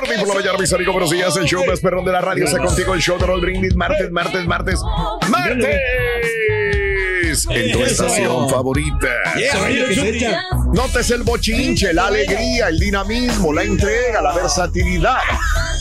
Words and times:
Martes 0.00 0.18
por 0.20 0.28
la 0.28 0.34
mañana, 0.34 0.58
mis 0.58 0.72
amigos, 0.72 0.92
buenos 0.94 1.10
días. 1.10 1.36
El 1.36 1.44
show 1.46 1.66
más 1.66 1.80
perrón 1.80 2.04
de 2.04 2.12
la 2.12 2.20
radio 2.20 2.44
está 2.44 2.58
contigo. 2.58 2.94
El 2.94 3.00
show 3.00 3.18
de 3.18 3.26
Raúl 3.26 3.40
Brindis. 3.40 3.74
Martes, 3.74 4.12
martes, 4.12 4.46
martes, 4.46 4.80
martes. 5.28 5.80
En 7.46 7.72
tu 7.72 7.84
estación 7.84 8.48
favorita. 8.50 9.08
Notes 10.72 11.10
el 11.10 11.22
bochinche, 11.22 11.92
la 11.92 12.08
alegría, 12.08 12.68
el 12.68 12.78
dinamismo, 12.80 13.52
la 13.52 13.62
entrega, 13.62 14.20
la 14.20 14.34
versatilidad 14.34 15.18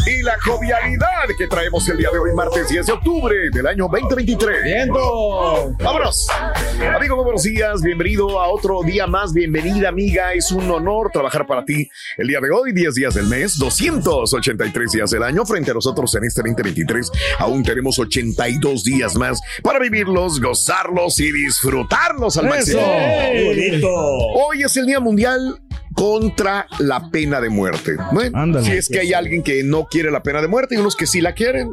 y 0.05 0.21
la 0.21 0.37
jovialidad 0.39 1.07
que 1.37 1.47
traemos 1.47 1.87
el 1.89 1.97
día 1.97 2.09
de 2.11 2.19
hoy, 2.19 2.33
martes 2.33 2.69
10 2.69 2.85
de 2.85 2.93
octubre 2.93 3.35
del 3.51 3.67
año 3.67 3.87
2023. 3.91 4.63
¡Viento! 4.63 5.75
¡Vámonos! 5.79 6.27
Amigo, 6.95 7.15
muy 7.15 7.25
buenos 7.25 7.43
días. 7.43 7.81
Bienvenido 7.81 8.39
a 8.39 8.47
otro 8.47 8.83
día 8.83 9.07
más. 9.07 9.33
Bienvenida, 9.33 9.89
amiga. 9.89 10.33
Es 10.33 10.51
un 10.51 10.69
honor 10.69 11.09
trabajar 11.11 11.45
para 11.45 11.65
ti 11.65 11.89
el 12.17 12.27
día 12.27 12.39
de 12.39 12.51
hoy, 12.51 12.71
10 12.71 12.95
días 12.95 13.13
del 13.15 13.25
mes, 13.25 13.57
283 13.57 14.91
días 14.91 15.09
del 15.09 15.23
año. 15.23 15.45
Frente 15.45 15.71
a 15.71 15.73
nosotros 15.73 16.13
en 16.15 16.23
este 16.23 16.41
2023, 16.41 17.11
aún 17.39 17.63
tenemos 17.63 17.99
82 17.99 18.83
días 18.83 19.15
más 19.15 19.41
para 19.61 19.79
vivirlos, 19.79 20.39
gozarlos 20.39 21.19
y 21.19 21.31
disfrutarlos 21.31 21.46
al 22.37 22.49
máximo. 22.49 22.81
bonito! 22.81 23.89
Hoy 23.89 24.63
es 24.63 24.75
el 24.77 24.85
Día 24.85 24.99
Mundial 24.99 25.59
contra 25.93 26.67
la 26.79 27.09
pena 27.09 27.41
de 27.41 27.49
muerte. 27.49 27.95
Bueno, 28.11 28.37
Ándale. 28.37 28.65
si 28.65 28.71
es 28.73 28.87
que 28.87 28.99
hay 28.99 29.13
alguien 29.13 29.41
que 29.43 29.63
no 29.63 29.85
quiere 29.89 30.11
la 30.11 30.21
pena 30.21 30.41
de 30.41 30.47
muerte 30.47 30.75
y 30.75 30.77
unos 30.77 30.95
que 30.95 31.07
sí 31.07 31.21
la 31.21 31.33
quieren, 31.33 31.69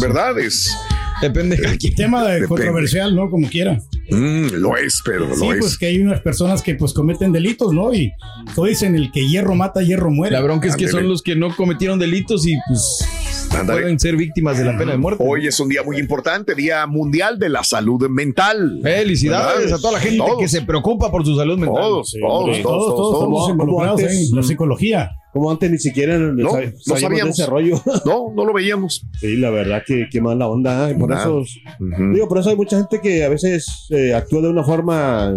¿verdad? 0.00 0.38
Es, 0.38 0.74
Depende 1.20 1.56
de 1.56 1.68
aquí. 1.68 1.94
Tema 1.94 2.20
de 2.22 2.28
Depende. 2.40 2.48
controversial, 2.48 3.14
¿no? 3.14 3.28
Como 3.28 3.46
quiera. 3.50 3.78
mm, 4.10 4.52
lo 4.54 4.76
es, 4.78 5.02
pero 5.04 5.26
lo 5.26 5.34
Sí, 5.36 5.48
es. 5.50 5.56
pues 5.58 5.76
que 5.78 5.86
hay 5.86 6.00
unas 6.00 6.20
personas 6.22 6.62
que 6.62 6.74
pues 6.76 6.94
cometen 6.94 7.30
delitos, 7.32 7.74
¿no? 7.74 7.92
Y 7.92 8.10
como 8.54 8.66
dicen, 8.66 8.94
el 8.96 9.12
que 9.12 9.28
hierro 9.28 9.54
mata, 9.54 9.82
hierro 9.82 10.10
muere. 10.10 10.32
La 10.34 10.40
bronca 10.40 10.68
es 10.68 10.76
que 10.76 10.88
son 10.88 11.06
los 11.08 11.20
que 11.22 11.36
no 11.36 11.54
cometieron 11.54 11.98
delitos 11.98 12.46
y 12.46 12.54
pues 12.68 13.04
Pueden 13.50 13.98
ser 13.98 14.16
víctimas 14.16 14.58
de 14.58 14.64
la 14.64 14.78
pena 14.78 14.92
de 14.92 14.98
muerte. 14.98 15.22
Hoy 15.26 15.46
es 15.46 15.58
un 15.60 15.68
día 15.68 15.82
muy 15.82 15.98
importante, 15.98 16.54
Día 16.54 16.86
Mundial 16.86 17.38
de 17.38 17.48
la 17.48 17.62
Salud 17.64 18.08
Mental. 18.08 18.80
Felicidades 18.82 19.64
¿Verdad? 19.64 19.78
a 19.78 19.80
toda 19.80 19.92
la 19.94 20.00
gente 20.00 20.18
Todos. 20.18 20.38
que 20.38 20.48
se 20.48 20.62
preocupa 20.62 21.10
por 21.10 21.24
su 21.24 21.36
salud 21.36 21.58
mental. 21.58 21.82
Todos, 21.82 22.14
todos, 22.20 22.56
Sí, 22.56 22.62
todos, 22.62 22.78
todos, 22.78 22.96
todos 22.96 23.14
estamos 23.14 23.38
todos. 23.38 23.50
involucrados 23.50 24.00
en 24.02 24.36
la 24.36 24.42
psicología. 24.42 25.10
Como 25.32 25.50
antes 25.50 25.70
ni 25.70 25.78
siquiera 25.78 26.18
No, 26.18 26.32
no 26.32 26.50
sabíamos 26.50 26.84
de 26.84 27.00
sabíamos. 27.00 27.38
ese 27.38 27.46
rollo. 27.48 27.80
No, 28.04 28.32
no 28.34 28.44
lo 28.44 28.52
veíamos. 28.52 29.06
Sí, 29.20 29.36
la 29.36 29.50
verdad 29.50 29.82
que 29.86 30.08
qué 30.10 30.20
mala 30.20 30.48
onda. 30.48 30.90
¿eh? 30.90 30.94
Por 30.94 31.12
Ujú. 31.12 32.12
digo, 32.14 32.28
por 32.28 32.38
eso 32.38 32.50
hay 32.50 32.56
mucha 32.56 32.76
gente 32.78 33.00
que 33.00 33.24
a 33.24 33.28
veces 33.28 33.86
eh, 33.90 34.14
actúa 34.14 34.42
de 34.42 34.48
una 34.48 34.64
forma, 34.64 35.32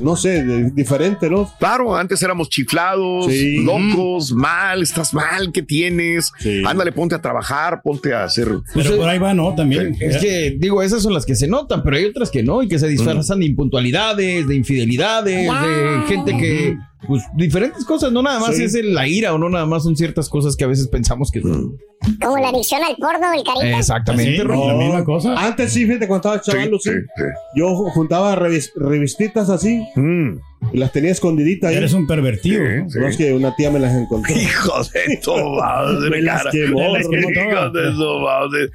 no 0.00 0.16
sé, 0.16 0.44
de- 0.44 0.70
diferente, 0.70 1.30
¿no? 1.30 1.48
Claro, 1.58 1.94
antes 1.96 2.22
éramos 2.22 2.48
chiflados, 2.48 3.26
Sí. 3.26 3.62
locos, 3.64 4.32
mal, 4.32 4.82
estás 4.82 5.14
mal, 5.14 5.52
¿qué 5.52 5.62
tienes? 5.62 6.32
Sí. 6.38 6.62
Ándale, 6.66 6.92
ponte 6.92 7.14
a 7.14 7.20
trabajar, 7.20 7.80
ponte 7.84 8.14
a 8.14 8.24
hacer. 8.24 8.46
Pero 8.46 8.62
Pues, 8.72 8.90
por 8.90 9.08
ahí 9.08 9.18
va, 9.18 9.32
¿no? 9.34 9.54
También. 9.54 9.96
Es 10.00 10.16
que, 10.18 10.56
digo, 10.58 10.82
esas 10.82 11.02
son 11.02 11.12
las 11.14 11.24
que 11.26 11.34
se 11.36 11.46
notan, 11.46 11.82
pero 11.82 11.96
hay 11.96 12.04
otras 12.06 12.30
que 12.30 12.42
no 12.42 12.62
y 12.62 12.68
que 12.68 12.78
se 12.78 12.88
disfrazan 12.88 13.40
de 13.40 13.46
impuntualidades, 13.46 14.46
de 14.48 14.56
infidelidades, 14.56 15.48
de 15.48 16.02
gente 16.08 16.36
que, 16.36 16.76
pues, 17.06 17.22
diferentes 17.36 17.84
cosas, 17.84 18.12
no 18.12 18.22
nada 18.22 18.40
más 18.40 18.56
Sí. 18.56 18.64
es 18.64 18.74
la 18.84 19.06
ira 19.08 19.34
o 19.34 19.38
no 19.38 19.48
nada 19.48 19.66
más 19.66 19.84
son 19.84 19.96
ciertas 19.96 20.28
cosas 20.28 20.56
que 20.56 20.64
a 20.64 20.68
veces 20.68 20.88
pensamos 20.88 21.30
que 21.30 21.40
Mm. 21.40 21.76
Como 22.22 22.36
la 22.38 22.48
adicción 22.50 22.80
al 22.84 22.96
porno, 22.96 23.32
el 23.32 23.42
carita. 23.42 23.78
Exactamente, 23.78 24.36
Sí, 24.36 24.42
Ro. 24.42 24.68
la 24.68 24.74
misma 24.74 25.04
cosa. 25.04 25.34
Antes 25.36 25.72
sí, 25.72 25.86
fíjate, 25.86 26.06
cuando 26.06 26.34
estaba 26.34 26.60
sí, 26.62 26.70
sí. 26.80 26.90
yo 27.56 27.74
juntaba 27.74 28.36
revis- 28.36 28.70
revistitas 28.76 29.50
así 29.50 29.82
Mm. 29.96 30.38
y 30.72 30.78
las 30.78 30.92
tenía 30.92 31.10
escondiditas 31.10 31.70
ahí. 31.70 31.76
Eres 31.76 31.92
un 31.94 32.06
pervertido, 32.06 32.62
Sí, 32.64 32.70
¿no? 32.82 32.90
sí. 32.90 32.98
No 33.00 33.08
es 33.08 33.16
que 33.16 33.32
una 33.32 33.56
tía 33.56 33.70
me 33.70 33.80
las 33.80 33.94
encontró. 33.94 34.34
Hijo 34.36 34.82
de 34.84 35.16
tu 35.22 35.34
madre, 35.36 36.10
Me 36.10 36.22
las 36.22 36.38
cara. 36.44 36.50
quemó, 36.52 36.96
Hijo 36.96 37.70
de 37.70 37.90
tu 37.92 38.18
madre. 38.20 38.70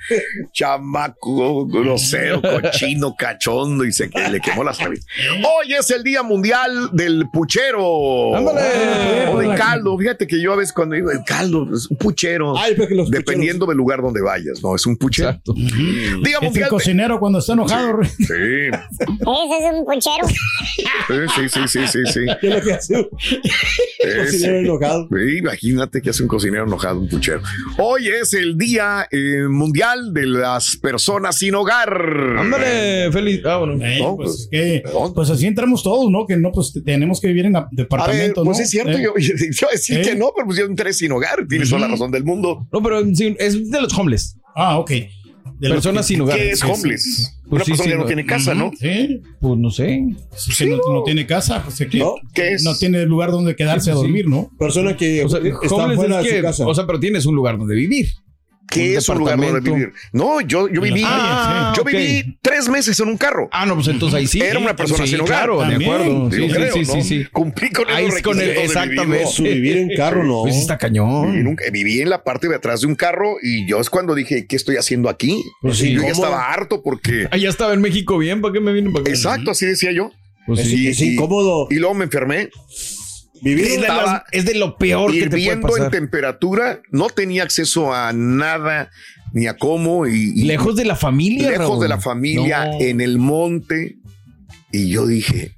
Chamaco, 0.51 1.65
grosero, 1.67 2.41
cochino, 2.61 3.15
cachondo 3.15 3.85
y 3.85 3.91
se 3.91 4.09
que 4.09 4.27
le 4.29 4.39
quemó 4.39 4.63
las 4.63 4.77
cabezas. 4.77 5.05
Hoy 5.37 5.73
es 5.73 5.89
el 5.91 6.03
Día 6.03 6.21
Mundial 6.23 6.89
del 6.93 7.29
Puchero. 7.31 8.35
Ándale. 8.35 9.27
O 9.29 9.39
de 9.39 9.55
caldo. 9.55 9.97
Fíjate 9.97 10.27
que 10.27 10.41
yo 10.41 10.53
a 10.53 10.55
veces 10.57 10.73
cuando 10.73 10.95
digo 10.95 11.11
el 11.11 11.23
caldo, 11.25 11.67
es 11.73 11.87
un 11.89 11.97
puchero. 11.97 12.57
Ay, 12.57 12.73
pero 12.75 12.87
que 12.87 12.95
los 12.95 13.09
Dependiendo 13.25 13.65
del 13.65 13.77
lugar 13.77 14.01
donde 14.01 14.21
vayas, 14.21 14.61
¿no? 14.63 14.75
Es 14.75 14.85
un 14.85 14.97
puchero. 14.97 15.29
Exacto. 15.29 15.53
Día 15.53 16.37
Es 16.41 16.55
el 16.55 16.67
cocinero 16.67 17.19
cuando 17.19 17.39
está 17.39 17.53
enojado. 17.53 17.99
Sí, 18.17 18.23
Ese 18.23 19.57
es 19.59 19.73
un 19.73 19.85
puchero. 19.85 20.27
sí, 21.35 21.49
sí, 21.49 21.67
sí, 21.67 21.87
sí, 21.87 21.99
sí. 22.11 22.19
¿Qué 22.41 22.47
es 22.47 22.55
lo 22.55 22.61
que 22.61 22.73
hace? 22.73 22.95
un 22.97 23.07
cocinero 24.25 24.59
enojado? 24.59 25.07
Sí, 25.11 25.37
imagínate 25.37 26.01
que 26.01 26.09
hace 26.09 26.23
un 26.23 26.29
cocinero 26.29 26.65
enojado, 26.65 26.99
un 26.99 27.09
puchero. 27.09 27.41
Hoy 27.77 28.07
es 28.07 28.33
el 28.33 28.57
Día 28.57 29.07
eh, 29.11 29.47
Mundial 29.49 30.13
de 30.13 30.25
las 30.25 30.75
Personas 30.77 31.37
sin 31.37 31.55
Hogar. 31.55 31.91
Ándale, 32.37 33.11
feliz. 33.11 33.41
Ah, 33.45 33.57
bueno. 33.57 33.83
Eh, 33.83 33.99
No, 33.99 34.15
pues, 34.15 34.47
pues, 34.49 34.49
que, 34.51 34.83
pues 35.13 35.29
así 35.29 35.45
entramos 35.47 35.83
todos, 35.83 36.09
¿no? 36.11 36.25
Que 36.25 36.37
no, 36.37 36.51
pues 36.51 36.73
tenemos 36.85 37.19
que 37.19 37.27
vivir 37.27 37.45
en 37.45 37.55
departamentos, 37.71 38.43
pues 38.45 38.57
¿no? 38.57 38.63
es 38.63 38.69
cierto, 38.69 38.91
Eh, 38.97 39.03
yo, 39.03 39.13
yo 39.17 39.33
iba 39.37 39.67
a 39.69 39.71
decir 39.71 39.99
¿Eh? 39.99 40.01
que 40.01 40.15
no, 40.15 40.31
pero 40.35 40.47
pues 40.47 40.57
yo 40.57 40.65
entré 40.65 40.93
sin 40.93 41.11
hogar, 41.11 41.45
tienes 41.47 41.69
toda 41.69 41.81
la 41.81 41.87
razón 41.87 42.11
del 42.11 42.23
mundo. 42.23 42.67
No, 42.71 42.81
pero 42.81 43.00
sí, 43.13 43.35
es 43.39 43.69
de 43.71 43.81
los 43.81 43.97
homeless. 43.97 44.37
Ah, 44.55 44.77
ok. 44.79 44.91
De 45.59 45.69
Personas 45.69 46.07
que- 46.07 46.13
sin 46.13 46.21
hogar. 46.21 46.37
¿Qué 46.37 46.51
es 46.51 46.63
homeless? 46.63 47.37
Pues 47.43 47.51
Una 47.51 47.63
sí, 47.65 47.71
persona 47.71 47.83
sí, 47.85 47.89
que 47.91 47.95
no 47.95 48.01
no. 48.01 48.07
tiene 48.07 48.25
casa, 48.25 48.53
¿no? 48.55 48.71
Sí, 48.79 49.21
Pues 49.39 49.57
no 49.59 49.69
sé. 49.69 50.03
que 50.57 50.65
no, 50.67 50.77
no 50.91 51.03
tiene 51.03 51.25
casa, 51.27 51.61
pues 51.63 51.77
que 51.89 51.97
¿No? 51.99 52.15
¿Qué 52.33 52.53
es? 52.53 52.63
no 52.63 52.75
tiene 52.75 53.05
lugar 53.05 53.31
donde 53.31 53.55
quedarse 53.55 53.91
a 53.91 53.93
dormir, 53.93 54.27
¿no? 54.27 54.49
Persona 54.57 54.95
que 54.97 55.23
O 55.23 55.29
sea, 55.29 55.39
está 55.39 55.75
homeless 55.75 55.97
fuera 55.97 56.19
es 56.19 56.25
de 56.25 56.29
que, 56.31 56.37
su 56.37 56.43
casa. 56.43 56.67
o 56.67 56.73
sea, 56.73 56.85
pero 56.87 56.99
tienes 56.99 57.25
un 57.25 57.35
lugar 57.35 57.57
donde 57.57 57.75
vivir. 57.75 58.07
¿Qué 58.69 58.95
es 58.95 59.09
un 59.09 59.17
lugar 59.17 59.37
vivir? 59.61 59.91
No, 60.13 60.39
yo, 60.39 60.69
yo 60.69 60.79
viví, 60.79 61.03
Ah, 61.05 61.73
yo 61.75 61.81
ok. 61.81 61.89
viví 61.91 62.37
tres 62.41 62.69
meses 62.69 62.97
en 63.01 63.09
un 63.09 63.17
carro. 63.17 63.49
Ah, 63.51 63.65
no, 63.65 63.75
pues 63.75 63.87
entonces 63.89 64.17
ahí 64.17 64.27
sí. 64.27 64.39
Era 64.41 64.59
una 64.59 64.75
persona 64.77 65.03
Sí, 65.03 65.11
sin 65.11 65.19
hogar. 65.21 65.39
Claro, 65.49 65.61
de 65.61 65.75
acuerdo. 65.75 66.29
Yo 66.29 66.35
Sí, 66.37 66.41
sí, 66.47 66.53
creo, 66.53 66.73
sí, 66.73 66.79
¿no? 66.79 66.93
sí, 66.93 67.01
sí. 67.03 67.25
Cumplí 67.33 67.69
con 67.71 67.89
Ahí 67.89 68.05
es 68.05 68.21
con 68.21 68.39
el- 68.39 68.49
exactamente. 68.51 69.27
Su 69.27 69.43
vivir 69.43 69.75
en 69.75 69.89
carro, 69.97 70.23
no. 70.23 70.43
Pues 70.43 70.55
está 70.55 70.77
cañón. 70.77 71.37
Y 71.37 71.43
nunca- 71.43 71.65
viví 71.69 71.99
en 71.99 72.09
la 72.09 72.23
parte 72.23 72.47
de 72.47 72.55
atrás 72.55 72.79
de 72.81 72.87
un 72.87 72.95
carro 72.95 73.35
y 73.43 73.67
yo 73.67 73.81
es 73.81 73.89
cuando 73.89 74.15
dije, 74.15 74.45
¿qué 74.47 74.55
estoy 74.55 74.77
haciendo 74.77 75.09
aquí? 75.09 75.43
Pues 75.61 75.77
sí, 75.77 75.91
yo 75.91 76.03
ya 76.03 76.07
estaba 76.09 76.51
harto 76.53 76.81
porque... 76.81 77.27
Allá 77.29 77.49
estaba 77.49 77.73
en 77.73 77.81
México 77.81 78.17
bien, 78.17 78.39
¿para 78.39 78.53
qué 78.53 78.61
me 78.61 78.71
vienen 78.71 78.93
para 78.93 79.01
acá? 79.01 79.11
Exacto, 79.11 79.51
así 79.51 79.65
decía 79.65 79.91
yo. 79.91 80.11
Pues 80.47 80.61
Es, 80.61 80.67
sí. 80.67 80.87
es 80.87 81.01
incómodo. 81.01 81.67
Y 81.69 81.75
luego 81.75 81.93
me 81.93 82.05
enfermé. 82.05 82.49
Vivir 83.41 83.65
estaba 83.65 84.03
las- 84.03 84.23
es 84.31 84.45
de 84.45 84.55
lo 84.55 84.77
peor 84.77 85.11
que 85.11 85.21
te 85.23 85.29
puede 85.29 85.41
hirviendo 85.41 85.67
en 85.69 85.73
pasar. 85.73 85.91
temperatura, 85.91 86.81
no 86.91 87.09
tenía 87.09 87.43
acceso 87.43 87.93
a 87.93 88.13
nada 88.13 88.91
ni 89.33 89.47
a 89.47 89.57
cómo 89.57 90.07
y, 90.07 90.31
y 90.35 90.43
Lejos 90.43 90.75
de 90.75 90.85
la 90.85 90.95
familia, 90.95 91.49
lejos 91.51 91.67
Raúl. 91.67 91.81
de 91.81 91.87
la 91.89 91.99
familia 91.99 92.65
No. 92.65 92.81
en 92.81 93.01
el 93.01 93.17
monte 93.17 93.97
y 94.73 94.89
yo 94.89 95.05
dije 95.05 95.53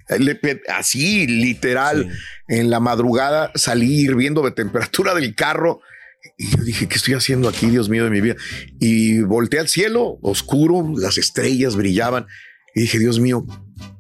así 0.76 1.28
literal 1.28 2.10
en 2.48 2.70
la 2.70 2.80
madrugada 2.80 3.52
salí 3.56 4.00
hirviendo 4.02 4.42
de 4.44 4.52
temperatura 4.52 5.14
del 5.14 5.36
carro 5.36 5.82
y 6.38 6.48
yo 6.50 6.64
dije 6.64 6.88
qué 6.88 6.96
estoy 6.96 7.14
haciendo 7.16 7.48
aquí 7.50 7.68
Dios 7.68 7.90
mío 7.90 8.06
de 8.06 8.10
mi 8.10 8.22
vida 8.22 8.36
y 8.80 9.20
volteé 9.22 9.60
al 9.60 9.68
cielo 9.68 10.18
oscuro 10.24 10.94
las 10.98 11.18
estrellas 11.20 11.76
brillaban 11.76 12.26
y 12.74 12.82
dije 12.82 12.98
Dios 12.98 13.20
mío 13.20 13.46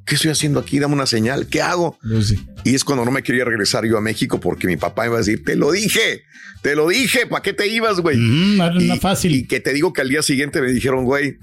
qué 0.06 0.16
estoy 0.16 0.32
haciendo 0.32 0.60
aquí 0.60 0.80
dame 0.80 0.94
una 0.94 1.06
señal 1.06 1.48
qué 1.48 1.62
hago 1.62 1.98
sí. 2.22 2.40
y 2.64 2.76
es 2.76 2.84
cuando 2.84 3.06
no 3.06 3.12
me 3.12 3.24
quería 3.24 3.46
regresar 3.46 3.86
yo 3.86 3.98
a 3.98 4.02
México 4.02 4.40
porque 4.40 4.68
mi 4.68 4.78
papá 4.78 5.06
iba 5.06 5.16
a 5.16 5.20
decir, 5.20 5.44
te 5.44 5.56
lo 5.56 5.72
dije, 5.72 6.24
te 6.62 6.76
lo 6.76 6.88
dije, 6.90 7.28
¿para 7.28 7.42
qué 7.42 7.54
te 7.54 7.68
ibas, 7.68 8.00
güey? 8.00 8.18
Mm, 8.18 8.58
no 8.58 8.96
y, 8.96 9.00
fácil. 9.00 9.36
y 9.36 9.48
que 9.48 9.60
te 9.60 9.74
digo 9.74 9.94
que 9.94 10.02
al 10.02 10.10
día 10.10 10.22
siguiente 10.22 10.62
me 10.62 10.72
dijeron, 10.72 11.04
güey, 11.04 11.38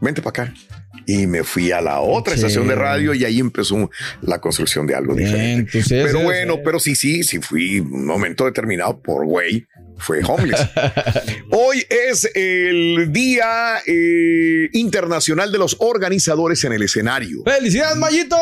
vente 0.00 0.22
para 0.22 0.44
acá. 0.44 0.54
Y 1.06 1.26
me 1.26 1.44
fui 1.44 1.70
a 1.72 1.80
la 1.80 2.00
otra 2.00 2.34
Sí. 2.34 2.40
estación 2.40 2.66
de 2.68 2.74
radio 2.74 3.14
y 3.14 3.24
ahí 3.24 3.38
empezó 3.38 3.90
la 4.22 4.40
construcción 4.40 4.86
de 4.86 4.94
algo 4.94 5.14
diferente. 5.14 5.78
entonces, 5.78 6.04
pero 6.06 6.18
es- 6.18 6.24
bueno, 6.24 6.58
pero 6.64 6.78
sí, 6.80 6.94
sí, 6.94 7.22
sí 7.22 7.38
fui 7.40 7.80
un 7.80 8.04
momento 8.06 8.44
determinado 8.44 9.00
por 9.00 9.24
güey. 9.26 9.66
Fue 10.02 10.20
homeless. 10.26 10.58
Hoy 11.50 11.84
es 11.90 12.30
el 12.34 13.12
Día 13.12 13.76
eh, 13.86 14.70
Internacional 14.72 15.52
de 15.52 15.58
los 15.58 15.76
Organizadores 15.78 16.64
en 16.64 16.72
el 16.72 16.82
Escenario. 16.82 17.42
¡Felicidades, 17.44 17.98
Mayito! 17.98 18.36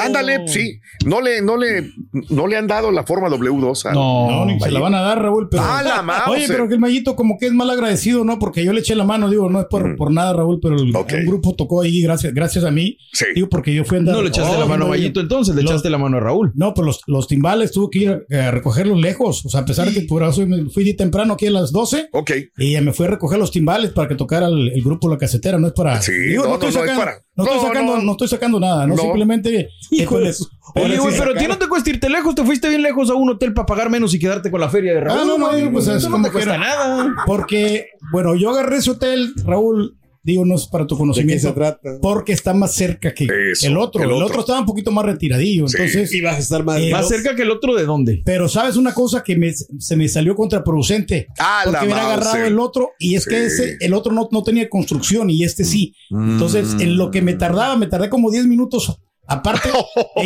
Ándale, 0.00 0.48
sí. 0.48 0.80
No 1.04 1.20
le, 1.20 1.42
no 1.42 1.58
le, 1.58 1.90
no 2.30 2.46
le 2.46 2.56
han 2.56 2.66
dado 2.66 2.90
la 2.92 3.04
forma 3.04 3.28
W2 3.28 3.86
a- 3.86 3.92
No, 3.92 4.46
ni 4.46 4.58
se 4.58 4.70
la 4.70 4.80
van 4.80 4.94
a 4.94 5.02
dar, 5.02 5.20
Raúl. 5.20 5.48
Pero, 5.50 5.62
Ah, 5.66 5.82
la 5.82 6.00
Mauser. 6.02 6.32
Oye, 6.32 6.46
pero 6.48 6.66
que 6.66 6.74
el 6.74 6.80
Mayito 6.80 7.14
como 7.14 7.36
que 7.38 7.46
es 7.46 7.52
mal 7.52 7.68
agradecido, 7.68 8.24
¿no? 8.24 8.38
Porque 8.38 8.64
yo 8.64 8.72
le 8.72 8.80
eché 8.80 8.94
la 8.94 9.04
mano, 9.04 9.28
digo, 9.28 9.50
no 9.50 9.60
es 9.60 9.66
por, 9.70 9.96
por 9.96 10.10
nada, 10.10 10.32
Raúl, 10.32 10.60
pero 10.62 10.76
el, 10.76 10.96
un 10.96 11.26
grupo 11.26 11.54
tocó 11.60 11.82
ahí 11.82 12.00
gracias, 12.02 12.32
gracias 12.32 12.64
a 12.64 12.70
mí. 12.70 12.96
Sí. 13.12 13.26
Digo, 13.34 13.48
porque 13.48 13.74
yo 13.74 13.84
fui 13.84 13.96
a 13.96 14.00
andar. 14.00 14.14
No 14.16 14.22
le 14.22 14.28
echaste 14.28 14.58
la 14.58 14.66
mano 14.66 14.86
a 14.86 14.88
Mayito, 14.88 15.20
entonces 15.20 15.54
le 15.54 15.62
echaste 15.62 15.90
la 15.90 15.98
mano 15.98 16.16
a 16.16 16.20
Raúl. 16.20 16.52
No, 16.54 16.72
pues 16.74 16.86
los, 16.86 17.00
los 17.06 17.26
timbales 17.28 17.72
tuve 17.72 17.88
que 17.90 17.98
ir 17.98 18.10
a, 18.32 18.48
a 18.48 18.50
recogerlos 18.50 18.98
lejos. 19.00 19.44
O 19.44 19.48
sea, 19.48 19.60
a 19.60 19.64
pesar 19.64 19.86
de 19.88 19.94
que 19.94 20.02
por 20.06 20.22
eso 20.22 20.46
me 20.46 20.70
fui 20.70 20.94
temprano 20.96 21.34
aquí 21.34 21.46
a 21.46 21.50
las 21.50 21.72
12. 21.72 22.08
Ok. 22.12 22.30
Y 22.58 22.80
me 22.80 22.92
fui 22.92 23.06
a 23.06 23.10
recoger 23.10 23.38
los 23.38 23.50
timbales 23.50 23.90
para 23.90 24.08
que 24.08 24.14
tocara 24.14 24.48
el, 24.48 24.72
el 24.74 24.82
grupo 24.82 25.08
La 25.08 25.18
Casetera. 25.18 25.58
No 25.58 25.66
es 25.68 25.72
para. 25.74 26.00
Sí, 26.00 26.12
Digo, 26.12 26.44
no, 26.44 26.54
estoy 26.54 26.70
no, 26.72 26.78
no, 26.78 26.84
es 26.84 26.90
sacando, 26.90 27.00
para- 27.00 27.24
no 27.36 27.44
estoy 27.44 27.60
sacando, 27.60 27.96
no. 27.96 28.02
no 28.02 28.12
estoy 28.12 28.28
sacando 28.28 28.60
nada, 28.60 28.86
no, 28.86 28.94
No. 28.96 29.02
simplemente. 29.02 29.68
Hijo 29.90 30.18
eh, 30.18 30.22
pues, 30.22 30.48
Oye, 30.74 30.98
güey, 30.98 31.16
pero 31.18 31.32
a 31.32 31.34
ti 31.34 31.46
no 31.48 31.58
te 31.58 31.66
cuesta 31.66 31.90
irte 31.90 32.08
lejos, 32.08 32.34
te 32.34 32.44
fuiste 32.44 32.68
bien 32.68 32.82
lejos 32.82 33.10
a 33.10 33.14
un 33.14 33.30
hotel 33.30 33.52
para 33.54 33.66
pagar 33.66 33.90
menos 33.90 34.14
y 34.14 34.18
quedarte 34.18 34.50
con 34.50 34.60
la 34.60 34.68
feria 34.68 34.94
de 34.94 35.00
Raúl. 35.00 35.18
Ah, 35.20 35.24
no, 35.26 35.38
no, 35.38 35.72
pues 35.72 35.88
es 35.88 35.96
Eso 35.96 36.10
no 36.10 36.22
te 36.22 36.30
cuesta 36.30 36.56
nada. 36.58 37.12
Porque, 37.26 37.86
bueno, 38.12 38.34
yo 38.36 38.50
agarré 38.50 38.76
ese 38.76 38.90
hotel, 38.92 39.32
Raúl, 39.44 39.96
digo, 40.22 40.44
no 40.44 40.54
es 40.56 40.66
para 40.66 40.86
tu 40.86 40.96
conocimiento. 40.98 41.48
se 41.48 41.54
trata? 41.54 41.98
Porque 42.02 42.32
está 42.32 42.52
más 42.54 42.72
cerca 42.74 43.12
que 43.14 43.26
Eso, 43.52 43.66
el 43.66 43.76
otro. 43.76 44.02
el 44.02 44.08
El 44.10 44.14
otro. 44.16 44.26
otro. 44.26 44.40
estaba 44.40 44.60
un 44.60 44.66
poquito 44.66 44.90
más 44.92 45.04
retiradillo. 45.06 45.66
Sí. 45.68 45.76
Entonces, 45.78 46.12
Y 46.14 46.20
vas 46.20 46.36
a 46.36 46.38
estar 46.38 46.64
más. 46.64 46.80
Eh, 46.80 46.90
Más 46.90 47.08
cerca 47.08 47.34
que 47.34 47.42
el 47.42 47.50
otro 47.50 47.74
de 47.74 47.84
dónde. 47.84 48.22
pero 48.24 48.48
sabes 48.48 48.76
una 48.76 48.92
cosa 48.94 49.22
que 49.22 49.36
me, 49.36 49.52
se 49.52 49.96
me 49.96 50.08
salió 50.08 50.34
contraproducente. 50.34 51.26
Ah, 51.38 51.62
la 51.64 51.70
porque 51.72 51.86
hubiera 51.86 52.06
agarrado 52.06 52.44
el 52.44 52.58
otro 52.58 52.90
y 52.98 53.14
es 53.14 53.26
que 53.26 53.46
ese, 53.46 53.76
el 53.80 53.94
otro 53.94 54.12
no, 54.12 54.28
no 54.30 54.42
tenía 54.42 54.68
construcción 54.68 55.30
y 55.30 55.44
este 55.44 55.64
sí. 55.64 55.94
Entonces, 56.10 56.74
Mm. 56.74 56.80
en 56.82 56.96
lo 56.96 57.10
que 57.10 57.22
me 57.22 57.34
tardaba, 57.34 57.76
me 57.76 57.86
tardé 57.86 58.08
como 58.10 58.30
10 58.30 58.46
minutos. 58.46 58.98
Aparte, 59.26 59.68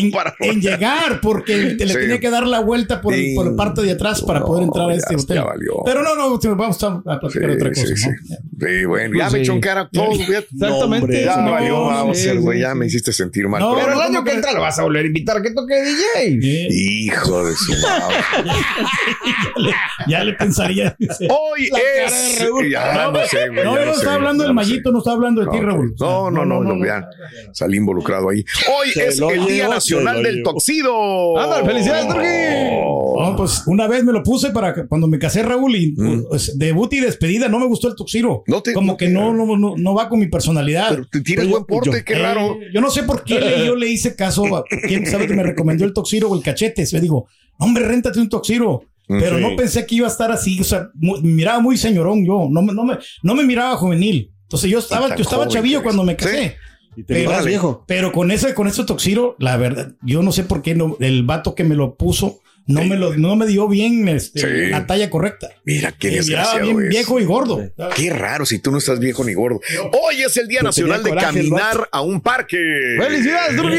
en, 0.40 0.60
llegar, 0.62 1.20
porque 1.20 1.74
te 1.76 1.84
le 1.84 1.92
Sí. 1.92 2.00
tenía 2.00 2.18
que 2.20 2.30
dar 2.30 2.46
la 2.46 2.60
vuelta 2.60 3.02
por, 3.02 3.12
el- 3.12 3.20
Sí. 3.20 3.34
por 3.34 3.50
la 3.50 3.54
parte 3.56 3.82
de 3.82 3.92
atrás 3.92 4.22
para 4.22 4.40
No, 4.40 4.46
poder 4.46 4.64
entrar 4.64 4.88
a 4.88 4.92
ya- 4.92 4.98
este 4.98 5.14
hotel. 5.16 5.36
ya 5.36 5.44
valió. 5.44 5.72
Pero 5.84 6.02
no, 6.02 6.14
no, 6.16 6.38
vamos 6.56 6.82
a, 6.82 6.86
a 7.06 7.20
platicar 7.20 7.48
de 7.50 7.54
otra 7.56 7.74
Sí, 7.74 7.82
cosa. 7.82 7.96
sí, 7.96 8.08
¿no? 8.08 8.16
sí. 8.26 8.34
Sí, 8.78 8.84
bueno, 8.86 9.14
ya 9.18 9.24
Pues 9.24 9.32
me 9.34 9.38
sí. 9.38 9.42
echó 9.42 9.52
en 9.52 9.60
cara 9.60 9.90
todo. 9.92 10.12
Exactamente. 10.12 11.22
Ya 11.24 11.36
No, 11.36 11.50
valió, 11.50 11.68
no, 11.74 11.84
vamos 11.86 12.16
a 12.16 12.20
sí, 12.20 12.28
hacer, 12.28 12.40
güey. 12.40 12.56
sí, 12.58 12.62
Ya 12.62 12.72
sí. 12.72 12.78
me 12.78 12.86
hiciste 12.86 13.12
sentir 13.12 13.46
mal. 13.46 13.60
No, 13.60 13.74
Pero 13.74 13.92
el 13.92 14.00
año 14.00 14.06
¿cómo 14.20 14.24
que 14.24 14.32
entra 14.32 14.52
lo 14.52 14.60
vas 14.62 14.78
a 14.78 14.82
volver 14.84 15.04
a 15.04 15.06
invitar 15.06 15.36
a 15.36 15.42
que 15.42 15.50
toque 15.50 15.74
DJ. 15.82 16.38
Hijo 16.70 17.44
de 17.44 17.54
su 17.56 17.72
madre. 17.82 18.16
ya 20.08 20.24
le 20.24 20.32
pensaría. 20.34 20.96
Hoy 21.28 21.68
La 21.70 21.78
cara 21.78 22.06
es. 22.06 22.38
Ya, 22.70 23.10
no 23.10 23.26
sé, 23.26 23.48
güey. 23.48 23.64
No, 23.64 23.74
no 23.84 23.92
estaba 23.92 24.14
hablando 24.14 24.44
del 24.44 24.54
mallito, 24.54 24.90
no 24.92 24.98
estaba 24.98 25.16
hablando 25.16 25.44
de 25.44 25.50
ti. 25.50 25.60
Raúl. 25.60 25.94
No, 26.00 26.30
no, 26.30 26.44
no, 26.46 26.62
no, 26.62 26.84
ya 26.86 27.06
salí 27.52 27.76
involucrado 27.76 28.30
ahí. 28.30 28.42
Hoy 28.80 28.93
es 28.96 29.20
el 29.20 29.46
Día 29.46 29.68
Nacional 29.68 30.16
se 30.18 30.22
del. 30.22 30.42
Toxido. 30.42 31.38
Ándale, 31.38 31.64
felicidades, 31.66 32.06
Turki. 32.06 32.26
No, 33.20 33.34
pues 33.36 33.62
una 33.66 33.86
vez 33.86 34.04
me 34.04 34.12
lo 34.12 34.22
puse 34.22 34.50
para 34.50 34.74
que- 34.74 34.86
cuando 34.86 35.06
me 35.06 35.18
casé, 35.18 35.42
Raúl, 35.42 35.76
y 35.76 35.94
Mm. 35.96 36.24
pues, 36.28 36.58
debut 36.58 36.92
y 36.92 37.00
despedida, 37.00 37.48
no 37.48 37.58
me 37.58 37.66
gustó 37.66 37.88
el 37.88 37.94
tuxiro. 37.94 38.42
No 38.46 38.60
te- 38.62 38.72
Como 38.72 38.92
no 38.92 38.96
que 38.96 39.06
te- 39.06 39.12
no, 39.12 39.32
no, 39.32 39.56
no, 39.56 39.74
no 39.76 39.94
va 39.94 40.08
con 40.08 40.18
mi 40.18 40.26
personalidad. 40.26 40.90
Pero 40.90 41.06
te 41.10 41.20
tienes 41.20 41.44
Pero 41.46 41.50
buen 41.50 41.62
yo- 41.62 41.66
porte, 41.66 41.98
yo- 41.98 42.04
qué 42.04 42.12
Eh, 42.14 42.18
raro. 42.18 42.56
yo 42.72 42.80
no 42.80 42.90
sé 42.90 43.02
por 43.04 43.24
qué 43.24 43.38
le, 43.40 43.66
yo 43.66 43.76
le 43.76 43.88
hice 43.88 44.16
caso 44.16 44.44
a 44.56 44.64
quién 44.86 45.06
sabe 45.06 45.26
que 45.26 45.34
me 45.34 45.42
recomendó 45.42 45.84
el 45.84 45.92
toxiro 45.92 46.28
o 46.30 46.34
el 46.36 46.42
cachete. 46.42 46.84
Le 46.92 47.00
digo, 47.00 47.28
hombre, 47.58 47.86
réntate 47.86 48.18
un 48.20 48.28
toxiro. 48.28 48.82
Pero 49.06 49.36
Sí. 49.36 49.42
no 49.42 49.54
pensé 49.54 49.84
que 49.86 49.96
iba 49.96 50.06
a 50.06 50.10
estar 50.10 50.32
así. 50.32 50.58
O 50.60 50.64
sea, 50.64 50.88
mu- 50.94 51.18
me 51.20 51.32
miraba 51.32 51.60
muy 51.60 51.76
señorón 51.76 52.24
yo. 52.26 52.48
No 52.50 52.62
me, 52.62 52.72
no 52.72 52.84
me, 52.84 52.96
no 53.22 53.34
me 53.34 53.44
miraba 53.44 53.76
juvenil. 53.76 54.30
Entonces 54.44 54.70
yo 54.70 54.78
estaba, 54.78 55.14
yo 55.14 55.22
estaba 55.22 55.46
chavillo 55.48 55.82
cuando 55.82 56.04
me 56.04 56.16
casé. 56.16 56.56
Y 56.96 57.02
te 57.04 57.14
Pero- 57.14 57.30
miras 57.30 57.44
viejo. 57.44 57.84
Pero 57.86 58.12
con 58.12 58.30
ese, 58.30 58.54
con 58.54 58.66
ese 58.66 58.84
toxiro, 58.84 59.36
la 59.38 59.56
verdad, 59.56 59.92
yo 60.02 60.22
no 60.22 60.32
sé 60.32 60.44
por 60.44 60.62
qué 60.62 60.74
no, 60.74 60.96
el 61.00 61.22
vato 61.24 61.54
que 61.54 61.64
me 61.64 61.74
lo 61.74 61.94
puso 61.94 62.40
no 62.66 62.82
me 62.84 62.96
lo, 62.96 63.14
no 63.16 63.36
me 63.36 63.46
dio 63.46 63.68
bien 63.68 64.08
este, 64.08 64.40
Sí. 64.40 64.70
la 64.70 64.86
talla 64.86 65.10
correcta. 65.10 65.48
Mira 65.64 65.92
qué 65.92 66.08
Me 66.10 66.14
desgraciado 66.16 66.64
bien 66.66 66.82
es. 66.84 66.88
viejo 66.88 67.20
y 67.20 67.24
gordo. 67.24 67.60
Qué 67.96 68.10
raro 68.10 68.46
si 68.46 68.58
tú 68.58 68.70
no 68.70 68.78
estás 68.78 68.98
viejo 69.00 69.24
ni 69.24 69.34
gordo. 69.34 69.60
Hoy 69.92 70.22
es 70.22 70.36
el 70.36 70.48
Día 70.48 70.60
Pero 70.60 70.68
Nacional 70.68 71.02
de 71.02 71.10
coraje 71.10 71.26
caminar 71.26 71.88
a 71.92 72.00
un 72.02 72.20
parque. 72.20 72.56
¡Felicidades, 72.98 73.56
Turki! 73.56 73.76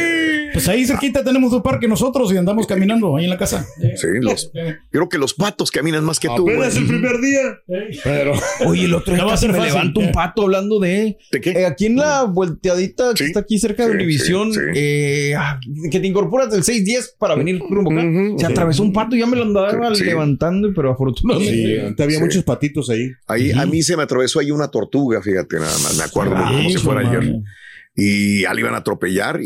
Pues 0.54 0.68
ahí 0.70 0.86
cerquita 0.86 1.24
tenemos 1.24 1.52
un 1.52 1.62
parque 1.62 1.88
nosotros 1.88 2.32
y 2.32 2.38
andamos 2.38 2.66
caminando 2.68 3.16
ahí 3.18 3.26
en 3.26 3.30
la 3.30 3.38
casa. 3.38 3.66
Sí, 3.96 4.08
los, 4.22 4.52
creo 4.92 5.10
que 5.10 5.18
los 5.18 5.34
patos 5.34 5.70
caminan 5.72 6.04
más 6.04 6.20
que 6.20 6.28
tú. 6.36 6.44
güey. 6.44 6.56
Apenas 6.56 6.76
el 6.78 6.88
primer 6.88 7.20
día. 7.20 7.42
Pero. 8.04 8.34
Oye, 8.66 8.86
el 8.86 8.94
otro 8.94 9.14
día 9.16 9.24
va 9.26 9.32
a 9.32 9.34
casi 9.34 9.46
ser 9.48 9.52
me 9.52 9.58
fácil. 9.58 9.74
levanto 9.74 10.00
un 10.00 10.12
pato 10.12 10.44
hablando 10.44 10.80
de... 10.80 11.18
¿De 11.32 11.42
qué? 11.42 11.52
Eh, 11.52 11.66
aquí 11.66 11.88
en 11.88 11.98
la 11.98 12.24
volteadita 12.24 13.14
que 13.14 13.26
está 13.26 13.42
aquí 13.42 13.60
cerca 13.60 13.86
de 13.86 13.92
Univisión, 13.92 14.54
sí, 14.54 14.60
sí. 14.60 14.66
eh, 14.76 15.36
ah, 15.38 15.60
que 15.92 16.00
te 16.00 16.08
incorporas 16.08 16.50
del 16.52 16.64
610 16.64 17.16
para 17.20 17.36
venir 17.36 17.60
rumbo 17.70 17.92
acá. 17.92 18.02
Ujú, 18.06 18.40
Se 18.40 18.46
ujú. 18.46 18.54
Atravesó 18.76 18.84
un 18.84 18.94
pato 18.94 19.16
y 19.16 19.20
ya 19.20 19.26
me 19.26 19.36
lo 19.38 19.44
andaba 19.44 19.96
Sí. 19.96 20.04
levantando, 20.04 20.72
pero 20.76 20.92
afortunadamente. 20.92 21.94
Sí, 21.98 22.04
había 22.04 22.18
Sí. 22.18 22.24
muchos 22.24 22.44
patitos 22.44 22.90
ahí. 22.90 23.12
Ahí, 23.28 23.52
A 23.52 23.66
mí 23.66 23.82
se 23.82 23.96
me 23.98 24.04
atravesó 24.04 24.40
ahí 24.40 24.52
una 24.52 24.68
tortuga, 24.70 25.22
fíjate, 25.22 25.58
nada 25.58 25.78
más. 25.80 25.96
Me 25.98 26.04
acuerdo 26.04 26.36
como 26.36 26.70
si 26.70 26.78
fuera 26.78 27.02
ayer. 27.08 27.36
Y 27.98 28.42
ya 28.42 28.54
le 28.54 28.60
iban 28.60 28.74
a 28.74 28.80
atropellar 28.80 29.40
y, 29.42 29.46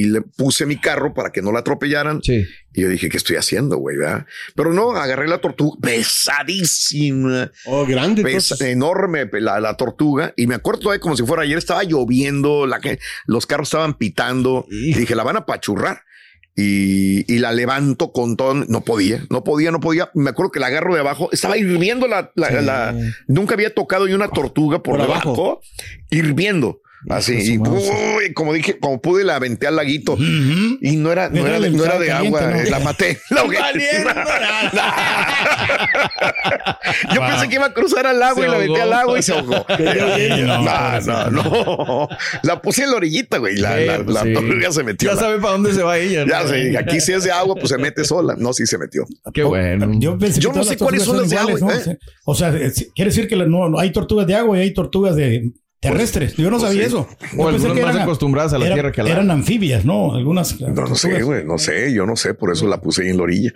y 0.00 0.04
le 0.06 0.22
puse 0.22 0.64
mi 0.64 0.76
carro 0.78 1.12
para 1.12 1.32
que 1.32 1.42
no 1.42 1.52
la 1.52 1.58
atropellaran. 1.58 2.22
Sí. 2.22 2.46
Y 2.72 2.80
yo 2.80 2.88
dije, 2.88 3.10
¿qué 3.10 3.18
estoy 3.18 3.36
haciendo, 3.36 3.76
güey? 3.76 3.98
verdad? 3.98 4.24
Pero 4.54 4.72
no, 4.72 4.92
agarré 4.92 5.28
la 5.28 5.36
tortuga 5.42 5.76
pesadísima. 5.82 7.50
Oh, 7.66 7.84
grande. 7.86 8.22
Pesa- 8.22 8.56
enorme 8.68 9.28
la, 9.32 9.60
la 9.60 9.76
tortuga 9.76 10.32
y 10.36 10.46
me 10.46 10.54
acuerdo 10.54 10.80
todavía 10.80 11.00
como 11.00 11.14
si 11.16 11.24
fuera 11.24 11.42
ayer 11.42 11.58
estaba 11.58 11.82
lloviendo 11.84 12.66
la 12.66 12.80
que 12.80 12.98
los 13.26 13.46
carros 13.46 13.68
estaban 13.68 13.94
pitando 13.98 14.66
y 14.70 14.94
dije 14.94 15.14
la 15.14 15.22
van 15.24 15.36
a 15.36 15.44
pachurrar 15.46 16.02
y, 16.60 17.24
y 17.32 17.38
la 17.38 17.52
levanto 17.52 18.12
con 18.12 18.36
todo. 18.36 18.54
No 18.54 18.80
podía 18.82 19.24
no 19.30 19.42
podía 19.44 19.70
no 19.70 19.80
podía. 19.80 20.10
Me 20.14 20.30
acuerdo 20.30 20.52
que 20.52 20.60
la 20.60 20.66
agarro 20.66 20.94
de 20.94 21.00
abajo. 21.00 21.28
Estaba 21.32 21.56
hirviendo 21.56 22.06
la, 22.06 22.30
la- 22.34 22.50
la- 22.60 22.94
nunca 23.26 23.54
había 23.54 23.74
tocado 23.74 24.06
yo 24.06 24.16
una 24.16 24.28
tortuga 24.28 24.82
por, 24.82 24.96
Por 24.98 25.06
debajo 25.06 25.28
abajo. 25.30 25.60
hirviendo 26.10 26.80
así 27.08 27.34
de 27.36 27.44
y 27.44 27.58
uy, 27.58 28.32
como 28.34 28.52
dije 28.52 28.78
como 28.78 29.00
pude 29.00 29.24
la 29.24 29.36
aventé 29.36 29.66
al 29.66 29.76
laguito 29.76 30.16
y 30.18 30.96
no 30.96 31.10
era 31.12 31.28
no 31.30 31.40
Era 31.46 31.56
era 31.56 31.60
de, 31.60 31.70
no 31.70 31.84
era 31.84 31.98
de 31.98 32.12
agua 32.12 32.40
¿no? 32.42 32.56
eh, 32.56 32.70
la 32.70 32.78
maté 32.80 33.18
la. 33.30 33.42
Yo 37.14 37.20
pensé 37.20 37.48
que 37.48 37.54
iba 37.56 37.66
a 37.66 37.72
cruzar 37.74 38.06
al 38.06 38.16
Se 38.34 38.40
y 38.40 38.44
la 38.48 38.58
metí 38.58 38.70
ahogó. 38.70 38.82
al 38.82 38.90
lago 38.90 39.16
y 39.18 39.22
se 39.22 39.32
ahogó. 39.32 39.66
No, 40.40 41.00
no, 41.00 41.30
no, 41.30 41.30
no. 41.30 42.08
La 42.42 42.60
puse 42.62 42.84
en 42.84 42.90
la 42.90 42.96
orillita, 42.96 43.38
güey. 43.38 43.56
La, 43.56 43.78
Sí, 43.78 43.84
la, 43.86 43.96
pues 44.04 44.14
la 44.14 44.22
sí. 44.22 44.32
tortuga 44.32 44.72
se 44.72 44.82
metió. 44.84 45.08
Ya 45.10 45.14
La- 45.14 45.20
sabe 45.20 45.38
para 45.38 45.52
dónde 45.52 45.72
se 45.72 45.82
va 45.82 45.98
ella. 45.98 46.24
ya 46.28 46.46
sé, 46.46 46.76
aquí 46.76 47.00
si 47.00 47.12
es 47.12 47.24
de 47.24 47.32
agua, 47.32 47.54
pues 47.54 47.68
se 47.68 47.78
mete 47.78 48.04
sola. 48.04 48.34
No, 48.38 48.52
sí 48.52 48.66
se 48.66 48.78
metió. 48.78 49.06
Qué 49.32 49.42
bueno. 49.42 49.90
Yo, 49.98 50.18
pensé 50.18 50.40
Yo 50.40 50.50
que 50.52 50.58
no 50.58 50.64
sé 50.64 50.76
cuáles 50.76 51.02
son 51.04 51.18
las 51.18 51.30
de 51.30 51.38
agua, 51.38 51.58
¿no? 51.60 51.68
O 52.24 52.34
sea, 52.34 52.50
eh, 52.54 52.72
quiere 52.94 53.10
decir 53.10 53.28
que 53.28 53.36
no, 53.36 53.78
hay 53.78 53.90
tortugas 53.92 54.26
de 54.26 54.34
agua 54.34 54.58
y 54.58 54.62
hay 54.62 54.74
tortugas 54.74 55.16
de 55.16 55.50
terrestres. 55.80 56.36
Yo 56.36 56.50
no 56.50 56.58
pues 56.58 56.62
sabía 56.70 56.82
sí. 56.82 56.88
eso. 56.88 57.08
Yo 57.08 57.42
O 57.42 57.46
pensé 57.50 57.66
algunas 57.66 57.74
que 57.74 57.82
más 57.82 57.94
eran- 57.94 58.02
acostumbradas 58.02 58.52
a 58.52 58.58
la 58.58 58.66
era- 58.66 58.74
tierra 58.74 58.92
que 58.92 59.00
a 59.00 59.04
la 59.04 59.10
Eran 59.10 59.30
anfibias, 59.30 59.84
¿no? 59.84 60.14
Algunas. 60.14 60.60
No, 60.60 60.68
no 60.68 60.94
sé, 60.94 61.22
güey. 61.22 61.44
No 61.44 61.56
sé, 61.58 61.92
yo 61.92 62.04
no 62.06 62.16
sé. 62.16 62.34
Por 62.34 62.52
eso 62.52 62.66
la 62.66 62.80
puse 62.80 63.02
ahí 63.02 63.08
en 63.08 63.16
la 63.16 63.22
orilla. 63.22 63.50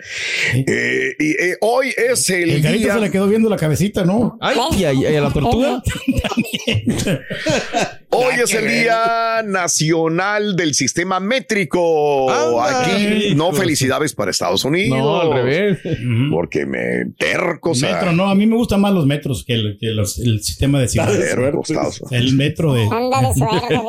Eh, 0.55 1.11
y 1.19 1.31
eh, 1.31 1.57
hoy 1.61 1.93
es 1.95 2.29
el, 2.31 2.49
El 2.49 2.61
día. 2.79 2.95
se 2.95 2.99
le 2.99 3.11
quedó 3.11 3.27
viendo 3.27 3.47
la 3.49 3.57
cabecita, 3.57 4.03
¿no? 4.05 4.37
Ay, 4.41 4.57
y 4.77 4.83
a, 4.85 4.93
y 4.93 5.05
a 5.05 5.21
la 5.21 5.31
tortuga. 5.31 5.81
Hoy 8.17 8.35
es 8.43 8.53
el 8.53 8.67
Día 8.67 9.41
Nacional 9.45 10.55
del 10.55 10.73
Sistema 10.73 11.19
Métrico. 11.19 12.31
Anda, 12.31 12.81
Aquí 12.81 13.35
no 13.35 13.51
felicidades 13.53 14.13
para 14.13 14.31
Estados 14.31 14.63
Unidos. 14.65 14.97
No, 14.97 15.21
al 15.21 15.33
revés. 15.33 15.79
Porque 16.31 16.65
me 16.65 17.05
tercos. 17.17 17.83
a- 17.83 17.91
Metro, 17.91 18.11
no, 18.13 18.27
a 18.29 18.35
mí 18.35 18.45
me 18.47 18.55
gustan 18.55 18.81
más 18.81 18.93
los 18.93 19.05
metros 19.05 19.43
que 19.45 19.53
el, 19.53 19.77
que 19.79 19.87
los- 19.87 20.19
el 20.19 20.41
sistema 20.43 20.79
de 20.79 20.87
ciudad. 20.87 21.07
tercos, 21.17 21.69
Estados 21.69 22.01
Unidos. 22.01 22.11
El 22.11 22.35
metro 22.35 22.73
de. 22.73 22.83
Anda 22.91 23.21
de 23.21 23.33
suerte. 23.35 23.79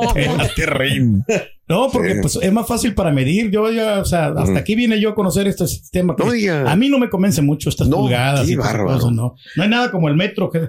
No, 1.69 1.89
porque 1.93 2.15
Sí. 2.15 2.19
pues 2.23 2.39
es 2.41 2.53
más 2.53 2.67
fácil 2.67 2.95
para 2.95 3.11
medir. 3.11 3.51
Yo 3.51 3.71
ya, 3.73 3.99
o 4.01 4.05
sea, 4.05 4.29
hasta 4.29 4.59
aquí 4.59 4.77
vine 4.77 5.01
yo 5.01 5.11
a 5.11 5.15
conocer 5.17 5.49
este 5.49 5.67
sistema. 5.67 6.15
que 6.15 6.25
No. 6.25 6.69
A 6.69 6.77
mí 6.77 6.89
no 6.89 6.99
me 6.99 7.09
convence 7.11 7.43
mucho 7.43 7.69
estas 7.69 7.89
No, 7.89 7.97
pulgadas 7.97 8.49
y 8.49 8.55
cosas, 8.57 9.11
no. 9.13 9.35
No 9.57 9.63
hay 9.63 9.69
nada 9.69 9.91
como 9.91 10.09
el 10.09 10.15
metro. 10.17 10.51
que- 10.51 10.69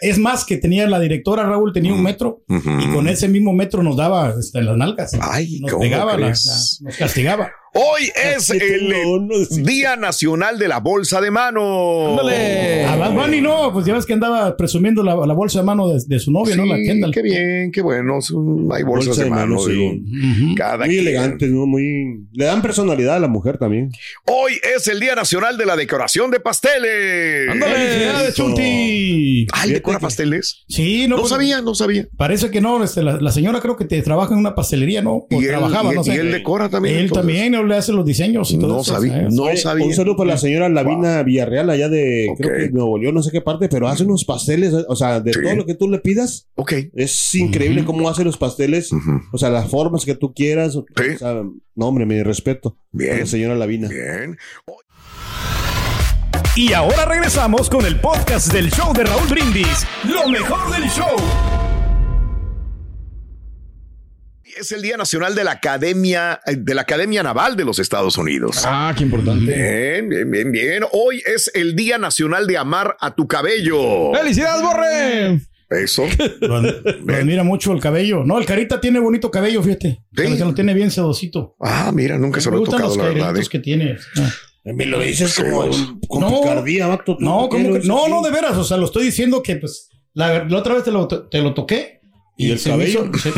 es 0.00 0.18
más 0.18 0.44
que 0.44 0.56
tenía 0.58 0.86
la 0.88 1.00
directora 1.00 1.42
Raúl, 1.44 1.72
tenía 1.72 1.92
un 1.92 2.02
metro 2.02 2.42
y 2.48 2.92
con 2.92 3.08
ese 3.08 3.28
mismo 3.28 3.52
metro 3.52 3.82
nos 3.82 3.96
daba 3.96 4.34
este, 4.38 4.62
las 4.62 4.76
nalgas. 4.76 5.12
Ay, 5.20 5.58
nos 5.60 5.72
¿cómo 5.72 5.82
pegaba, 5.82 6.12
la- 6.12 6.26
crees? 6.26 6.78
la- 6.82 6.88
nos 6.90 6.96
castigaba. 6.98 7.50
Hoy 7.78 8.10
es 8.34 8.50
el 8.50 9.64
Día 9.64 9.96
Nacional 9.96 10.58
de 10.58 10.68
la 10.68 10.80
Bolsa 10.80 11.20
de 11.20 11.30
Mano. 11.30 12.18
A 12.18 12.96
Bad 12.96 13.12
Bunny 13.12 13.40
no, 13.40 13.72
pues 13.72 13.86
ya 13.86 13.94
ves 13.94 14.06
que 14.06 14.14
andaba 14.14 14.56
presumiendo 14.56 15.02
la, 15.02 15.14
la 15.26 15.34
bolsa 15.34 15.60
de 15.60 15.64
mano 15.66 15.88
de, 15.88 16.02
de 16.06 16.18
su 16.18 16.30
novia, 16.32 16.56
¿no? 16.56 16.64
La 16.64 16.76
Kendall. 16.76 17.12
qué 17.12 17.22
bien, 17.22 17.70
qué 17.72 17.82
bueno. 17.82 18.20
son- 18.20 18.68
Hay 18.72 18.82
bolsas 18.82 19.08
Bolsa 19.08 19.22
de 19.22 19.24
de 19.24 19.30
mano. 19.30 19.56
mano, 19.56 19.58
sí. 19.66 19.72
digo, 19.72 20.54
Cada 20.56 20.78
Muy 20.86 20.88
quien. 20.88 21.00
elegantes, 21.06 21.50
¿no? 21.50 21.66
Muy. 21.66 22.26
Le 22.32 22.44
dan 22.44 22.62
personalidad 22.62 23.16
a 23.16 23.20
la 23.20 23.28
mujer 23.28 23.58
también. 23.58 23.90
Hoy 24.26 24.52
es 24.76 24.86
el 24.88 25.00
Día 25.00 25.14
Nacional 25.14 25.56
de 25.58 25.66
la 25.66 25.76
Decoración 25.76 26.30
de 26.30 26.40
Pasteles. 26.40 27.48
¡Felicidades, 27.52 28.34
Chunti! 28.34 29.46
Ay, 29.52 29.72
decora 29.72 29.98
pasteles. 29.98 30.64
Sí, 30.68 31.06
no, 31.08 31.16
No 31.16 31.22
pues, 31.22 31.30
sabía, 31.30 31.60
no 31.60 31.74
sabía. 31.74 32.06
Parece 32.16 32.50
que 32.50 32.60
no, 32.60 32.82
este, 32.82 33.02
la, 33.02 33.20
la 33.20 33.30
señora 33.32 33.60
creo 33.60 33.76
que 33.76 33.84
te 33.84 34.00
trabaja 34.02 34.32
en 34.32 34.40
una 34.40 34.54
pastelería, 34.54 35.02
¿no? 35.02 35.12
O 35.14 35.26
Y 35.30 35.36
él- 35.44 35.48
trabajaba, 35.48 35.92
y- 35.92 35.96
no 35.96 36.04
sé. 36.04 36.14
y 36.14 36.18
él 36.18 36.32
decora 36.32 36.68
también, 36.68 36.96
Él 36.96 37.02
entonces. 37.02 37.22
también, 37.26 37.54
le 37.66 37.76
hace 37.76 37.92
los 37.92 38.04
diseños 38.06 38.50
y 38.52 38.58
todo 38.58 38.74
No 38.76 38.80
eso, 38.80 38.94
sabía, 38.94 39.28
no 39.30 39.42
Oye, 39.44 39.56
sabía. 39.56 39.84
Un 39.86 39.92
saludo 39.94 40.16
para 40.16 40.30
la 40.30 40.38
señora 40.38 40.68
Lavina 40.68 41.22
Villarreal, 41.22 41.68
allá 41.70 41.88
de, 41.88 42.28
creo 42.38 42.56
que 42.56 42.70
Nuevo 42.70 42.96
León, 42.98 43.14
no 43.14 43.22
sé 43.22 43.30
qué 43.30 43.40
parte, 43.40 43.68
pero 43.68 43.88
hace 43.88 44.04
unos 44.04 44.24
pasteles, 44.24 44.72
o 44.88 44.96
sea, 44.96 45.20
de 45.20 45.32
Sí. 45.32 45.40
todo 45.42 45.54
lo 45.56 45.66
que 45.66 45.74
tú 45.74 45.88
le 45.88 45.98
pidas. 45.98 46.48
Ok. 46.54 46.72
Es 46.94 47.34
increíble 47.34 47.84
cómo 47.84 48.08
hace 48.08 48.24
los 48.24 48.36
pasteles, 48.38 48.90
o 49.32 49.38
sea, 49.38 49.50
las 49.50 49.68
formas 49.68 50.04
que 50.04 50.14
tú 50.14 50.32
quieras. 50.32 50.76
o 50.76 50.84
Sí. 50.96 51.18
sea, 51.18 51.42
no, 51.74 51.86
hombre, 51.86 52.06
mi 52.06 52.22
respeto. 52.22 52.78
Bien. 52.92 53.20
La 53.20 53.26
señora 53.26 53.54
Lavina. 53.54 53.88
Bien. 53.88 54.36
Y 56.56 56.72
ahora 56.72 57.04
regresamos 57.04 57.68
con 57.68 57.84
el 57.84 58.00
podcast 58.00 58.50
del 58.52 58.70
show 58.70 58.92
de 58.94 59.04
Raúl 59.04 59.28
Brindis. 59.28 59.86
Lo 60.04 60.26
mejor 60.28 60.72
del 60.72 60.88
show. 60.88 61.16
Es 64.58 64.72
el 64.72 64.80
Día 64.80 64.96
Nacional 64.96 65.34
de 65.34 65.44
la 65.44 65.52
Academia, 65.52 66.40
de 66.46 66.74
la 66.74 66.82
Academia 66.82 67.22
Naval 67.22 67.56
de 67.56 67.64
los 67.64 67.78
Estados 67.78 68.16
Unidos. 68.16 68.62
Ah, 68.64 68.94
qué 68.96 69.02
importante. 69.04 69.44
Bien, 69.52 70.08
bien, 70.08 70.30
bien, 70.30 70.50
bien. 70.52 70.82
Hoy 70.92 71.22
es 71.26 71.50
el 71.54 71.76
Día 71.76 71.98
Nacional 71.98 72.46
de 72.46 72.56
Amar 72.56 72.96
a 73.00 73.14
tu 73.14 73.26
cabello. 73.28 74.12
¡Felicidades, 74.14 74.62
Borre! 74.62 75.40
Eso. 75.68 76.04
Lo, 76.40 76.62
lo 76.62 77.14
admira 77.14 77.42
mucho 77.42 77.72
el 77.72 77.80
cabello. 77.80 78.22
No, 78.24 78.38
el 78.38 78.46
carita 78.46 78.80
tiene 78.80 78.98
bonito 79.00 79.30
cabello, 79.30 79.62
fíjate. 79.62 80.00
Sí. 80.16 80.36
Se 80.38 80.44
lo 80.44 80.54
tiene 80.54 80.72
bien 80.74 80.90
sedosito. 80.90 81.56
Ah, 81.60 81.90
mira, 81.92 82.16
nunca 82.16 82.40
se 82.40 82.50
Me 82.50 82.56
lo 82.56 82.62
he 82.62 82.66
tocado, 82.66 82.88
los 82.88 82.96
la 82.96 83.04
verdad. 83.08 83.36
¿eh? 83.36 83.42
que 83.50 83.58
tiene. 83.58 83.96
Ah. 84.16 84.30
Me 84.64 84.86
lo 84.86 85.00
dices 85.00 85.34
como 85.34 85.68
con 86.08 86.20
No. 86.20 86.40
picardía, 86.40 86.86
vato. 86.86 87.16
¿tú 87.16 87.24
No, 87.24 87.48
por 87.48 87.50
qué 87.50 87.56
¿cómo 87.56 87.68
lo 87.68 87.72
que- 87.74 87.78
dices 87.80 87.88
no, 87.88 88.08
no, 88.08 88.22
de 88.22 88.30
veras. 88.30 88.56
O 88.56 88.64
sea, 88.64 88.76
lo 88.76 88.86
estoy 88.86 89.04
diciendo 89.04 89.42
que 89.42 89.56
pues 89.56 89.88
la, 90.14 90.44
la 90.44 90.58
otra 90.58 90.74
vez 90.74 90.84
te 90.84 90.92
lo, 90.92 91.06
te 91.08 91.38
lo 91.42 91.52
toqué. 91.52 91.95
¿Y 92.38 92.50
el 92.50 92.58
se 92.58 92.68
me 92.70 92.74
cabello? 92.92 93.10
hizo- 93.14 93.18
se- 93.18 93.30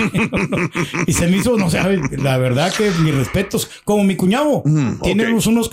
y 1.06 1.12
se 1.12 1.26
me 1.28 1.36
hizo, 1.36 1.56
no 1.56 1.70
sé, 1.70 1.78
la 2.20 2.36
verdad 2.38 2.72
que 2.76 2.90
mis 3.02 3.14
respetos. 3.14 3.70
Como 3.84 4.02
mi 4.02 4.16
cuñado. 4.16 4.62
Mm, 4.64 5.00
tiene 5.02 5.28
unos, 5.28 5.46
unos 5.46 5.68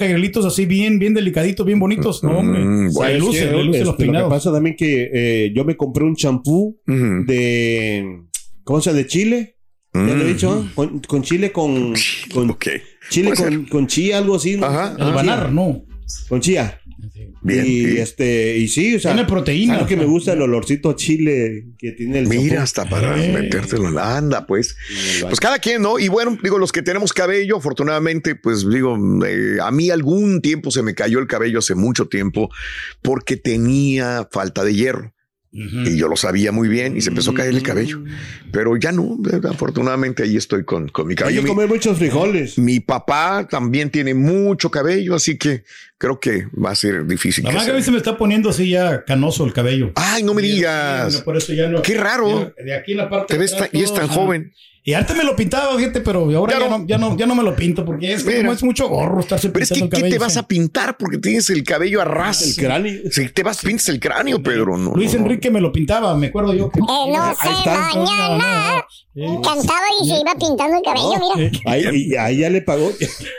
así 0.45 0.65
bien, 0.65 0.99
bien 0.99 1.13
delicaditos, 1.15 1.65
bien 1.65 1.79
bonitos. 1.79 2.23
No, 2.23 2.37
hombre. 2.37 2.63
Mm, 2.63 2.91
se 2.91 3.07
le 3.13 3.19
luce, 3.19 3.51
le 3.51 3.63
luce 3.63 3.79
los 3.79 3.87
lo 3.87 3.97
que 3.97 4.03
peinados. 4.03 4.29
pasa 4.29 4.51
también 4.51 4.75
que 4.75 5.09
eh, 5.11 5.51
yo 5.55 5.65
me 5.65 5.75
compré 5.75 6.03
un 6.03 6.15
champú 6.15 6.79
de. 6.85 8.21
¿Cómo 8.63 8.79
se 8.81 8.89
llama? 8.89 8.97
De 8.99 9.07
Chile. 9.07 9.51
Ya 9.93 10.01
lo 10.01 10.23
he 10.23 10.33
dicho, 10.33 10.67
con, 10.75 10.99
con 10.99 11.23
chile 11.23 11.51
con. 11.53 11.93
con. 12.33 12.57
Chile 13.09 13.31
con, 13.35 13.65
con 13.65 13.87
chía, 13.87 14.17
algo 14.17 14.35
así. 14.35 14.57
¿no? 14.57 14.65
Ajá, 14.65 14.95
El 14.99 15.13
banar, 15.13 15.51
no. 15.53 15.83
Con 16.27 16.41
chía. 16.41 16.79
Bien. 17.41 17.65
Y 17.65 17.85
sí. 17.85 17.97
este, 17.97 18.57
y 18.57 18.67
sí, 18.67 18.95
o 18.95 18.99
sea. 18.99 19.13
Tiene 19.13 19.27
proteína, 19.27 19.73
¿sabes 19.75 19.81
lo 19.83 19.87
que 19.87 19.97
me 19.97 20.05
gusta 20.05 20.33
el 20.33 20.41
olorcito 20.41 20.89
a 20.89 20.95
chile 20.95 21.65
que 21.77 21.91
tiene 21.91 22.19
el 22.19 22.27
Mira, 22.27 22.41
champú? 22.43 22.63
hasta 22.63 22.85
para 22.89 23.23
Eh. 23.23 23.31
metértelo 23.33 23.87
en 23.87 23.95
la 23.95 24.17
anda, 24.17 24.45
pues. 24.45 24.75
Pues 25.21 25.39
cada 25.39 25.59
quien, 25.59 25.81
¿no? 25.81 25.99
Y 25.99 26.07
bueno, 26.07 26.37
digo, 26.43 26.57
los 26.57 26.71
que 26.71 26.81
tenemos 26.81 27.13
cabello, 27.13 27.57
afortunadamente, 27.57 28.35
pues 28.35 28.69
digo, 28.69 28.97
eh, 29.25 29.57
a 29.61 29.71
mí 29.71 29.89
algún 29.89 30.41
tiempo 30.41 30.71
se 30.71 30.83
me 30.83 30.93
cayó 30.95 31.19
el 31.19 31.27
cabello 31.27 31.59
hace 31.59 31.75
mucho 31.75 32.07
tiempo 32.07 32.49
porque 33.01 33.37
tenía 33.37 34.27
falta 34.31 34.63
de 34.63 34.73
hierro. 34.75 35.11
Y 35.57 35.95
yo 35.95 36.09
lo 36.09 36.17
sabía 36.17 36.51
muy 36.51 36.67
bien 36.67 36.97
y 36.97 37.01
se 37.01 37.07
empezó 37.11 37.31
a 37.31 37.35
caer 37.35 37.51
el 37.55 37.63
cabello. 37.63 38.03
Pero 38.51 38.75
ya 38.75 38.91
no, 38.91 39.17
afortunadamente 39.49 40.23
ahí 40.23 40.35
estoy 40.35 40.65
con, 40.65 40.89
con 40.89 41.07
mi 41.07 41.13
Hay 41.13 41.15
cabello. 41.15 41.37
que 41.37 41.43
Mi, 41.43 41.49
comer 41.49 41.69
muchos 41.69 41.97
frijoles. 41.97 42.57
mi 42.57 42.81
papá 42.81 43.47
también 43.49 43.89
tiene 43.89 44.13
mucho 44.13 44.69
cabello, 44.69 45.15
así 45.15 45.37
que 45.37 45.63
creo 45.97 46.19
que 46.19 46.47
va 46.53 46.71
a 46.71 46.75
ser 46.75 47.05
difícil. 47.05 47.43
La 47.43 47.49
que 47.51 47.55
verdad 47.55 47.65
que 47.67 47.71
a 47.71 47.75
mí 47.75 47.81
se- 47.83 47.91
me 47.91 47.97
está 47.97 48.17
poniendo 48.17 48.49
así 48.49 48.69
ya 48.69 49.03
canoso 49.05 49.45
el 49.45 49.53
cabello. 49.53 49.91
Ay, 49.95 50.23
no 50.23 50.33
me 50.33 50.41
digas. 50.41 51.21
por 51.21 51.37
eso 51.37 51.53
ya 51.53 51.67
no. 51.67 51.81
Qué 51.81 51.95
raro. 51.95 52.53
ya- 52.57 52.63
De 52.63 52.75
aquí 52.75 52.91
en 52.93 52.97
la 52.99 53.09
parte. 53.09 53.33
Te 53.33 53.37
ves 53.39 53.51
de 53.51 53.57
atrás 53.57 53.71
tan- 53.71 53.79
y 53.79 53.83
es 53.83 53.93
tan 53.93 54.07
joven. 54.07 54.53
Y 54.87 54.93
antes 54.93 55.17
me 55.17 55.23
lo 55.23 55.35
pintaba, 55.35 55.75
fíjate, 55.75 55.99
pero 56.01 56.19
ahora 56.37 56.53
Ya 56.53 56.59
ya, 56.59 56.69
no. 56.69 56.77
no, 56.77 56.85
ya, 56.87 56.97
no, 56.99 57.17
ya 57.17 57.25
no 57.25 57.33
me 57.33 57.41
lo 57.41 57.55
pinto 57.55 57.83
porque 57.83 58.13
es 58.13 58.21
que 58.23 58.29
Mira. 58.29 58.41
como 58.41 58.53
es 58.53 58.61
mucho 58.61 58.87
gorro 58.87 59.19
estarse 59.19 59.49
Pero 59.49 59.63
es 59.63 59.69
que, 59.71 59.79
el 59.79 59.89
¿qué 59.89 60.03
te 60.11 60.19
vas 60.19 60.37
a 60.37 60.47
pintar? 60.47 60.95
Porque 60.97 61.17
tienes 61.17 61.49
el 61.49 61.63
cabello 61.63 62.01
a 62.01 62.05
ras. 62.05 62.43
El 62.43 62.55
cráneo. 62.63 62.93
Si 63.09 63.27
te 63.29 63.41
vas, 63.41 63.61
pintas 63.63 63.89
el 63.89 63.99
cráneo, 63.99 64.43
Pedro. 64.43 64.77
No, 64.77 64.91
Luis 64.93 65.13
no, 65.13 65.21
no. 65.21 65.25
Enrique 65.25 65.49
me 65.49 65.59
lo 65.59 65.71
pintaba, 65.71 66.15
me 66.15 66.27
acuerdo 66.27 66.53
yo. 66.53 66.69
que- 66.69 66.81
Eh, 66.81 66.83
no 66.87 67.35
sé, 67.41 67.49
está. 67.57 67.95
mañana. 67.95 68.85
Cantaba 69.43 69.85
y 70.03 70.07
se 70.09 70.19
iba 70.19 70.33
pintando 70.37 70.77
el 70.77 70.83
cabello, 70.83 71.35
mira. 71.39 71.51
Ahí, 71.65 71.85
y- 72.11 72.15
ahí 72.17 72.37
ya 72.39 72.49
le 72.51 72.61
pagó. 72.61 72.91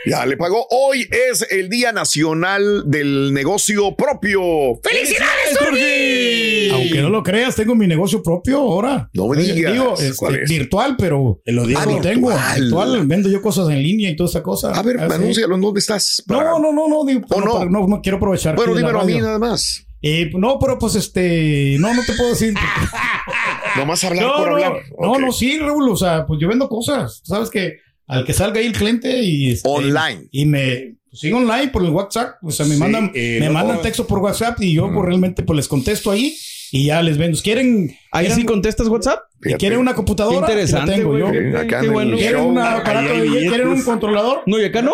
Ya 0.07 0.25
le 0.27 0.37
pagó. 0.37 0.67
Hoy 0.71 1.07
es 1.31 1.47
el 1.51 1.69
Día 1.69 1.93
Nacional 1.93 2.46
del 2.55 3.33
Negocio 3.35 3.95
Propio. 3.97 4.41
¡Felicidades, 4.83 5.59
Turgi! 5.59 6.71
Aunque 6.71 7.03
no 7.03 7.11
lo 7.11 7.23
creas, 7.23 7.55
tengo 7.57 7.75
mi 7.75 7.87
negocio 7.87 8.23
propio 8.23 8.59
ahora. 8.59 9.11
No 9.15 9.26
me 9.29 9.38
Oye, 9.38 9.53
digas. 9.55 9.73
Digo, 9.73 9.95
este, 9.99 10.17
¿Cuál 10.17 10.37
es? 10.37 10.49
virtual, 10.50 10.95
pero 10.97 11.41
Te 11.45 11.53
lo 11.53 11.67
digo. 11.67 11.81
lo 11.85 11.97
Ah, 11.97 12.00
tengo. 12.00 12.29
virtual. 12.29 12.61
Virtual, 12.61 13.07
vendo 13.07 13.29
yo 13.29 13.43
cosas 13.43 13.69
en 13.71 13.83
línea 13.83 14.11
y 14.11 14.17
toda 14.17 14.29
esa 14.31 14.43
cosa. 14.43 14.73
A 14.73 14.83
ver, 14.83 14.97
Ah, 15.00 15.09
anúncialo. 15.12 15.55
¿en 15.57 15.61
¿Dónde 15.61 15.81
estás? 15.81 16.23
No, 16.29 16.43
no, 16.61 16.73
no, 16.73 16.88
no, 16.88 17.05
digo, 17.05 17.23
¿O 17.31 17.41
no, 17.41 17.47
no? 17.47 17.53
para- 17.55 17.71
no, 17.71 17.87
no 17.87 18.00
quiero 18.00 18.19
aprovechar. 18.19 18.55
Bueno, 18.57 18.75
dímelo 18.75 19.00
a 19.00 19.05
mí 19.05 19.15
nada 19.19 19.38
más. 19.38 19.87
Eh, 20.03 20.31
no, 20.35 20.59
pero 20.61 20.79
pues 20.79 20.95
este, 20.95 21.76
no, 21.81 21.93
no 21.95 22.03
te 22.05 22.12
puedo 22.12 22.31
decir. 22.31 22.55
Nomás 23.76 24.03
hablar 24.05 24.25
no, 24.25 24.33
por 24.37 24.49
no, 24.49 24.55
hablar. 24.55 24.73
no, 25.00 25.19
no, 25.19 25.33
sí, 25.33 25.59
Raúl, 25.59 25.88
o 25.91 25.97
sea, 25.97 26.26
pues 26.26 26.41
yo 26.41 26.49
vendo 26.49 26.69
cosas, 26.69 27.21
sabes 27.25 27.50
que 27.50 27.79
al 28.07 28.25
que 28.25 28.33
salga 28.33 28.61
ahí 28.61 28.67
el 28.67 28.73
cliente 28.73 29.21
y 29.23 29.50
este, 29.50 29.69
Online. 29.69 30.29
y 30.31 30.47
me 30.47 30.95
pues, 31.17 31.21
sigue 31.21 31.35
online 31.35 31.69
por 31.69 31.83
el 31.83 31.91
WhatsApp, 31.91 32.37
o 32.43 32.51
sea, 32.51 32.67
me 32.67 32.75
Sí, 32.75 32.81
mandan, 32.81 33.11
eh, 33.15 33.39
me 33.41 33.47
no, 33.47 33.53
mandan 33.55 33.81
texto 33.81 34.07
por 34.07 34.19
WhatsApp 34.19 34.61
y 34.61 34.75
yo 34.75 34.93
pues, 34.93 35.05
realmente 35.07 35.43
pues 35.43 35.57
les 35.57 35.69
contesto 35.69 36.11
ahí 36.11 36.37
y 36.76 36.87
ya 36.87 37.02
les 37.02 37.18
vendo. 37.18 37.38
¿Quieren, 37.42 37.95
Ahí 38.12 38.30
sí 38.30 38.45
contestas 38.45 38.88
WhatsApp. 38.88 39.21
Fíjate. 39.38 39.59
¿quieren 39.61 39.78
una 39.80 39.95
computadora? 39.95 40.47
Qué 40.47 40.52
interesante, 40.54 40.92
tengo 40.92 41.11
güey. 41.11 41.21
yo. 41.21 41.28
Sí, 41.30 41.56
acá 41.56 41.80
Qué 41.80 41.87
en 41.87 41.92
bueno. 41.92 42.12
el 42.12 42.18
¿Quieren 42.18 42.37
show. 42.40 42.49
un 42.49 42.59
aparato 42.59 43.12
de 43.14 43.28
¿Quieren 43.28 43.68
un 43.68 43.83
controlador? 43.83 44.42
No, 44.47 44.59
y 44.59 44.64
acá 44.64 44.80
no. 44.80 44.92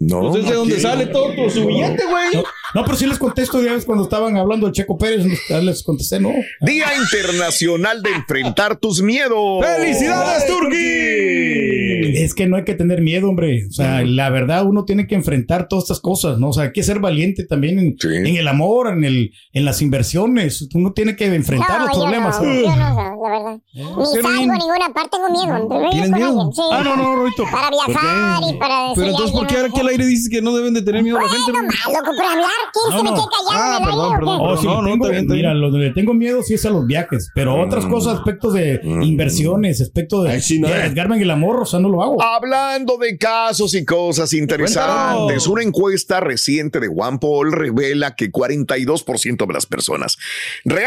No. 0.00 0.20
Pues 0.32 0.44
es 0.44 0.50
de 0.50 0.60
aquí- 0.60 0.80
sale 0.80 1.06
todo 1.06 1.32
tu 1.34 1.48
su 1.48 1.64
billete, 1.66 2.02
güey. 2.04 2.34
No, 2.34 2.42
no, 2.74 2.84
pero 2.84 2.96
sí 2.96 3.06
les 3.06 3.18
contesto 3.18 3.62
ya 3.62 3.72
ves 3.74 3.84
cuando 3.84 4.02
estaban 4.04 4.36
hablando 4.36 4.66
de 4.66 4.72
Checo 4.72 4.98
Pérez, 4.98 5.24
ya 5.48 5.60
les 5.60 5.84
contesté, 5.84 6.18
no. 6.18 6.32
Día 6.62 6.86
Internacional 7.00 8.02
de 8.02 8.10
Enfrentar 8.10 8.76
tus 8.76 9.00
Miedos. 9.02 9.64
¡Felicidades, 9.64 10.46
Turki! 10.48 12.18
Es 12.22 12.34
que 12.34 12.46
no 12.46 12.56
hay 12.56 12.64
que 12.64 12.74
tener 12.74 13.00
miedo, 13.02 13.28
hombre. 13.28 13.66
O 13.68 13.72
sea, 13.72 14.02
la 14.04 14.30
verdad, 14.30 14.64
uno 14.66 14.84
tiene 14.84 15.06
que 15.06 15.14
enfrentar 15.14 15.68
todas 15.68 15.84
estas 15.84 16.00
cosas, 16.00 16.38
¿no? 16.38 16.48
O 16.50 16.52
sea, 16.52 16.64
hay 16.64 16.72
que 16.72 16.82
ser 16.82 16.98
valiente 16.98 17.44
también 17.44 17.78
en, 17.78 17.96
Sí. 17.98 18.08
en 18.08 18.36
el 18.36 18.48
amor, 18.48 18.88
en 18.92 19.04
el, 19.04 19.32
en 19.52 19.64
las 19.64 19.82
inversiones. 19.82 20.68
Uno 20.74 20.92
tiene 20.92 21.15
que 21.16 21.24
enfrentar 21.34 21.80
los 21.82 21.90
problemas. 21.98 22.40
no, 22.40 22.46
¿no? 22.46 22.54
yo 22.54 22.76
no, 22.76 22.76
la 22.76 22.94
verdad. 23.28 23.58
Ni 23.74 23.82
salgo 24.22 24.28
a 24.52 24.56
ninguna 24.56 24.92
parte, 24.94 25.10
tengo 25.10 25.30
miedo. 25.30 25.90
¿Tienes 25.90 26.10
miedo? 26.10 26.50
sí. 26.54 26.62
Ah, 26.72 26.82
no, 26.84 26.96
no, 26.96 27.16
Roito. 27.16 27.44
Para 27.50 27.70
viajar 27.70 28.42
y 28.48 28.52
para 28.58 28.92
Pero 28.94 29.06
entonces, 29.08 29.32
¿por 29.32 29.46
qué 29.46 29.56
ahora 29.56 29.68
aquí 29.68 29.80
al 29.80 29.88
aire 29.88 30.06
dices 30.06 30.28
que 30.30 30.40
no 30.42 30.54
deben 30.54 30.74
de 30.74 30.82
tener 30.82 31.02
miedo 31.02 31.18
a 31.18 31.22
la 31.22 31.28
gente? 31.28 31.52
Bueno, 31.52 31.68
loco, 31.68 32.04
por 32.16 32.24
hablar. 32.26 32.50
¿Quién 32.72 32.90
No, 32.90 32.96
se 32.98 33.02
me 33.04 33.10
no. 33.10 33.16
queda 33.16 33.26
callado 33.30 33.50
Ah, 33.52 33.76
en 33.76 33.82
el 33.82 33.88
perdón, 33.88 34.04
aire, 34.06 34.18
perdón. 34.18 34.38
Oh, 34.42 34.56
sí, 34.56 34.66
No, 34.66 34.82
no, 34.82 34.88
tengo- 34.92 35.08
bien, 35.08 35.26
mira, 35.26 35.54
lo 35.54 35.72
que 35.72 35.78
le 35.78 35.90
tengo 35.92 36.14
miedo 36.14 36.42
sí 36.42 36.54
es 36.54 36.64
a 36.66 36.70
los 36.70 36.86
viajes, 36.86 37.30
pero 37.34 37.60
otras 37.60 37.86
cosas, 37.86 38.18
aspectos 38.18 38.52
de 38.54 38.80
inversiones, 39.02 39.80
aspectos 39.80 40.24
de, 40.24 40.30
Ay, 40.32 40.40
sí, 40.42 40.58
no. 40.60 40.68
de 40.68 40.74
arriesgarme 40.74 41.16
en 41.16 41.22
el 41.22 41.30
amor, 41.30 41.60
o 41.60 41.64
sea, 41.66 41.80
no 41.80 41.88
lo 41.88 42.02
hago. 42.02 42.22
Hablando 42.22 42.96
de 42.98 43.16
casos 43.18 43.74
y 43.74 43.84
cosas 43.84 44.32
interesantes, 44.32 45.46
una 45.46 45.62
encuesta 45.62 46.20
reciente 46.20 46.80
de 46.80 46.88
Juan 46.88 47.18
Paul 47.18 47.52
revela 47.52 48.14
que 48.14 48.30
42% 48.30 49.46
de 49.46 49.52
las 49.52 49.66
personas 49.66 50.18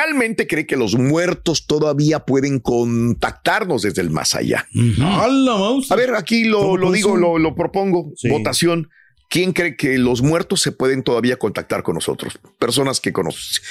realmente 0.09 0.47
cree 0.47 0.65
que 0.65 0.75
los 0.75 0.95
muertos 0.95 1.67
todavía 1.67 2.19
pueden 2.19 2.59
contactarnos 2.59 3.81
desde 3.83 4.01
el 4.01 4.09
más 4.09 4.35
allá. 4.35 4.67
¡A 5.01 5.95
ver, 5.95 6.15
aquí 6.15 6.45
lo, 6.45 6.59
¿Cómo 6.59 6.77
lo 6.77 6.91
digo, 6.91 7.15
lo, 7.17 7.37
lo 7.37 7.55
propongo. 7.55 8.11
Sí. 8.15 8.29
Votación. 8.29 8.89
¿Quién 9.29 9.53
cree 9.53 9.77
que 9.77 9.99
los 9.99 10.23
muertos 10.23 10.59
se 10.59 10.71
pueden 10.71 11.03
todavía 11.03 11.37
contactar 11.37 11.83
con 11.83 11.93
nosotros? 11.93 12.39
Personas 12.57 12.99
que, 12.99 13.13
cono- 13.13 13.29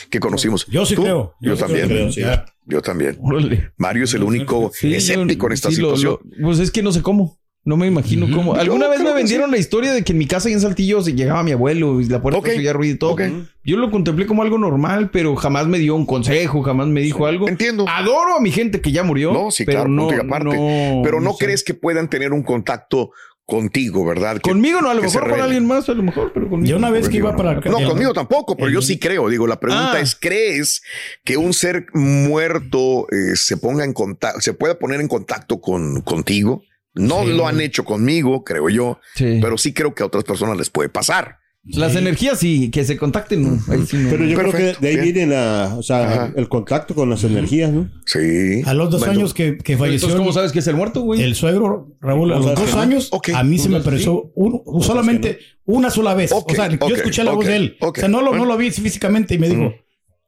que 0.08 0.20
conocimos. 0.20 0.64
Yo 0.68 0.86
sí 0.86 0.94
¿Tú? 0.94 1.02
creo. 1.02 1.34
Yo, 1.40 1.56
sí 1.56 1.62
también. 1.62 1.88
creo, 1.88 2.12
sí. 2.12 2.20
ya. 2.20 2.46
Yo 2.64 2.80
también. 2.80 3.18
Órale. 3.20 3.72
Mario 3.76 4.04
es 4.04 4.14
el 4.14 4.22
único 4.22 4.70
Sí, 4.72 4.94
escéptico 4.94 5.42
yo- 5.42 5.46
en 5.48 5.52
esta 5.52 5.70
situación. 5.72 6.18
lo- 6.36 6.44
pues 6.46 6.60
es 6.60 6.70
que 6.70 6.80
no 6.82 6.92
sé 6.92 7.02
cómo. 7.02 7.40
No 7.64 7.76
me 7.76 7.88
imagino 7.88 8.28
cómo. 8.32 8.54
Alguna 8.54 8.84
Yo 8.84 8.90
vez 8.92 9.00
vendieron 9.18 9.50
la 9.50 9.58
historia 9.58 9.92
de 9.92 10.02
que 10.02 10.12
en 10.12 10.18
mi 10.18 10.26
casa 10.26 10.48
y 10.50 10.52
en 10.54 10.60
Saltillo 10.60 11.02
se 11.02 11.14
llegaba 11.14 11.42
mi 11.42 11.52
abuelo 11.52 12.00
y 12.00 12.06
la 12.06 12.20
puerta 12.22 12.38
Ok, 12.40 12.46
se 12.48 12.58
oía 12.58 12.72
ruido 12.72 12.94
y 12.94 12.98
todo. 12.98 13.16
Yo 13.64 13.76
lo 13.76 13.90
contemplé 13.90 14.26
como 14.26 14.42
algo 14.42 14.56
normal, 14.58 15.10
pero 15.10 15.36
jamás 15.36 15.66
me 15.66 15.78
dio 15.78 15.94
un 15.94 16.06
consejo, 16.06 16.62
jamás 16.62 16.86
me 16.88 17.00
dijo 17.02 17.26
algo. 17.26 17.48
Entiendo. 17.48 17.84
Adoro 17.88 18.36
a 18.36 18.40
mi 18.40 18.50
gente 18.50 18.80
que 18.80 18.92
ya 18.92 19.02
murió. 19.02 19.32
No, 19.32 19.50
sí, 19.50 19.64
pero 19.64 19.80
claro, 19.80 19.90
no, 19.90 20.06
punto 20.08 20.22
y 20.22 20.26
aparte. 20.26 20.56
no- 20.56 21.02
Pero 21.02 21.20
no, 21.20 21.36
crees 21.36 21.62
que 21.62 21.74
puedan 21.74 22.08
tener 22.08 22.32
un 22.32 22.42
contacto 22.42 23.10
contigo, 23.44 24.04
¿verdad? 24.04 24.40
Conmigo 24.42 24.82
no, 24.82 24.90
a 24.90 24.94
lo 24.94 25.00
mejor 25.00 25.30
con 25.30 25.40
alguien 25.40 25.66
más, 25.66 25.88
a 25.88 25.94
lo 25.94 26.02
mejor, 26.02 26.32
pero 26.34 26.50
conmigo. 26.50 26.68
Yo 26.70 26.76
una 26.76 26.90
vez 26.90 27.08
que 27.08 27.16
iba 27.16 27.34
para 27.34 27.54
No, 27.54 27.78
conmigo 27.88 28.12
tampoco, 28.12 28.56
pero 28.56 28.68
yo 28.68 28.82
sí 28.82 28.98
creo. 28.98 29.28
Digo, 29.30 29.46
la 29.46 29.58
pregunta 29.58 29.94
Ah. 29.94 30.00
es, 30.00 30.14
¿crees 30.14 30.82
que 31.24 31.38
un 31.38 31.54
ser 31.54 31.86
muerto 31.94 33.06
eh, 33.10 33.36
se 33.36 33.56
ponga 33.56 33.84
en 33.84 33.92
contacto, 33.94 34.40
se 34.42 34.52
pueda 34.52 34.78
poner 34.78 35.00
en 35.00 35.08
contacto 35.08 35.60
con 35.60 36.02
contigo? 36.02 36.62
No 36.98 37.22
Sí. 37.24 37.30
lo 37.32 37.46
han 37.46 37.60
hecho 37.60 37.84
conmigo, 37.84 38.44
creo 38.44 38.68
yo, 38.68 38.98
Sí. 39.14 39.38
pero 39.40 39.56
sí 39.58 39.72
creo 39.72 39.94
que 39.94 40.02
a 40.02 40.06
otras 40.06 40.24
personas 40.24 40.56
les 40.56 40.70
puede 40.70 40.88
pasar. 40.88 41.38
Las 41.64 41.96
energías 41.96 42.38
sí, 42.38 42.70
que 42.70 42.82
se 42.84 42.96
contacten, 42.96 43.42
no. 43.42 43.58
Ahí 43.70 43.84
sí 43.84 43.98
no. 43.98 44.08
Pero 44.08 44.24
yo 44.24 44.38
creo 44.38 44.50
Perfecto, 44.52 44.80
que 44.80 44.86
de 44.86 44.88
ahí 44.90 45.02
bien. 45.02 45.14
viene 45.14 45.34
la, 45.34 45.74
o 45.76 45.82
sea, 45.82 46.32
el 46.34 46.48
contacto 46.48 46.94
con 46.94 47.10
las 47.10 47.24
energías, 47.24 47.70
¿no? 47.70 47.90
Sí. 48.06 48.62
A 48.64 48.72
los 48.72 48.88
dos 48.90 49.00
Bueno, 49.00 49.12
años 49.14 49.34
que, 49.34 49.58
que 49.58 49.76
falleció 49.76 50.06
Entonces, 50.08 50.16
¿cómo 50.18 50.32
sabes 50.32 50.52
que 50.52 50.60
es 50.60 50.66
el 50.66 50.76
muerto, 50.76 51.02
güey? 51.02 51.20
el 51.20 51.34
suegro, 51.34 51.94
Raúl, 52.00 52.32
a 52.32 52.36
los 52.36 52.44
¿Sabes 52.46 52.60
dos 52.60 52.74
no? 52.74 52.80
años, 52.80 53.08
Ok. 53.12 53.30
a 53.34 53.42
mí 53.44 53.58
se 53.58 53.68
me 53.68 53.76
Entonces, 53.78 53.84
pareció 54.06 54.32
uno- 54.34 54.62
solamente 54.80 55.40
una 55.66 55.90
sola 55.90 56.14
vez. 56.14 56.32
Ok, 56.32 56.52
o 56.52 56.54
sea, 56.54 56.66
ok, 56.68 56.88
yo 56.88 56.96
escuché 56.96 57.22
la 57.24 57.32
voz 57.32 57.44
de 57.44 57.56
él. 57.56 57.76
O 57.80 57.92
sea, 57.94 58.08
no 58.08 58.18
lo, 58.20 58.26
no 58.26 58.30
Bueno. 58.30 58.44
lo 58.46 58.56
vi 58.56 58.70
físicamente 58.70 59.34
y 59.34 59.38
me 59.38 59.50
dijo, 59.50 59.74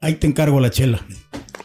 ahí 0.00 0.15
te 0.17 0.27
encargo 0.27 0.61
la 0.61 0.69
chela. 0.71 1.07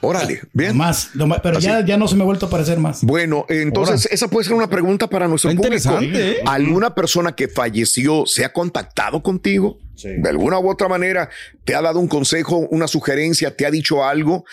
Órale, 0.06 0.42
bien. 0.54 0.76
Más, 0.78 1.10
pero 1.42 1.60
ya, 1.60 1.86
ya 1.86 1.98
no 1.98 2.08
se 2.08 2.16
me 2.16 2.22
ha 2.22 2.26
vuelto 2.26 2.46
a 2.46 2.50
aparecer 2.50 2.80
más. 2.80 3.04
Bueno, 3.04 3.46
entonces 3.50 4.08
esa 4.12 4.28
puede 4.28 4.46
ser 4.46 4.54
una 4.54 4.70
pregunta 4.70 5.08
para 5.10 5.28
nuestro 5.28 5.50
Está 5.52 5.62
público. 5.62 5.76
interesante, 5.90 6.32
¿eh? 6.32 6.44
¿Alguna 6.46 6.94
persona 6.96 7.36
que 7.36 7.48
falleció 7.48 8.26
se 8.26 8.46
ha 8.46 8.54
contactado 8.54 9.22
contigo? 9.24 9.80
Sí. 9.96 10.10
De 10.18 10.30
alguna 10.30 10.60
u 10.60 10.70
otra 10.70 10.88
manera, 10.88 11.30
te 11.64 11.74
ha 11.74 11.82
dado 11.82 12.00
un 12.00 12.08
consejo, 12.08 12.68
una 12.70 12.88
sugerencia, 12.88 13.56
te 13.56 13.66
ha 13.66 13.72
dicho 13.72 14.04
algo. 14.06 14.44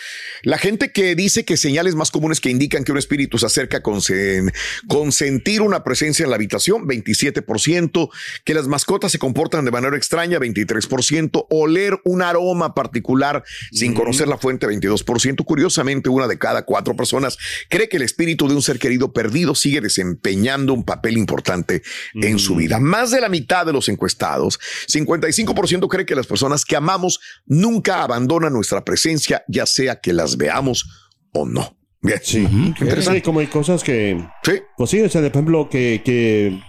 La 0.41 0.57
gente 0.57 0.91
que 0.91 1.15
dice 1.15 1.43
que 1.45 1.57
señales 1.57 1.95
más 1.95 2.11
comunes 2.11 2.39
que 2.39 2.49
indican 2.49 2.83
que 2.83 2.91
un 2.91 2.97
espíritu 2.97 3.37
se 3.37 3.45
acerca 3.45 3.81
con, 3.81 3.95
sen- 3.95 4.53
con 4.87 5.11
sentir 5.11 5.61
una 5.61 5.83
presencia 5.83 6.23
en 6.23 6.29
la 6.29 6.35
habitación, 6.37 6.87
27%, 6.87 8.09
que 8.43 8.53
las 8.53 8.67
mascotas 8.67 9.11
se 9.11 9.19
comportan 9.19 9.65
de 9.65 9.71
manera 9.71 9.97
extraña, 9.97 10.39
23%, 10.39 11.47
oler 11.49 11.99
un 12.05 12.21
aroma 12.21 12.73
particular 12.73 13.43
sin 13.71 13.93
conocer 13.93 14.27
la 14.27 14.37
fuente, 14.37 14.67
22%. 14.67 15.43
Curiosamente, 15.45 16.09
una 16.09 16.27
de 16.27 16.37
cada 16.37 16.63
cuatro 16.65 16.95
personas 16.95 17.37
cree 17.69 17.89
que 17.89 17.97
el 17.97 18.03
espíritu 18.03 18.47
de 18.47 18.55
un 18.55 18.61
ser 18.61 18.79
querido 18.79 19.11
perdido 19.13 19.55
sigue 19.55 19.81
desempeñando 19.81 20.73
un 20.73 20.83
papel 20.85 21.17
importante 21.17 21.83
en 22.13 22.39
su 22.39 22.55
vida. 22.55 22.79
Más 22.79 23.11
de 23.11 23.19
la 23.21 23.29
mitad 23.29 23.65
de 23.65 23.73
los 23.73 23.89
encuestados, 23.89 24.59
55% 24.87 25.32
cree 25.87 26.05
que 26.05 26.15
las 26.15 26.27
personas 26.27 26.65
que 26.65 26.75
amamos 26.75 27.19
nunca 27.45 28.03
abandonan 28.03 28.53
nuestra 28.53 28.83
presencia, 28.83 29.43
ya 29.47 29.65
sea 29.65 29.99
que 29.99 30.13
las 30.13 30.37
veamos 30.37 30.85
o 31.33 31.45
no. 31.45 31.77
Bien. 32.01 32.19
Sí. 32.21 32.39
Interesante. 32.79 33.19
Sí, 33.19 33.21
como 33.23 33.39
hay 33.39 33.47
cosas 33.47 33.83
que, 33.83 34.23
Sí. 34.43 34.53
pues 34.77 34.89
sí, 34.89 35.01
o 35.01 35.09
sea, 35.09 35.21
de 35.21 35.27
ejemplo, 35.27 35.69
que, 35.69 36.01
que 36.03 36.59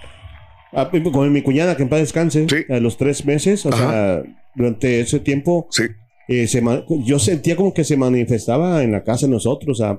ah, 0.73 0.91
como 1.03 1.25
mi 1.25 1.43
cuñada 1.43 1.77
que 1.77 1.83
en 1.83 1.89
paz 1.89 2.01
descanse, 2.01 2.47
Sí. 2.49 2.73
a 2.73 2.79
los 2.79 2.97
tres 2.97 3.25
meses, 3.25 3.67
o 3.67 3.71
Ajá. 3.71 3.79
sea, 3.91 4.23
durante 4.55 5.01
ese 5.01 5.19
tiempo, 5.21 5.67
Sí. 5.71 5.85
eh, 6.29 6.47
se 6.47 6.63
yo 7.05 7.19
sentía 7.19 7.57
como 7.57 7.75
que 7.75 7.83
se 7.85 7.97
manifestaba 7.97 8.83
en 8.85 8.93
la 8.93 9.03
casa 9.03 9.27
de 9.27 9.33
nosotros, 9.33 9.81
o 9.81 9.85
sea, 9.85 9.99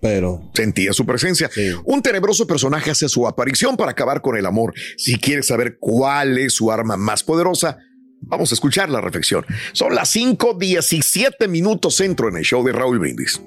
pero 0.00 0.50
Sentía 0.52 0.92
su 0.92 1.06
presencia. 1.06 1.48
Sí. 1.52 1.70
Un 1.84 2.02
tenebroso 2.02 2.46
personaje 2.46 2.90
hace 2.90 3.08
su 3.08 3.26
aparición 3.26 3.76
para 3.76 3.92
acabar 3.92 4.20
con 4.20 4.36
el 4.36 4.44
amor. 4.44 4.74
Si 4.96 5.16
quieres 5.16 5.46
saber 5.46 5.78
cuál 5.80 6.38
es 6.38 6.54
su 6.54 6.70
arma 6.72 6.96
más 6.96 7.22
poderosa, 7.22 7.78
vamos 8.20 8.50
a 8.52 8.54
escuchar 8.54 8.90
la 8.90 9.00
reflexión. 9.00 9.44
Son 9.72 9.94
las 9.94 10.10
5, 10.10 10.54
17 10.58 11.48
minutos 11.48 11.96
centro 11.96 12.28
en 12.28 12.36
el 12.36 12.44
show 12.44 12.64
de 12.64 12.72
Raúl 12.72 12.98
Brindis. 12.98 13.40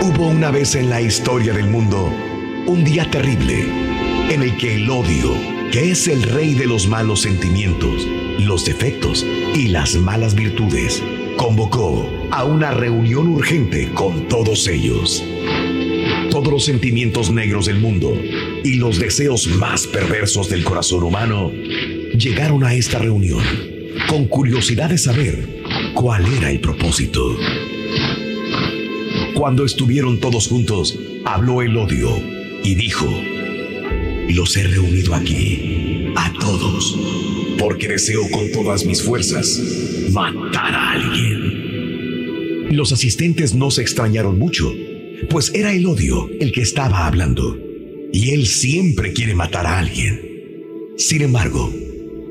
Hubo 0.00 0.28
una 0.28 0.50
vez 0.50 0.74
en 0.74 0.90
la 0.90 1.00
historia 1.00 1.52
del 1.52 1.66
mundo 1.66 2.12
un 2.66 2.84
día 2.84 3.10
terrible 3.10 3.66
en 4.30 4.42
el 4.42 4.56
que 4.56 4.76
el 4.76 4.90
odio, 4.90 5.32
que 5.72 5.90
es 5.90 6.06
el 6.08 6.22
rey 6.22 6.54
de 6.54 6.66
los 6.66 6.86
malos 6.86 7.22
sentimientos, 7.22 8.06
los 8.38 8.64
defectos 8.64 9.24
y 9.54 9.68
las 9.68 9.94
malas 9.96 10.34
virtudes, 10.34 11.02
convocó 11.36 12.08
a 12.30 12.44
una 12.44 12.72
reunión 12.72 13.28
urgente 13.28 13.90
con 13.94 14.28
todos 14.28 14.68
ellos. 14.68 15.24
Todos 16.30 16.52
los 16.52 16.64
sentimientos 16.64 17.30
negros 17.30 17.66
del 17.66 17.78
mundo 17.78 18.14
y 18.62 18.74
los 18.74 18.98
deseos 18.98 19.46
más 19.46 19.86
perversos 19.86 20.48
del 20.50 20.62
corazón 20.62 21.02
humano 21.04 21.50
llegaron 22.18 22.64
a 22.64 22.74
esta 22.74 22.98
reunión 22.98 23.42
con 24.08 24.26
curiosidad 24.26 24.90
de 24.90 24.98
saber 24.98 25.62
cuál 25.94 26.26
era 26.26 26.50
el 26.50 26.60
propósito. 26.60 27.36
Cuando 29.34 29.64
estuvieron 29.64 30.18
todos 30.18 30.48
juntos, 30.48 30.98
habló 31.24 31.62
el 31.62 31.76
odio 31.76 32.10
y 32.64 32.74
dijo, 32.74 33.06
los 34.30 34.56
he 34.56 34.64
reunido 34.64 35.14
aquí, 35.14 36.12
a 36.16 36.32
todos, 36.40 36.98
porque 37.58 37.88
deseo 37.88 38.28
con 38.30 38.50
todas 38.50 38.84
mis 38.84 39.02
fuerzas 39.02 39.60
matar 40.10 40.74
a 40.74 40.92
alguien. 40.92 42.68
Los 42.70 42.92
asistentes 42.92 43.54
no 43.54 43.70
se 43.70 43.82
extrañaron 43.82 44.38
mucho, 44.38 44.72
pues 45.30 45.52
era 45.54 45.72
el 45.72 45.86
odio 45.86 46.28
el 46.40 46.50
que 46.52 46.62
estaba 46.62 47.06
hablando, 47.06 47.56
y 48.12 48.30
él 48.30 48.46
siempre 48.46 49.12
quiere 49.12 49.34
matar 49.34 49.66
a 49.66 49.78
alguien. 49.78 50.20
Sin 50.96 51.22
embargo, 51.22 51.72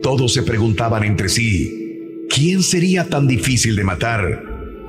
todos 0.01 0.33
se 0.33 0.43
preguntaban 0.43 1.03
entre 1.03 1.29
sí, 1.29 2.25
¿quién 2.29 2.63
sería 2.63 3.09
tan 3.09 3.27
difícil 3.27 3.75
de 3.75 3.83
matar 3.83 4.43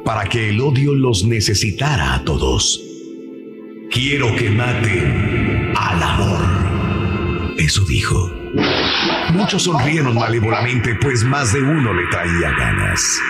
para 0.04 0.28
que 0.28 0.50
el 0.50 0.60
odio 0.60 0.94
los 0.94 1.24
necesitara 1.24 2.14
a 2.14 2.24
todos? 2.24 2.82
Quiero 3.90 4.34
que 4.36 4.50
maten 4.50 5.72
al 5.76 6.02
amor. 6.02 7.56
Eso 7.58 7.84
dijo. 7.84 8.30
Muchos 9.32 9.62
sonrieron 9.62 10.14
malévolamente, 10.14 10.94
pues 10.94 11.24
más 11.24 11.52
de 11.52 11.62
uno 11.62 11.92
le 11.92 12.06
traía 12.08 12.50
ganas. 12.50 13.20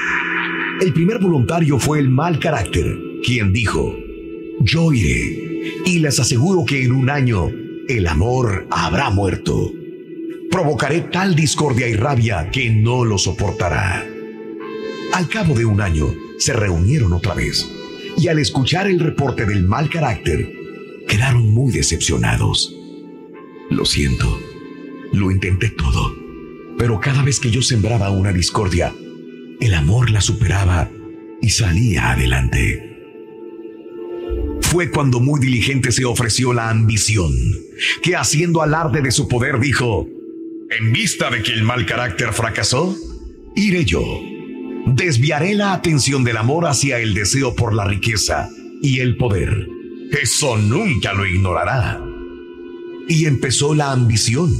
El 0.80 0.92
primer 0.92 1.18
voluntario 1.18 1.78
fue 1.78 1.98
el 1.98 2.08
mal 2.08 2.38
carácter, 2.38 2.86
quien 3.24 3.52
dijo, 3.52 3.96
yo 4.60 4.92
iré 4.92 5.72
y 5.86 5.98
les 5.98 6.20
aseguro 6.20 6.64
que 6.64 6.84
en 6.84 6.92
un 6.92 7.10
año 7.10 7.50
el 7.88 8.06
amor 8.06 8.66
habrá 8.70 9.10
muerto. 9.10 9.72
Provocaré 10.50 11.02
tal 11.02 11.34
discordia 11.34 11.88
y 11.88 11.94
rabia 11.94 12.50
que 12.50 12.70
no 12.70 13.04
lo 13.04 13.18
soportará. 13.18 14.06
Al 15.12 15.28
cabo 15.28 15.54
de 15.54 15.64
un 15.64 15.80
año, 15.80 16.06
se 16.38 16.52
reunieron 16.52 17.12
otra 17.12 17.34
vez 17.34 17.68
y 18.16 18.28
al 18.28 18.38
escuchar 18.38 18.86
el 18.88 18.98
reporte 18.98 19.44
del 19.44 19.64
mal 19.64 19.88
carácter, 19.88 20.52
quedaron 21.06 21.50
muy 21.50 21.72
decepcionados. 21.72 22.74
Lo 23.70 23.84
siento, 23.84 24.38
lo 25.12 25.30
intenté 25.30 25.70
todo, 25.70 26.14
pero 26.76 27.00
cada 27.00 27.22
vez 27.22 27.38
que 27.38 27.50
yo 27.50 27.62
sembraba 27.62 28.10
una 28.10 28.32
discordia, 28.32 28.94
el 29.60 29.74
amor 29.74 30.10
la 30.10 30.20
superaba 30.20 30.90
y 31.40 31.50
salía 31.50 32.10
adelante. 32.10 32.84
Fue 34.62 34.90
cuando 34.90 35.20
muy 35.20 35.40
diligente 35.40 35.92
se 35.92 36.04
ofreció 36.04 36.52
la 36.52 36.70
ambición, 36.70 37.32
que 38.02 38.16
haciendo 38.16 38.62
alarde 38.62 39.00
de 39.00 39.10
su 39.10 39.28
poder 39.28 39.60
dijo, 39.60 40.06
en 40.70 40.92
vista 40.92 41.30
de 41.30 41.42
que 41.42 41.52
el 41.52 41.62
mal 41.62 41.86
carácter 41.86 42.32
fracasó, 42.32 42.94
iré 43.56 43.84
yo. 43.84 44.02
Desviaré 44.86 45.54
la 45.54 45.72
atención 45.72 46.24
del 46.24 46.36
amor 46.36 46.66
hacia 46.66 46.98
el 46.98 47.14
deseo 47.14 47.54
por 47.54 47.74
la 47.74 47.84
riqueza 47.84 48.48
y 48.82 49.00
el 49.00 49.16
poder. 49.16 49.66
Eso 50.22 50.56
nunca 50.56 51.12
lo 51.12 51.26
ignorará. 51.26 52.02
Y 53.08 53.26
empezó 53.26 53.74
la 53.74 53.92
ambición, 53.92 54.52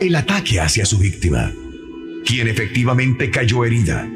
el 0.00 0.16
ataque 0.16 0.60
hacia 0.60 0.84
su 0.84 0.98
víctima, 0.98 1.52
quien 2.24 2.48
efectivamente 2.48 3.30
cayó 3.30 3.64
herida. 3.64 4.10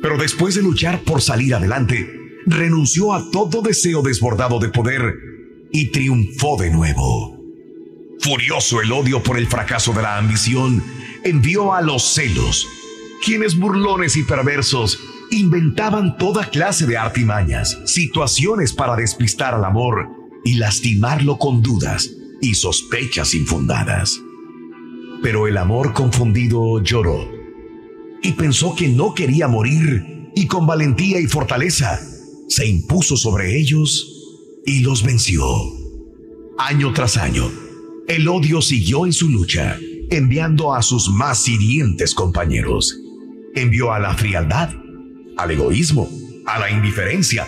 Pero 0.00 0.18
después 0.18 0.56
de 0.56 0.62
luchar 0.62 1.02
por 1.02 1.22
salir 1.22 1.54
adelante, 1.54 2.10
renunció 2.46 3.12
a 3.12 3.30
todo 3.30 3.62
deseo 3.62 4.02
desbordado 4.02 4.58
de 4.58 4.68
poder 4.68 5.14
y 5.70 5.90
triunfó 5.90 6.56
de 6.60 6.70
nuevo. 6.70 7.41
Furioso 8.22 8.80
el 8.80 8.92
odio 8.92 9.20
por 9.20 9.36
el 9.36 9.48
fracaso 9.48 9.92
de 9.92 10.02
la 10.02 10.16
ambición, 10.16 10.80
envió 11.24 11.74
a 11.74 11.82
los 11.82 12.04
celos, 12.04 12.68
quienes 13.24 13.58
burlones 13.58 14.16
y 14.16 14.22
perversos 14.22 15.00
inventaban 15.32 16.16
toda 16.18 16.48
clase 16.48 16.86
de 16.86 16.96
artimañas, 16.96 17.80
situaciones 17.84 18.72
para 18.72 18.94
despistar 18.94 19.54
al 19.54 19.64
amor 19.64 20.08
y 20.44 20.54
lastimarlo 20.54 21.36
con 21.38 21.62
dudas 21.62 22.12
y 22.40 22.54
sospechas 22.54 23.34
infundadas. 23.34 24.20
Pero 25.20 25.48
el 25.48 25.56
amor 25.56 25.92
confundido 25.92 26.80
lloró 26.80 27.28
y 28.22 28.32
pensó 28.32 28.76
que 28.76 28.88
no 28.88 29.14
quería 29.14 29.48
morir 29.48 30.30
y 30.36 30.46
con 30.46 30.64
valentía 30.64 31.18
y 31.18 31.26
fortaleza 31.26 32.00
se 32.48 32.68
impuso 32.68 33.16
sobre 33.16 33.58
ellos 33.58 34.06
y 34.64 34.80
los 34.80 35.02
venció. 35.02 35.44
Año 36.58 36.92
tras 36.92 37.16
año, 37.16 37.50
el 38.08 38.28
odio 38.28 38.60
siguió 38.60 39.06
en 39.06 39.12
su 39.12 39.28
lucha, 39.28 39.78
enviando 40.10 40.74
a 40.74 40.82
sus 40.82 41.08
más 41.08 41.48
hirientes 41.48 42.14
compañeros. 42.14 42.98
Envió 43.54 43.92
a 43.92 43.98
la 43.98 44.14
frialdad, 44.14 44.70
al 45.36 45.50
egoísmo, 45.50 46.08
a 46.46 46.58
la 46.58 46.70
indiferencia, 46.70 47.46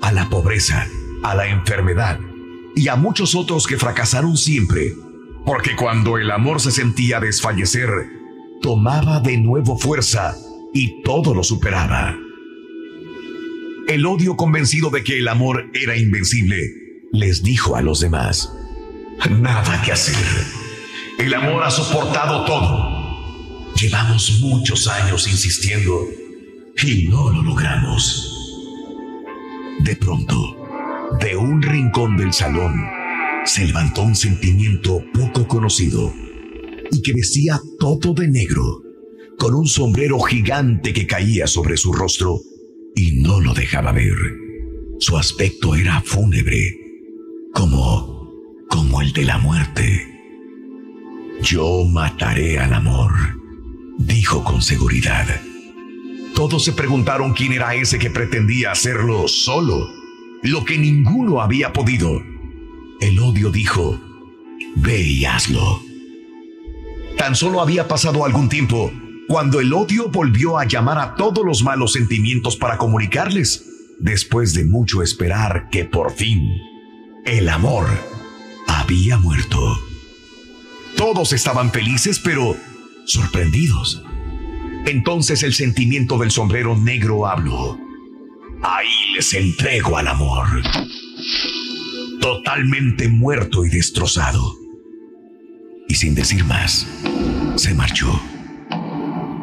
a 0.00 0.12
la 0.12 0.28
pobreza, 0.28 0.86
a 1.22 1.34
la 1.34 1.48
enfermedad 1.48 2.20
y 2.76 2.88
a 2.88 2.96
muchos 2.96 3.34
otros 3.34 3.66
que 3.66 3.76
fracasaron 3.76 4.36
siempre 4.36 4.92
porque 5.48 5.74
cuando 5.76 6.18
el 6.18 6.30
amor 6.30 6.60
se 6.60 6.70
sentía 6.70 7.20
desfallecer, 7.20 7.88
tomaba 8.60 9.20
de 9.20 9.38
nuevo 9.38 9.78
fuerza 9.78 10.36
y 10.74 11.02
todo 11.02 11.34
lo 11.34 11.42
superaba. 11.42 12.14
El 13.88 14.04
odio 14.04 14.36
convencido 14.36 14.90
de 14.90 15.02
que 15.02 15.16
el 15.16 15.26
amor 15.26 15.70
era 15.72 15.96
invencible, 15.96 16.70
les 17.12 17.42
dijo 17.42 17.76
a 17.76 17.80
los 17.80 18.00
demás, 18.00 18.52
nada 19.26 19.82
que 19.82 19.92
hacer. 19.92 20.16
El 21.18 21.34
amor 21.34 21.64
ha 21.64 21.70
soportado 21.70 22.44
todo. 22.44 23.74
Llevamos 23.74 24.40
muchos 24.40 24.86
años 24.88 25.28
insistiendo 25.28 26.06
y 26.82 27.08
no 27.08 27.30
lo 27.30 27.42
logramos. 27.42 28.34
De 29.80 29.96
pronto, 29.96 30.56
de 31.20 31.36
un 31.36 31.62
rincón 31.62 32.16
del 32.16 32.32
salón, 32.32 32.74
se 33.44 33.66
levantó 33.66 34.02
un 34.02 34.14
sentimiento 34.14 35.02
poco 35.12 35.46
conocido 35.46 36.12
y 36.90 37.02
que 37.02 37.12
vestía 37.12 37.60
todo 37.78 38.14
de 38.14 38.28
negro, 38.28 38.82
con 39.38 39.54
un 39.54 39.66
sombrero 39.66 40.18
gigante 40.20 40.92
que 40.92 41.06
caía 41.06 41.46
sobre 41.46 41.76
su 41.76 41.92
rostro 41.92 42.40
y 42.94 43.22
no 43.22 43.40
lo 43.40 43.54
dejaba 43.54 43.92
ver. 43.92 44.16
Su 44.98 45.16
aspecto 45.16 45.74
era 45.74 46.00
fúnebre, 46.00 46.74
como, 47.54 48.17
como 48.68 49.00
el 49.00 49.12
de 49.12 49.24
la 49.24 49.38
muerte. 49.38 50.18
Yo 51.42 51.84
mataré 51.84 52.58
al 52.58 52.74
amor, 52.74 53.12
dijo 53.98 54.44
con 54.44 54.62
seguridad. 54.62 55.26
Todos 56.34 56.64
se 56.64 56.72
preguntaron 56.72 57.32
quién 57.32 57.52
era 57.52 57.74
ese 57.74 57.98
que 57.98 58.10
pretendía 58.10 58.72
hacerlo 58.72 59.26
solo, 59.26 59.88
lo 60.42 60.64
que 60.64 60.78
ninguno 60.78 61.40
había 61.40 61.72
podido. 61.72 62.22
El 63.00 63.18
odio 63.18 63.50
dijo, 63.50 63.98
ve 64.76 65.00
y 65.00 65.24
hazlo. 65.24 65.80
Tan 67.16 67.34
solo 67.34 67.60
había 67.60 67.88
pasado 67.88 68.24
algún 68.24 68.48
tiempo 68.48 68.92
cuando 69.28 69.60
el 69.60 69.72
odio 69.72 70.08
volvió 70.08 70.58
a 70.58 70.64
llamar 70.64 70.98
a 70.98 71.14
todos 71.14 71.44
los 71.44 71.62
malos 71.62 71.92
sentimientos 71.92 72.56
para 72.56 72.78
comunicarles, 72.78 73.66
después 73.98 74.54
de 74.54 74.64
mucho 74.64 75.02
esperar 75.02 75.68
que 75.70 75.84
por 75.84 76.12
fin 76.12 76.40
el 77.26 77.48
amor 77.48 77.86
había 78.68 79.18
muerto. 79.18 79.80
Todos 80.96 81.32
estaban 81.32 81.72
felices, 81.72 82.20
pero 82.20 82.56
sorprendidos. 83.04 84.02
Entonces 84.86 85.42
el 85.42 85.54
sentimiento 85.54 86.18
del 86.18 86.30
sombrero 86.30 86.76
negro 86.76 87.26
habló. 87.26 87.78
Ahí 88.62 89.14
les 89.14 89.32
entrego 89.34 89.96
al 89.96 90.08
amor. 90.08 90.46
Totalmente 92.20 93.08
muerto 93.08 93.64
y 93.64 93.70
destrozado. 93.70 94.54
Y 95.88 95.94
sin 95.94 96.14
decir 96.14 96.44
más, 96.44 96.86
se 97.56 97.74
marchó. 97.74 98.20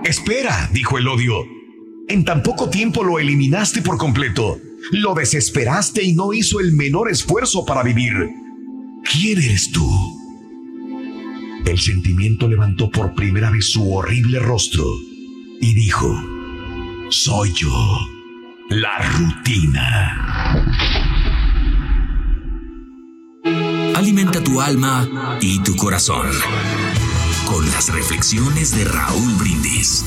Espera, 0.04 0.70
dijo 0.72 0.98
el 0.98 1.08
odio. 1.08 1.44
En 2.08 2.24
tan 2.24 2.44
poco 2.44 2.70
tiempo 2.70 3.04
lo 3.04 3.18
eliminaste 3.18 3.82
por 3.82 3.98
completo. 3.98 4.60
Lo 4.92 5.16
desesperaste 5.16 6.04
y 6.04 6.14
no 6.14 6.34
hizo 6.34 6.60
el 6.60 6.74
menor 6.74 7.10
esfuerzo 7.10 7.66
para 7.66 7.82
vivir. 7.82 8.14
¿Quién 9.12 9.42
eres 9.42 9.72
tú? 9.72 9.88
El 11.66 11.80
sentimiento 11.80 12.48
levantó 12.48 12.90
por 12.90 13.14
primera 13.14 13.52
vez 13.52 13.72
su 13.72 13.94
horrible 13.94 14.40
rostro 14.40 14.84
y 15.62 15.74
dijo, 15.74 16.22
soy 17.10 17.54
yo, 17.54 18.00
la 18.70 18.98
rutina. 19.18 20.66
Alimenta 23.96 24.44
tu 24.44 24.60
alma 24.60 25.38
y 25.40 25.60
tu 25.60 25.76
corazón 25.76 26.28
con 27.48 27.66
las 27.72 27.94
reflexiones 27.94 28.76
de 28.76 28.86
Raúl 28.86 29.34
Brindis. 29.36 30.04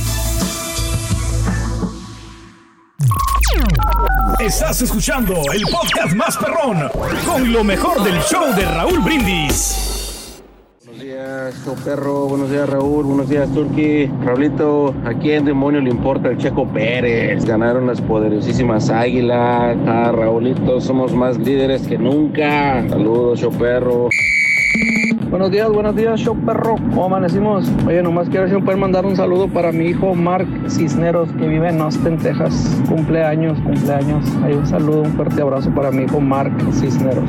Estás 4.40 4.80
escuchando 4.82 5.34
el 5.52 5.62
podcast 5.62 6.14
más 6.14 6.36
perrón 6.36 6.88
con 7.26 7.52
lo 7.52 7.64
mejor 7.64 8.04
del 8.04 8.20
show 8.20 8.54
de 8.54 8.64
Raúl 8.64 9.00
Brindis. 9.00 10.40
Buenos 10.84 11.02
días, 11.02 11.64
show 11.64 11.74
perro. 11.84 12.26
Buenos 12.28 12.48
días, 12.48 12.68
Raúl. 12.70 13.04
Buenos 13.04 13.28
días, 13.28 13.52
Turki. 13.52 14.06
Raulito, 14.24 14.94
¿a 15.04 15.12
quién 15.14 15.44
demonio 15.44 15.80
le 15.80 15.90
importa 15.90 16.28
el 16.28 16.38
Checo 16.38 16.68
Pérez? 16.68 17.44
Ganaron 17.44 17.88
las 17.88 18.00
poderosísimas 18.00 18.90
águilas. 18.90 19.76
Ah, 19.88 20.12
Raulito, 20.14 20.80
somos 20.80 21.12
más 21.12 21.36
líderes 21.36 21.88
que 21.88 21.98
nunca. 21.98 22.88
Saludos, 22.88 23.40
show 23.40 23.50
perro. 23.50 24.08
Buenos 25.30 25.50
días, 25.50 25.68
buenos 25.68 25.94
días, 25.94 26.18
show 26.18 26.34
perro. 26.34 26.76
¿Cómo 26.76 27.04
amanecimos? 27.04 27.70
Oye, 27.86 28.02
nomás 28.02 28.30
quiero 28.30 28.48
si 28.48 28.56
poder 28.64 28.78
mandar 28.78 29.04
un 29.04 29.14
saludo 29.14 29.46
para 29.46 29.72
mi 29.72 29.84
hijo 29.84 30.14
Mark 30.14 30.48
Cisneros, 30.70 31.28
que 31.32 31.46
vive 31.46 31.68
en 31.68 31.82
Austin, 31.82 32.16
Texas. 32.16 32.80
Cumpleaños, 32.88 33.60
cumpleaños. 33.60 34.24
Hay 34.42 34.54
un 34.54 34.66
saludo, 34.66 35.02
un 35.02 35.12
fuerte 35.12 35.42
abrazo 35.42 35.70
para 35.74 35.90
mi 35.90 36.04
hijo 36.04 36.18
Mark 36.18 36.52
Cisneros. 36.72 37.28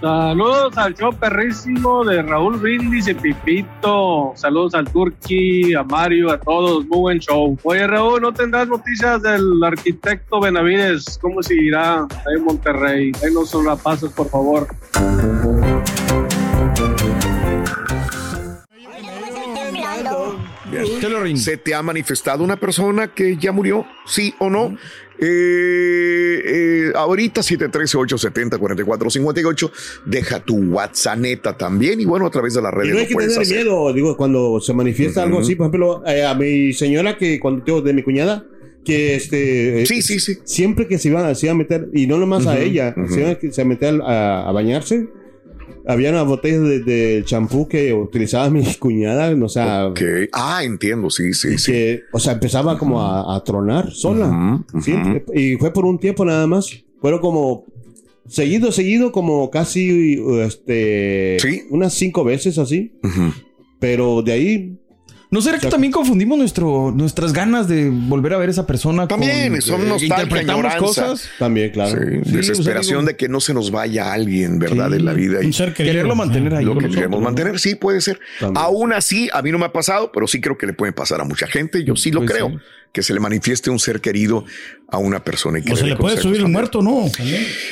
Saludos 0.00 0.78
al 0.78 0.94
show 0.94 1.12
perrísimo 1.12 2.02
de 2.04 2.22
Raúl 2.22 2.56
Brindis 2.56 3.06
y 3.08 3.12
Pipito. 3.12 4.32
Saludos 4.34 4.74
al 4.74 4.90
Turki, 4.90 5.74
a 5.74 5.82
Mario, 5.82 6.30
a 6.30 6.40
todos. 6.40 6.86
Muy 6.86 7.00
buen 7.00 7.18
show. 7.18 7.54
Oye, 7.64 7.86
Raúl, 7.86 8.22
¿no 8.22 8.32
tendrás 8.32 8.66
noticias 8.66 9.20
del 9.20 9.62
arquitecto 9.62 10.40
Benavides? 10.40 11.18
¿Cómo 11.20 11.42
seguirá 11.42 12.00
ahí 12.00 12.36
en 12.36 12.44
Monterrey? 12.44 13.12
Ahí 13.22 13.34
nos 13.34 13.54
pasos, 13.82 14.10
por 14.12 14.30
favor. 14.30 14.68
¿Se 21.34 21.56
te 21.56 21.74
ha 21.74 21.82
manifestado 21.82 22.42
una 22.42 22.56
persona 22.56 23.08
que 23.08 23.36
ya 23.36 23.52
murió? 23.52 23.84
¿Sí 24.06 24.34
o 24.38 24.48
no? 24.48 24.76
Eh, 25.20 26.42
eh, 26.44 26.92
ahorita 26.94 27.40
713-870-4458. 27.42 29.70
Deja 30.06 30.40
tu 30.40 30.56
WhatsApp 30.72 31.18
neta 31.18 31.54
también 31.56 32.00
y 32.00 32.06
bueno, 32.06 32.26
a 32.26 32.30
través 32.30 32.54
de 32.54 32.62
las 32.62 32.72
redes. 32.72 32.90
Y 32.90 32.94
no 32.94 33.00
hay 33.00 33.06
que 33.06 33.14
tener 33.14 33.46
miedo, 33.46 33.92
digo, 33.92 34.16
cuando 34.16 34.58
se 34.60 34.72
manifiesta 34.72 35.22
algo 35.22 35.40
así, 35.40 35.56
por 35.56 35.66
ejemplo, 35.66 36.02
eh, 36.06 36.24
a 36.24 36.34
mi 36.34 36.72
señora 36.72 37.18
que 37.18 37.38
cuando 37.38 37.62
tengo 37.64 37.82
de 37.82 37.92
mi 37.92 38.02
cuñada, 38.02 38.46
que 38.84 39.14
este 39.14 39.84
sí 39.84 40.00
sí 40.00 40.18
sí 40.20 40.38
siempre 40.44 40.88
que 40.88 40.98
se 40.98 41.08
iba, 41.08 41.34
se 41.34 41.44
iba 41.46 41.52
a 41.52 41.56
meter 41.56 41.90
y 41.92 42.06
no 42.06 42.16
nomás 42.16 42.46
a 42.46 42.58
ella 42.58 42.94
se 43.10 43.20
iba 43.20 43.28
a 43.30 43.36
meter 43.64 44.00
a, 44.02 44.48
a 44.48 44.52
bañarse 44.52 45.06
había 45.86 46.10
una 46.10 46.22
botella 46.22 46.58
de, 46.58 47.22
champú 47.24 47.68
que 47.68 47.92
utilizaba 47.92 48.50
mi 48.50 48.62
cuñada, 48.78 49.34
o 49.42 49.48
sea... 49.48 49.86
Okay. 49.88 50.28
Ah, 50.32 50.62
entiendo, 50.64 51.10
sí, 51.10 51.32
sí, 51.32 51.58
sí. 51.58 52.00
O 52.12 52.18
sea, 52.18 52.34
empezaba 52.34 52.78
como 52.78 53.02
a, 53.02 53.42
tronar 53.44 53.90
sola. 53.92 54.62
y 55.34 55.56
fue 55.56 55.72
por 55.72 55.84
un 55.84 55.98
tiempo 55.98 56.24
nada 56.24 56.46
más. 56.46 56.70
Fueron 57.00 57.20
como 57.20 57.64
seguido, 58.28 58.72
seguido, 58.72 59.12
como 59.12 59.50
casi, 59.50 60.22
este... 60.42 61.38
Sí. 61.40 61.62
Unas 61.70 61.94
cinco 61.94 62.24
veces 62.24 62.58
así. 62.58 62.92
Pero 63.78 64.22
de 64.22 64.32
ahí 64.32 64.80
¿No 65.30 65.40
será 65.40 65.58
que 65.60 65.68
también 65.68 65.92
confundimos 65.92 66.36
nuestro, 66.36 66.92
nuestras 66.94 67.32
ganas 67.32 67.68
de 67.68 67.88
volver 67.88 68.34
a 68.34 68.38
ver 68.38 68.48
a 68.48 68.52
esa 68.52 68.66
persona? 68.66 69.06
También, 69.06 69.52
con, 69.52 69.62
son 69.62 69.82
eh, 69.82 69.96
interpretamos 70.00 70.74
cosas. 70.74 71.28
También, 71.38 71.70
claro. 71.70 71.96
desesperación 72.24 73.06
de 73.06 73.14
que 73.14 73.28
no 73.28 73.40
se 73.40 73.54
nos 73.54 73.70
vaya 73.70 74.12
alguien, 74.12 74.58
¿verdad? 74.58 74.90
de 74.90 74.98
la 74.98 75.12
vida. 75.12 75.38
Y 75.42 75.52
quererlo 75.72 76.16
mantener 76.16 76.54
ahí. 76.54 76.64
Lo 76.64 76.76
que 76.76 76.88
queremos 76.88 77.22
mantener, 77.22 77.60
sí, 77.60 77.76
puede 77.76 78.00
ser. 78.00 78.18
Aún 78.56 78.92
así, 78.92 79.28
a 79.32 79.40
mí 79.42 79.52
no 79.52 79.58
me 79.58 79.66
ha 79.66 79.72
pasado, 79.72 80.10
pero 80.12 80.26
sí 80.26 80.40
creo 80.40 80.58
que 80.58 80.66
le 80.66 80.72
puede 80.72 80.92
pasar 80.92 81.20
a 81.20 81.24
mucha 81.24 81.46
gente. 81.46 81.84
Yo 81.84 81.94
sí 81.94 82.10
lo 82.10 82.20
pues 82.20 82.32
creo. 82.32 82.60
Que 82.92 83.02
se 83.02 83.14
le 83.14 83.20
manifieste 83.20 83.70
un 83.70 83.78
ser 83.78 84.00
querido 84.00 84.44
a 84.90 84.98
una 84.98 85.22
persona. 85.22 85.60
Y 85.64 85.70
o 85.70 85.76
se 85.76 85.86
le 85.86 85.96
puede 85.96 86.20
subir 86.20 86.40
el 86.40 86.48
muerto, 86.48 86.82
¿no? 86.82 87.06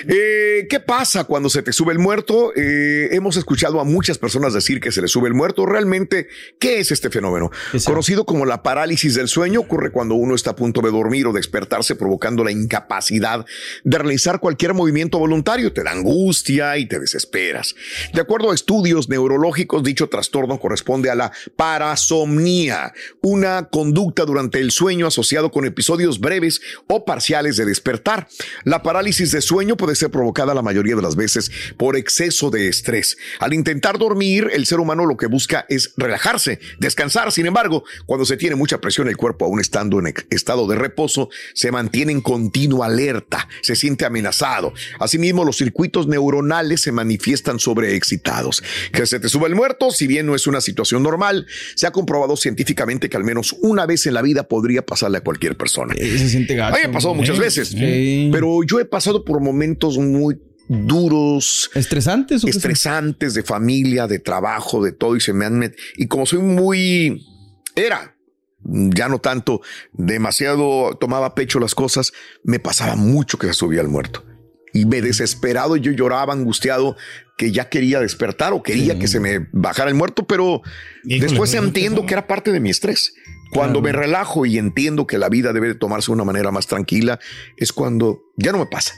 Eh, 0.07 0.67
¿Qué 0.71 0.81
pasa 0.81 1.25
cuando 1.25 1.51
se 1.51 1.63
te 1.63 1.73
sube 1.73 1.93
el 1.93 1.99
muerto? 1.99 2.53
Eh, 2.55 3.09
hemos 3.13 3.37
escuchado 3.37 3.81
a 3.81 3.85
muchas 3.85 4.19
personas 4.19 4.55
decir 4.55 4.81
que 4.81 4.93
se 4.93 5.03
le 5.03 5.09
sube 5.09 5.27
el 5.29 5.35
muerto. 5.35 5.67
Realmente, 5.67 6.29
¿qué 6.61 6.79
es 6.79 6.93
este 6.93 7.11
fenómeno? 7.11 7.51
Conocido 7.85 8.25
como 8.25 8.47
la 8.47 8.63
parálisis 8.63 9.17
del 9.17 9.29
sueño, 9.29 9.61
ocurre 9.61 9.91
cuando 9.91 10.15
uno 10.15 10.35
está 10.37 10.51
a 10.51 10.57
punto 10.57 10.81
de 10.81 10.91
dormir 10.91 11.27
o 11.27 11.33
despertarse, 11.33 11.97
provocando 11.97 12.45
la 12.45 12.53
incapacidad 12.53 13.45
de 13.83 13.99
realizar 13.99 14.39
cualquier 14.39 14.75
movimiento 14.75 15.19
voluntario. 15.19 15.73
Te 15.73 15.83
da 15.83 15.91
angustia 15.91 16.79
y 16.79 16.87
te 16.87 17.01
desesperas. 17.01 17.75
De 18.15 18.21
acuerdo 18.21 18.53
a 18.53 18.55
estudios 18.55 19.09
neurológicos, 19.09 19.83
dicho 19.83 20.09
trastorno 20.09 20.61
corresponde 20.61 21.11
a 21.11 21.17
la 21.17 21.33
parasomnía, 21.57 22.93
una 23.23 23.69
conducta 23.69 24.25
durante 24.25 24.61
el 24.61 24.71
sueño 24.71 25.08
asociado 25.09 25.51
con 25.51 25.65
episodios 25.65 26.21
breves 26.21 26.61
o 26.87 27.05
parciales 27.05 27.57
de 27.57 27.65
despertar. 27.65 28.29
La 28.65 28.83
parálisis 28.83 29.33
de 29.33 29.41
sueño 29.41 29.77
puede 29.77 29.97
ser 29.97 30.11
provocada 30.11 30.55
la 30.55 30.63
mayoría 30.63 30.97
de 30.97 31.03
las 31.03 31.17
veces 31.17 31.51
por 31.77 31.97
exceso 31.97 32.51
de 32.51 32.69
estrés. 32.69 33.17
Al 33.41 33.55
intentar 33.55 33.99
dormir, 33.99 34.49
el 34.53 34.67
ser 34.67 34.81
humano 34.81 35.07
lo 35.07 35.17
que 35.17 35.27
busca 35.27 35.67
es 35.69 35.93
relajarse, 35.97 36.61
descansar. 36.79 37.33
Sin 37.33 37.47
embargo, 37.47 37.85
cuando 38.07 38.25
se 38.25 38.37
tiene 38.37 38.57
mucha 38.57 38.81
presión, 38.81 39.09
el 39.09 39.17
cuerpo, 39.17 39.45
aún 39.45 39.61
estando 39.61 39.99
en 39.99 40.15
estado 40.31 40.67
de 40.67 40.77
reposo, 40.77 41.29
se 41.55 41.71
mantiene 41.73 42.13
en 42.13 42.21
continua 42.21 42.87
alerta, 42.87 43.49
se 43.63 43.77
siente 43.77 44.05
amenazado. 44.05 44.73
Asimismo, 44.99 45.45
los 45.45 45.57
circuitos 45.57 46.07
neuronales 46.07 46.81
se 46.81 46.93
manifiestan 46.93 47.59
sobreexcitados. 47.59 48.63
Que 48.93 49.07
se 49.07 49.21
te 49.21 49.29
suba 49.29 49.47
el 49.47 49.55
muerto, 49.55 49.91
si 49.91 50.07
bien 50.07 50.27
no 50.27 50.35
es 50.35 50.47
una 50.47 50.61
situación 50.61 51.03
normal, 51.03 51.47
se 51.75 51.87
ha 51.87 51.91
comprobado 51.91 52.37
científicamente 52.37 53.09
que 53.09 53.17
al 53.17 53.25
menos 53.25 53.57
una 53.61 53.87
vez 53.87 54.07
en 54.07 54.15
la 54.15 54.23
vida 54.23 54.49
podría 54.49 54.85
pasarle 54.99 55.19
a 55.19 55.21
cualquier 55.23 55.57
persona. 55.57 55.95
Se 55.95 56.29
siente 56.29 56.55
gacho. 56.55 56.75
A 56.75 56.79
mí 56.79 56.83
me 56.85 56.89
ha 56.91 56.93
pasado 56.93 57.15
muchas 57.15 57.39
veces, 57.39 57.75
pero 58.33 58.63
yo 58.65 58.81
he 58.81 58.85
pasado 58.85 59.25
por 59.25 59.41
momentos 59.41 59.97
muy 59.99 60.37
duros, 60.69 61.71
estresantes, 61.75 62.45
estresantes 62.45 63.35
de 63.35 63.43
familia, 63.43 64.07
de 64.07 64.19
trabajo, 64.19 64.83
de 64.85 64.93
todo 64.93 65.17
y 65.17 65.21
se 65.21 65.33
me 65.33 65.47
han 65.47 65.61
met- 65.61 65.75
y 65.97 66.07
como 66.09 66.27
soy 66.27 66.41
muy 66.41 67.25
era 67.75 68.15
ya 68.65 69.09
no 69.09 69.19
tanto 69.19 69.63
demasiado 69.93 70.97
tomaba 71.01 71.35
pecho 71.35 71.59
las 71.61 71.75
cosas, 71.75 72.13
me 72.43 72.59
pasaba 72.59 72.97
mucho 72.97 73.39
que 73.39 73.47
se 73.47 73.55
subía 73.55 73.81
el 73.81 73.89
muerto 73.89 74.25
y 74.75 74.85
me 74.85 75.01
desesperado 75.01 75.77
yo 75.77 75.93
lloraba 75.93 76.33
angustiado 76.35 76.97
que 77.39 77.53
ya 77.53 77.71
quería 77.71 78.01
despertar 78.01 78.53
o 78.53 78.63
quería 78.63 78.99
que 78.99 79.09
se 79.09 79.21
me 79.21 79.47
bajara 79.53 79.89
el 79.89 79.95
muerto, 79.95 80.27
pero 80.27 80.61
después 81.05 81.37
pues, 81.53 81.55
entiendo 81.55 82.05
que 82.05 82.13
era 82.13 82.27
parte 82.27 82.53
de 82.53 82.61
mi 82.61 82.69
estrés. 82.69 83.15
Cuando 83.53 83.81
me 83.81 83.93
relajo 83.93 84.45
y 84.45 84.59
entiendo 84.59 85.07
que 85.07 85.17
la 85.17 85.31
vida 85.31 85.55
debe 85.55 85.69
de 85.69 85.75
tomarse 85.75 86.09
de 86.09 86.13
una 86.15 86.25
manera 86.25 86.51
más 86.51 86.67
tranquila, 86.67 87.19
es 87.57 87.73
cuando 87.73 88.21
ya 88.37 88.53
no 88.53 88.59
me 88.59 88.67
pasa. 88.67 88.93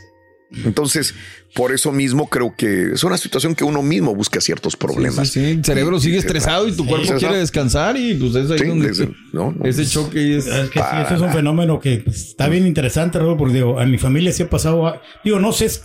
Entonces, 0.65 1.15
por 1.55 1.71
eso 1.73 1.93
mismo 1.93 2.29
creo 2.29 2.57
que 2.57 2.93
es 2.95 3.05
una 3.05 3.17
situación 3.17 3.55
que 3.55 3.63
uno 3.63 3.83
mismo 3.83 4.15
busca 4.17 4.41
ciertos 4.41 4.75
problemas. 4.75 5.29
Sí, 5.29 5.41
sí, 5.41 5.51
El 5.53 5.65
cerebro 5.65 6.01
sigue 6.01 6.19
estresado 6.19 6.67
y 6.67 6.73
tu 6.73 6.85
cuerpo 6.87 7.07
Sí, 7.07 7.13
quiere 7.21 7.37
descansar 7.39 7.97
y 7.97 8.15
pues 8.15 8.35
es 8.35 8.51
ahí 8.51 8.59
Sí, 8.59 8.67
donde 8.67 8.89
desde- 8.89 9.11
no, 9.33 9.53
no. 9.53 9.65
ese 9.65 9.87
choque 9.87 10.39
es... 10.39 10.47
Es 10.49 10.71
que 10.71 10.81
sí, 10.81 10.87
eso 11.05 11.15
es 11.15 11.21
un 11.21 11.31
fenómeno 11.31 11.79
que 11.79 12.03
está 12.07 12.49
bien 12.49 12.67
interesante, 12.67 13.21
Raúl, 13.21 13.37
porque 13.37 13.55
digo, 13.55 13.79
a 13.79 13.87
mi 13.87 13.99
familia 13.99 14.33
sí 14.33 14.43
ha 14.43 14.51
pasado, 14.51 14.89
a- 14.89 15.01
digo, 15.23 15.39
no 15.39 15.53
sé, 15.53 15.67
es 15.67 15.85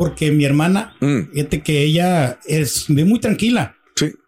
porque 0.00 0.32
mi 0.32 0.46
hermana, 0.46 0.94
Mm. 1.00 1.20
que 1.62 1.82
ella 1.82 2.38
es 2.46 2.88
muy 2.88 3.20
tranquila, 3.20 3.74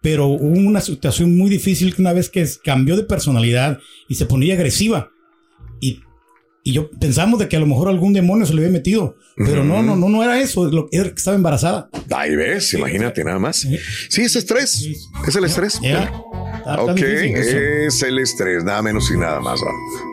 pero 0.03 0.27
hubo 0.27 0.59
una 0.69 0.83
situación 0.83 1.35
muy 1.35 1.49
difícil 1.49 1.95
que 1.95 2.03
una 2.03 2.13
vez 2.13 2.29
que 2.29 2.47
cambió 2.63 2.95
de 2.95 3.05
personalidad 3.05 3.79
y 4.07 4.17
se 4.17 4.27
ponía 4.27 4.53
agresiva 4.53 5.09
y, 5.81 6.01
y 6.63 6.73
yo 6.75 6.91
pensamos 7.01 7.39
de 7.41 7.49
que 7.49 7.57
a 7.57 7.61
lo 7.61 7.67
mejor 7.67 7.89
algún 7.89 8.13
demonio 8.13 8.45
se 8.45 8.53
le 8.53 8.61
había 8.61 8.73
metido, 8.73 9.17
pero 9.35 9.65
no, 9.65 9.83
no, 9.83 9.97
no, 9.97 10.11
no 10.11 10.23
era 10.23 10.39
eso, 10.43 10.67
lo, 10.71 10.89
era 10.93 11.09
que 11.09 11.15
estaba 11.17 11.37
embarazada. 11.39 11.89
Ahí 12.11 12.37
ves, 12.37 12.75
imagínate 12.75 13.25
nada 13.25 13.39
más. 13.39 13.67
Sí, 14.11 14.21
es 14.21 14.37
estrés. 14.37 14.87
Es 15.27 15.35
el 15.37 15.45
estrés. 15.45 15.81
Ya. 15.83 16.13
Está 16.63 16.85
Ok, 16.85 17.01
es 17.01 18.03
el 18.03 18.21
estrés, 18.21 18.63
nada 18.63 18.83
menos 18.83 19.11
y 19.11 19.17
nada 19.17 19.41
más, 19.41 19.61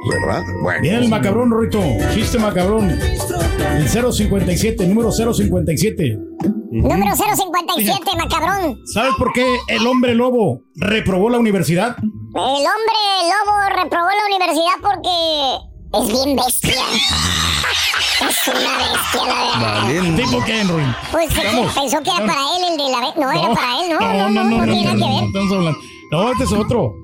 ¿verdad? 0.09 0.43
Bueno. 0.63 0.81
Viene 0.81 0.97
el 0.97 1.09
macabrón, 1.09 1.51
Rorito. 1.51 1.79
Chiste 2.11 2.39
macabrón. 2.39 2.89
El 2.89 3.87
057, 3.87 4.87
número 4.87 5.11
057. 5.11 6.17
Número 6.71 7.15
057, 7.15 8.01
macabrón. 8.17 8.79
¿Sabes 8.85 9.13
por 9.19 9.31
qué 9.31 9.45
el 9.67 9.85
hombre 9.85 10.15
lobo 10.15 10.63
reprobó 10.75 11.29
la 11.29 11.37
universidad? 11.37 11.95
El 11.99 12.33
hombre 12.35 12.97
lobo 13.25 13.83
reprobó 13.83 14.07
la 14.07 14.25
universidad 14.35 14.73
porque 14.81 15.99
es 16.01 16.07
bien 16.25 16.35
bestia. 16.35 16.81
Es 18.19 18.47
una 18.49 18.77
bestia, 18.77 19.25
la 19.25 19.87
verdad. 19.87 20.15
¿Tipo 20.17 20.43
qué, 20.43 20.59
Henry? 20.59 20.83
Pues 21.09 21.29
pensó 21.33 22.03
que 22.03 22.09
era 22.09 22.25
para 22.25 22.41
él 22.57 22.63
el 22.71 22.77
de 22.77 22.83
la 22.91 23.13
No, 23.15 23.31
era 23.31 23.53
para 23.53 23.81
él, 23.81 23.89
no. 23.91 23.99
No, 23.99 24.29
no, 24.29 24.43
no, 24.43 24.65
no, 24.65 24.73
tiene 24.73 24.93
no, 24.93 24.93
nada 24.93 25.21
que 25.21 25.45
no, 25.45 25.63
ver. 25.63 25.75
No, 26.11 26.31
este 26.31 26.43
es 26.45 26.51
otro. 26.51 26.95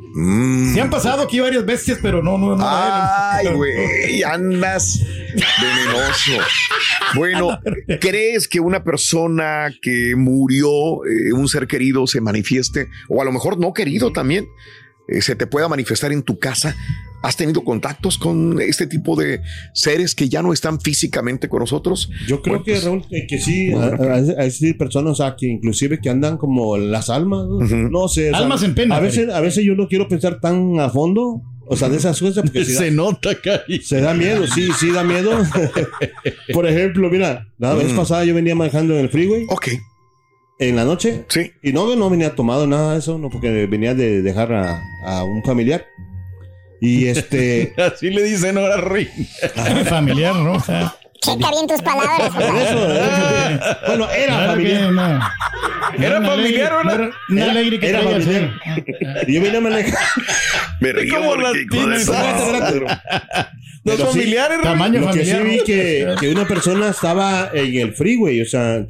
Se 0.74 0.80
han 0.80 0.90
pasado 0.90 1.24
aquí 1.24 1.42
varias 1.42 1.66
bestias, 1.66 2.00
pero 2.02 2.24
no, 2.24 2.38
no, 2.38 2.56
no. 2.56 2.64
Ay, 2.66 3.48
güey, 3.54 4.24
andas 4.24 5.04
venenoso. 5.62 6.32
Bueno, 7.16 7.60
¿crees 8.02 8.48
que 8.48 8.60
una 8.60 8.84
persona 8.84 9.70
que 9.82 10.16
murió, 10.18 11.06
eh, 11.06 11.32
un 11.34 11.48
ser 11.48 11.68
querido, 11.68 12.08
se 12.08 12.20
manifieste, 12.20 12.90
o 13.08 13.22
a 13.22 13.26
lo 13.26 13.32
mejor 13.32 13.58
no 13.58 13.74
querido 13.74 14.12
también, 14.12 14.50
eh, 15.08 15.22
se 15.22 15.36
te 15.36 15.48
pueda 15.48 15.70
manifestar 15.70 16.12
en 16.12 16.24
tu 16.24 16.40
casa? 16.40 16.76
¿Has 17.26 17.36
tenido 17.38 17.64
contactos 17.64 18.18
con 18.20 18.62
este 18.62 18.86
tipo 18.88 19.16
de 19.16 19.42
seres 19.74 20.14
que 20.14 20.30
ya 20.30 20.42
no 20.44 20.54
están 20.54 20.80
físicamente 20.80 21.50
con 21.50 21.60
nosotros? 21.62 22.10
Yo 22.28 22.42
creo 22.42 22.64
que, 22.64 22.80
Raúl, 22.80 23.04
que, 23.10 23.26
que 23.26 23.40
sí, 23.40 23.72
a 23.74 24.46
esas 24.46 24.74
personas, 24.78 25.14
o 25.14 25.16
sea, 25.16 25.36
que 25.36 25.48
inclusive 25.48 26.00
que 26.00 26.10
andan 26.10 26.38
como 26.38 26.78
las 26.78 27.10
almas, 27.10 27.48
¿no? 27.48 27.60
No 27.90 28.08
sé. 28.08 28.30
o 28.30 28.34
sea, 28.34 28.38
Almas 28.38 28.62
en 28.64 28.76
pena, 28.76 28.98
A 28.98 29.00
veces, 29.00 29.30
a 29.30 29.40
veces 29.42 29.64
yo 29.66 29.74
no 29.76 29.88
quiero 29.88 30.08
pensar 30.08 30.40
tan 30.40 30.80
a 30.80 30.90
fondo, 30.90 31.42
o 31.68 31.76
sea, 31.76 31.90
de 31.90 31.98
esas 31.98 32.20
cosas, 32.20 32.44
porque 32.44 32.64
Se 32.66 32.86
da- 32.86 32.92
nota, 32.92 33.34
Cari. 33.42 33.82
Se 33.82 34.02
da 34.02 34.14
miedo, 34.14 34.46
sí, 34.46 34.70
sí 34.80 34.92
da 34.92 35.04
miedo. 35.04 35.32
Por 36.54 36.68
ejemplo, 36.68 37.10
mira, 37.10 37.48
la 37.58 37.74
vez 37.74 37.92
Mm. 37.92 37.96
pasada 37.96 38.24
yo 38.26 38.34
venía 38.36 38.54
manejando 38.56 38.94
en 38.94 39.00
el 39.02 39.10
freeway. 39.10 39.46
Ok. 39.50 39.70
En 40.60 40.76
la 40.76 40.86
noche. 40.86 41.26
Sí. 41.28 41.52
Y 41.64 41.74
no, 41.74 41.96
no 41.96 42.10
venía 42.10 42.36
tomado 42.36 42.66
nada 42.68 42.94
de 42.94 43.00
eso, 43.00 43.18
no, 43.18 43.30
porque 43.30 43.66
venía 43.66 43.94
de 43.94 44.22
dejar 44.22 44.54
a, 44.54 44.80
a 45.06 45.24
un 45.24 45.44
familiar. 45.44 45.86
Y 46.82 47.08
este. 47.08 47.74
Así 47.78 48.10
le 48.10 48.24
dicen 48.24 48.58
ahora 48.58 48.78
Rey. 48.78 49.10
Familiar, 49.90 50.36
¿no? 50.36 50.54
O 50.54 50.60
sea, 50.62 50.96
Checa 51.22 51.50
bien 51.50 51.66
tus 51.68 51.82
palabras. 51.82 52.30
Por 52.30 52.44
eso, 52.44 52.88
eh, 52.92 53.60
bueno, 53.88 54.08
era 54.12 54.28
claro 54.36 54.52
familiar. 54.54 54.92
no. 54.92 55.20
¿Era 56.06 56.22
familiar 56.22 56.74
o 56.74 56.84
no? 56.84 56.92
era 56.94 57.12
Era- 57.36 57.52
alegre 57.52 57.80
que 57.80 57.90
era 57.90 58.02
familiar. 58.04 58.52
yo 59.28 59.42
vine 59.42 59.58
a 59.58 59.62
manejar. 59.62 60.00
Me 60.82 60.92
río 60.94 61.16
como 61.16 61.36
madre. 61.38 61.66
Los 63.84 63.96
Pero 63.98 63.98
sí, 63.98 64.04
familiares, 64.20 64.58
Rey. 64.58 64.64
Tamaño 64.66 65.00
Lo 65.02 65.12
que 65.12 65.26
sí 65.26 65.32
familiar. 65.32 65.44
vi 65.44 65.58
¿no? 65.58 65.64
que, 65.64 66.16
que 66.20 66.30
una 66.32 66.48
persona 66.48 66.90
estaba 66.90 67.50
en 67.54 67.76
el 67.76 67.94
freeway, 67.94 68.42
o 68.42 68.46
sea, 68.46 68.86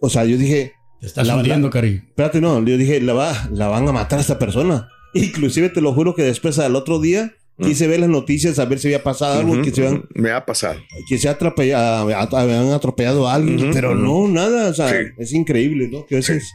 o 0.00 0.08
sea, 0.10 0.24
yo 0.24 0.36
dije, 0.36 0.72
Te 1.00 1.06
estás 1.06 1.26
la- 1.26 1.42
Cari. 1.70 2.02
espérate, 2.08 2.40
no, 2.40 2.64
yo 2.64 2.76
dije, 2.76 3.00
la, 3.00 3.12
va, 3.14 3.48
la 3.52 3.68
van 3.68 3.88
a 3.88 3.92
matar 3.92 4.18
a 4.18 4.22
esta 4.22 4.38
persona. 4.38 4.88
Inclusive 5.14 5.68
te 5.68 5.80
lo 5.80 5.92
juro 5.92 6.14
que 6.14 6.22
después 6.22 6.58
al 6.58 6.76
otro 6.76 7.00
día 7.00 7.34
quise 7.60 7.86
ver 7.86 8.00
las 8.00 8.08
noticias 8.08 8.58
a 8.58 8.64
ver 8.64 8.78
si 8.78 8.88
había 8.88 9.02
pasado 9.04 9.38
algo, 9.40 9.62
que 9.62 9.70
se 9.70 9.86
habían, 9.86 10.04
Me 10.14 10.30
ha 10.30 10.44
pasado. 10.44 10.80
que 11.08 11.18
se 11.18 11.28
atropella- 11.28 12.00
at- 12.18 12.34
habían 12.34 12.72
atropellado 12.72 13.28
a 13.28 13.34
alguien, 13.34 13.70
pero 13.72 13.94
no, 13.94 14.26
nada, 14.26 14.70
o 14.70 14.74
sea, 14.74 14.88
Sí. 14.88 14.96
es 15.18 15.32
increíble, 15.32 15.88
¿no? 15.88 16.04
Que 16.06 16.16
a 16.16 16.18
veces, 16.18 16.50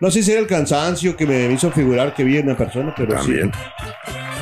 no 0.00 0.10
sé 0.10 0.22
si 0.22 0.32
era 0.32 0.40
el 0.40 0.46
cansancio 0.46 1.14
que 1.16 1.26
me 1.26 1.52
hizo 1.52 1.70
figurar 1.70 2.14
que 2.14 2.24
vi 2.24 2.38
una 2.38 2.56
persona, 2.56 2.94
pero 2.96 3.14
También. 3.14 3.52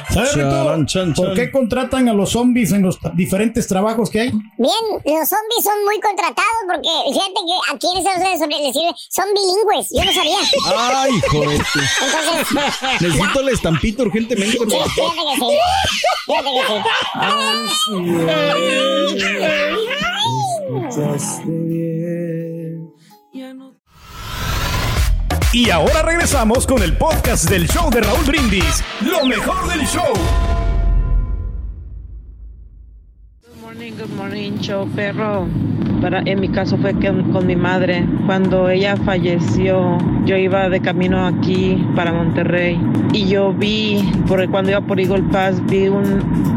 ¿Sabes, 0.08 0.34
Rito? 0.34 0.48
Charan, 0.50 0.86
chan, 0.86 1.12
¿Por 1.14 1.34
qué 1.34 1.50
contratan 1.50 2.08
a 2.08 2.12
los 2.14 2.30
zombies 2.30 2.70
en 2.72 2.80
los 2.82 2.96
diferentes 3.14 3.66
trabajos 3.66 4.08
que 4.08 4.20
hay? 4.20 4.30
Bien, 4.30 4.40
los 4.58 5.28
zombies 5.28 5.64
son 5.64 5.84
muy 5.84 5.98
contratados 6.00 6.62
porque 6.66 6.88
fíjate 7.12 7.34
que 7.34 7.54
aquí 7.74 7.88
en 7.92 7.98
Estados 7.98 8.20
Unidos 8.20 8.38
sobre- 8.38 8.58
les 8.62 8.72
sirve, 8.72 8.94
son 9.10 9.24
bilingües. 9.34 9.88
Yo 9.92 10.04
no 10.04 10.12
sabía. 10.12 10.38
Ay, 10.76 11.10
joder. 11.28 11.60
Entonces, 11.60 12.46
Necesito 13.00 13.40
el 13.40 13.48
estampito 13.48 14.04
urgentemente. 14.04 14.58
sí, 14.58 14.64
fíjate 14.64 14.94
que 14.94 15.00
sí. 15.34 15.58
Fíjate 16.26 16.50
que 16.50 16.62
sí. 16.66 16.74
Y 25.56 25.70
ahora 25.70 26.02
regresamos 26.02 26.66
con 26.66 26.82
el 26.82 26.94
podcast 26.98 27.48
del 27.48 27.66
show 27.66 27.88
de 27.88 28.02
Raúl 28.02 28.26
Brindis. 28.26 28.84
Lo 29.00 29.24
mejor 29.24 29.66
del 29.70 29.86
show. 29.86 30.12
Good 33.40 33.62
morning, 33.62 33.92
good 33.96 34.10
morning, 34.10 34.58
show 34.60 34.86
perro. 34.94 35.48
Para, 36.00 36.22
en 36.24 36.40
mi 36.40 36.48
caso 36.48 36.76
fue 36.78 36.94
que, 36.94 37.08
con 37.32 37.46
mi 37.46 37.56
madre. 37.56 38.04
Cuando 38.26 38.68
ella 38.68 38.96
falleció, 38.96 39.98
yo 40.24 40.36
iba 40.36 40.68
de 40.68 40.80
camino 40.80 41.26
aquí 41.26 41.84
para 41.94 42.12
Monterrey 42.12 42.78
y 43.12 43.26
yo 43.26 43.52
vi, 43.52 44.04
por, 44.28 44.46
cuando 44.50 44.70
iba 44.70 44.80
por 44.80 45.00
Eagle 45.00 45.24
Pass, 45.32 45.62
vi 45.66 45.88
un, 45.88 46.04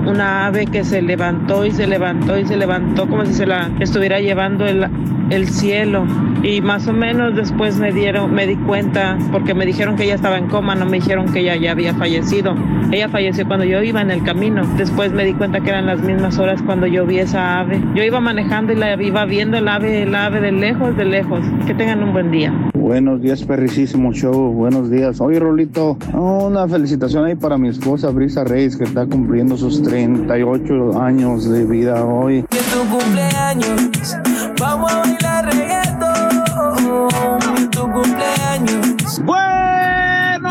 una 0.05 0.47
ave 0.47 0.65
que 0.65 0.83
se 0.83 1.01
levantó 1.01 1.65
y 1.65 1.71
se 1.71 1.87
levantó 1.87 2.37
y 2.37 2.45
se 2.45 2.57
levantó 2.57 3.07
como 3.07 3.25
si 3.25 3.33
se 3.33 3.45
la 3.45 3.69
estuviera 3.79 4.19
llevando 4.19 4.65
el, 4.65 4.85
el 5.29 5.47
cielo. 5.47 6.05
Y 6.41 6.61
más 6.61 6.87
o 6.87 6.93
menos 6.93 7.35
después 7.35 7.77
me 7.77 7.91
dieron, 7.91 8.33
me 8.33 8.47
di 8.47 8.55
cuenta, 8.55 9.17
porque 9.31 9.53
me 9.53 9.65
dijeron 9.65 9.95
que 9.95 10.05
ella 10.05 10.15
estaba 10.15 10.37
en 10.37 10.47
coma, 10.47 10.73
no 10.75 10.85
me 10.85 10.97
dijeron 10.97 11.31
que 11.31 11.39
ella 11.41 11.55
ya 11.55 11.71
había 11.71 11.93
fallecido. 11.93 12.55
Ella 12.91 13.09
falleció 13.09 13.45
cuando 13.45 13.65
yo 13.65 13.81
iba 13.83 14.01
en 14.01 14.09
el 14.09 14.23
camino. 14.23 14.63
Después 14.77 15.11
me 15.11 15.25
di 15.25 15.33
cuenta 15.33 15.59
que 15.59 15.69
eran 15.69 15.85
las 15.85 16.01
mismas 16.01 16.39
horas 16.39 16.61
cuando 16.61 16.87
yo 16.87 17.05
vi 17.05 17.19
esa 17.19 17.59
ave. 17.59 17.81
Yo 17.93 18.03
iba 18.03 18.19
manejando 18.19 18.73
y 18.73 18.77
la 18.77 19.01
iba 19.01 19.25
viendo 19.25 19.38
el 19.41 19.67
ave, 19.67 20.03
el 20.03 20.15
ave 20.15 20.39
de 20.41 20.51
lejos, 20.51 20.95
de 20.97 21.05
lejos. 21.05 21.39
Que 21.65 21.73
tengan 21.73 22.03
un 22.03 22.11
buen 22.11 22.29
día. 22.29 22.53
Buenos 22.73 23.21
días, 23.21 23.41
perricísimo 23.43 24.11
show. 24.11 24.51
Buenos 24.51 24.89
días. 24.89 25.21
Oye, 25.21 25.39
Rolito, 25.39 25.97
una 26.13 26.67
felicitación 26.67 27.23
ahí 27.25 27.35
para 27.35 27.57
mi 27.57 27.69
esposa 27.69 28.09
Brisa 28.09 28.43
Reyes, 28.43 28.75
que 28.75 28.83
está 28.83 29.05
cumpliendo 29.05 29.55
sus 29.55 29.81
38 29.81 31.01
años 31.01 31.49
de 31.49 31.65
vida 31.65 32.03
hoy. 32.03 32.43
Que 32.49 32.57
tu 32.57 32.79
cumpleaños, 32.89 34.17
vamos 34.59 34.91
a 34.91 34.99
bailar 34.99 35.45
reggaetón. 35.45 37.69
Tu 37.71 37.81
cumpleaños. 37.81 39.21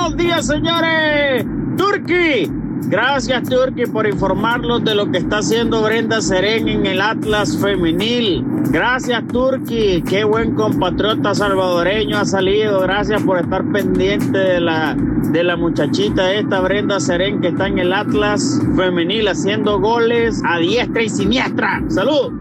Buenos 0.08 0.24
días, 0.24 0.46
señores. 0.46 1.44
Turki. 1.76 2.50
Gracias, 2.88 3.42
Turki, 3.46 3.84
por 3.84 4.06
informarnos 4.06 4.82
de 4.82 4.94
lo 4.94 5.10
que 5.10 5.18
está 5.18 5.38
haciendo 5.38 5.82
Brenda 5.82 6.22
Serén 6.22 6.66
en 6.66 6.86
el 6.86 7.02
Atlas 7.02 7.58
Femenil. 7.58 8.42
Gracias, 8.70 9.22
Turki. 9.26 10.02
Qué 10.08 10.24
buen 10.24 10.54
compatriota 10.54 11.34
salvadoreño 11.34 12.16
ha 12.16 12.24
salido. 12.24 12.80
Gracias 12.80 13.22
por 13.22 13.38
estar 13.38 13.70
pendiente 13.70 14.38
de 14.38 14.60
la, 14.62 14.94
de 14.94 15.44
la 15.44 15.56
muchachita 15.56 16.32
esta, 16.32 16.60
Brenda 16.60 17.00
Serén, 17.00 17.42
que 17.42 17.48
está 17.48 17.66
en 17.66 17.78
el 17.78 17.92
Atlas 17.92 18.62
Femenil 18.76 19.28
haciendo 19.28 19.78
goles 19.78 20.40
a 20.46 20.56
diestra 20.56 21.02
y 21.02 21.10
siniestra. 21.10 21.82
¡Salud! 21.88 22.40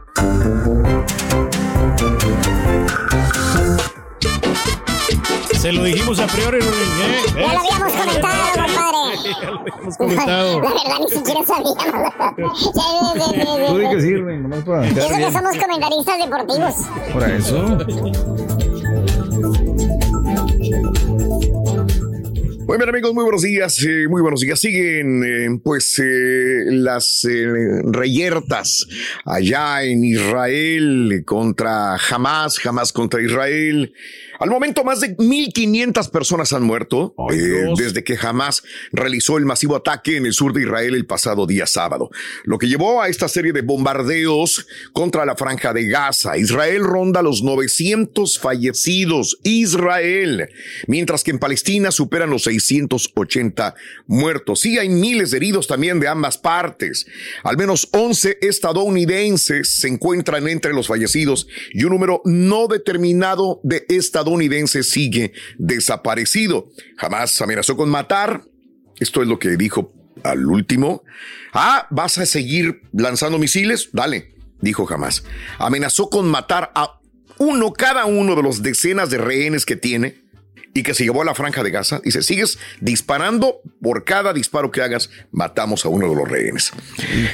Se 5.68 5.74
lo 5.74 5.84
dijimos 5.84 6.18
a 6.22 6.28
priori, 6.28 6.62
Rolín, 6.62 6.72
¿eh? 6.72 7.24
Ya 7.36 7.54
lo 7.54 7.60
habíamos 7.60 7.92
comentado, 7.92 8.38
compadre. 8.56 9.20
Ya 9.26 9.52
lo 9.52 9.60
habíamos 9.60 9.98
comentado. 9.98 10.62
La 10.64 10.70
verdad, 10.70 11.00
ni 11.02 11.10
siquiera 11.10 11.44
sabíamos. 11.44 11.76
Di 13.78 13.90
que 13.90 14.02
sirve, 14.02 14.38
nomás 14.38 14.64
para 14.64 14.88
eso 14.88 14.96
que 14.96 15.18
bien. 15.18 15.34
somos 15.34 15.58
comentaristas 15.58 16.20
deportivos. 16.20 16.74
Por 17.12 17.24
eso. 17.30 17.78
Muy 22.68 22.78
bien 22.78 22.90
amigos, 22.90 23.14
muy 23.14 23.24
buenos 23.24 23.44
días, 23.44 23.82
eh, 23.88 24.10
muy 24.10 24.22
buenos 24.22 24.42
días. 24.42 24.60
Siguen 24.60 25.24
eh, 25.24 25.60
pues 25.64 26.00
eh, 26.00 26.66
las 26.66 27.24
eh, 27.24 27.82
reyertas 27.86 28.86
allá 29.24 29.84
en 29.84 30.04
Israel 30.04 31.24
contra 31.26 31.96
Hamas, 31.96 32.60
Hamas 32.66 32.92
contra 32.92 33.22
Israel. 33.22 33.94
Al 34.40 34.50
momento 34.52 34.84
más 34.84 35.00
de 35.00 35.18
1.500 35.18 36.12
personas 36.12 36.54
han 36.54 36.64
muerto 36.64 37.16
eh, 37.32 37.66
desde 37.76 38.04
que 38.04 38.18
Hamas 38.22 38.64
realizó 38.92 39.38
el 39.38 39.46
masivo 39.46 39.76
ataque 39.76 40.18
en 40.18 40.28
el 40.28 40.34
sur 40.34 40.54
de 40.54 40.62
Israel 40.62 40.94
el 40.94 41.08
pasado 41.08 41.48
día 41.48 41.66
sábado, 41.66 42.12
lo 42.44 42.60
que 42.60 42.68
llevó 42.68 43.02
a 43.02 43.10
esta 43.10 43.28
serie 43.28 43.52
de 43.52 43.62
bombardeos 43.62 44.68
contra 44.94 45.26
la 45.26 45.36
franja 45.36 45.74
de 45.74 45.88
Gaza. 45.88 46.38
Israel 46.38 46.84
ronda 46.84 47.24
los 47.24 47.42
900 47.42 48.38
fallecidos, 48.38 49.40
Israel, 49.44 50.50
mientras 50.86 51.24
que 51.24 51.32
en 51.32 51.40
Palestina 51.40 51.92
superan 51.92 52.30
los 52.30 52.44
680 52.44 53.74
muertos. 54.06 54.60
Sí, 54.60 54.78
hay 54.78 54.90
miles 54.90 55.32
de 55.32 55.38
heridos 55.38 55.68
también 55.68 56.00
de 56.00 56.08
ambas 56.08 56.38
partes. 56.38 57.08
Al 57.44 57.58
menos 57.58 57.90
11 57.92 58.38
estadounidenses 58.42 59.70
se 59.70 59.88
encuentran 59.88 60.48
entre 60.48 60.74
los 60.74 60.88
fallecidos 60.88 61.48
y 61.72 61.84
un 61.86 61.92
número 61.92 62.22
no 62.26 62.68
determinado 62.68 63.60
de 63.64 63.86
estadounidenses 63.90 64.27
sigue 64.84 65.34
desaparecido. 65.58 66.70
Jamás 66.98 67.42
amenazó 67.42 67.78
con 67.78 67.90
matar. 67.90 68.44
Esto 69.00 69.22
es 69.22 69.28
lo 69.28 69.40
que 69.40 69.58
dijo 69.58 69.94
al 70.24 70.46
último. 70.46 71.04
Ah, 71.54 71.88
¿vas 71.90 72.18
a 72.18 72.26
seguir 72.26 72.82
lanzando 72.94 73.38
misiles? 73.38 73.90
Dale, 73.94 74.34
dijo 74.62 74.86
jamás. 74.86 75.24
Amenazó 75.60 76.10
con 76.10 76.28
matar 76.28 76.72
a 76.76 77.00
uno 77.40 77.74
cada 77.74 78.06
uno 78.06 78.36
de 78.36 78.44
los 78.44 78.64
decenas 78.64 79.10
de 79.10 79.20
rehenes 79.20 79.66
que 79.66 79.76
tiene 79.76 80.27
y 80.78 80.84
que 80.84 80.94
se 80.94 81.04
llevó 81.04 81.24
a 81.24 81.26
la 81.26 81.34
franja 81.34 81.64
de 81.64 81.72
Gaza. 81.72 82.02
Dice, 82.04 82.22
sigues 82.22 82.60
disparando, 82.82 83.62
por 83.82 84.04
cada 84.04 84.32
disparo 84.32 84.72
que 84.72 84.84
hagas, 84.84 85.10
matamos 85.32 85.86
a 85.86 85.90
uno 85.90 86.08
de 86.08 86.16
los 86.16 86.28
rehenes. 86.28 86.72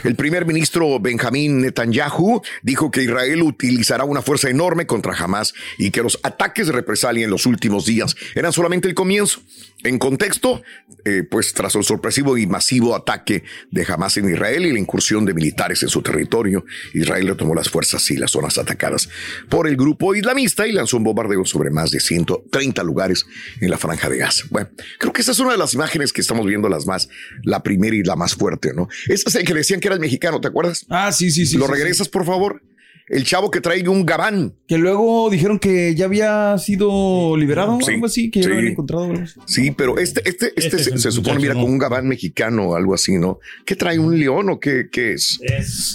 El 0.06 0.16
primer 0.16 0.46
ministro 0.46 0.98
Benjamín 1.02 1.62
Netanyahu 1.62 2.42
dijo 2.62 2.90
que 2.90 3.04
Israel 3.04 3.42
utilizará 3.44 4.06
una 4.06 4.22
fuerza 4.22 4.50
enorme 4.50 4.88
contra 4.88 5.14
Hamas 5.14 5.54
y 5.78 5.92
que 5.92 6.02
los 6.02 6.20
ataques 6.24 6.68
de 6.68 6.74
represalia 6.74 7.26
en 7.26 7.32
los 7.32 7.46
últimos 7.46 7.86
días 7.86 8.16
eran 8.34 8.54
solamente 8.54 8.88
el 8.88 8.94
comienzo. 8.94 9.42
En 9.84 10.00
contexto, 10.00 10.62
eh, 11.04 11.24
pues 11.30 11.54
tras 11.54 11.76
el 11.76 11.84
sorpresivo 11.84 12.38
y 12.38 12.48
masivo 12.48 12.96
ataque 12.96 13.44
de 13.70 13.86
Hamas 13.86 14.16
en 14.16 14.30
Israel 14.30 14.66
y 14.66 14.72
la 14.72 14.80
incursión 14.80 15.26
de 15.26 15.34
militares 15.34 15.84
en 15.84 15.90
su 15.90 16.02
territorio, 16.02 16.64
Israel 16.94 17.28
retomó 17.28 17.54
las 17.54 17.70
fuerzas 17.70 18.10
y 18.10 18.16
las 18.16 18.32
zonas 18.32 18.58
atacadas 18.58 19.10
por 19.50 19.68
el 19.68 19.76
grupo 19.76 20.16
islamista 20.16 20.66
y 20.66 20.72
lanzó 20.72 20.96
un 20.96 21.04
bombardeo 21.04 21.44
sobre 21.44 21.70
más 21.70 21.92
de 21.92 22.00
130 22.00 22.82
lugares 22.84 23.26
en 23.62 23.70
la 23.70 23.78
franja 23.78 24.10
de 24.10 24.18
Gaza. 24.18 24.46
Bueno, 24.50 24.70
creo 25.00 25.14
que 25.14 25.22
esa 25.22 25.32
es 25.32 25.40
una 25.40 25.52
de 25.52 25.58
las 25.58 25.74
imágenes 25.74 26.14
que 26.14 26.22
estamos 26.22 26.46
viendo 26.46 26.70
las 26.70 26.86
más, 26.86 27.10
la 27.44 27.64
primera 27.64 27.96
y 27.96 28.04
la 28.04 28.16
más 28.16 28.36
fuerte, 28.36 28.74
¿no? 28.76 28.88
Ese 29.08 29.24
es 29.28 29.36
el 29.36 29.46
que 29.46 29.54
decían 29.54 29.80
que 29.80 29.88
era 29.88 29.96
el 29.96 30.02
mexicano, 30.02 30.40
¿te 30.42 30.48
acuerdas? 30.48 30.86
Ah, 30.90 31.12
sí, 31.12 31.32
sí, 31.32 31.46
sí. 31.46 31.58
¿Lo 31.58 31.66
sí, 31.68 31.72
regresas, 31.74 32.10
por 32.10 32.26
favor? 32.26 32.62
El 33.10 33.26
chavo 33.26 33.52
que 33.52 33.60
trae 33.60 33.86
un 33.90 34.06
gabán. 34.06 34.56
Que 34.66 34.78
luego 34.78 35.30
dijeron 35.30 35.60
que 35.60 35.94
ya 35.94 36.06
había 36.06 36.58
sido 36.58 37.36
liberado 37.36 37.74
o 37.78 37.86
algo 37.88 38.06
así, 38.06 38.32
que 38.32 38.40
ya 38.40 38.44
sí. 38.44 38.50
lo 38.50 38.56
habían 38.56 38.72
encontrado. 38.72 39.04
algo 39.04 39.22
así. 39.24 39.40
Sí, 39.46 39.72
pero 39.72 39.98
este, 40.00 40.22
este, 40.28 40.54
este, 40.56 40.78
Este 40.78 40.96
es 40.96 41.02
se, 41.02 41.12
supone, 41.12 41.38
mira, 41.40 41.54
¿no? 41.54 41.62
con 41.64 41.72
un 41.72 41.78
gabán 41.80 42.08
mexicano 42.08 42.70
o 42.70 42.76
algo 42.78 42.94
así, 42.94 43.18
¿no? 43.18 43.40
¿Qué 43.66 43.76
trae 43.76 44.00
un 44.00 44.18
león 44.18 44.50
o 44.50 44.58
qué, 44.60 44.86
qué 44.90 45.12
es? 45.14 45.38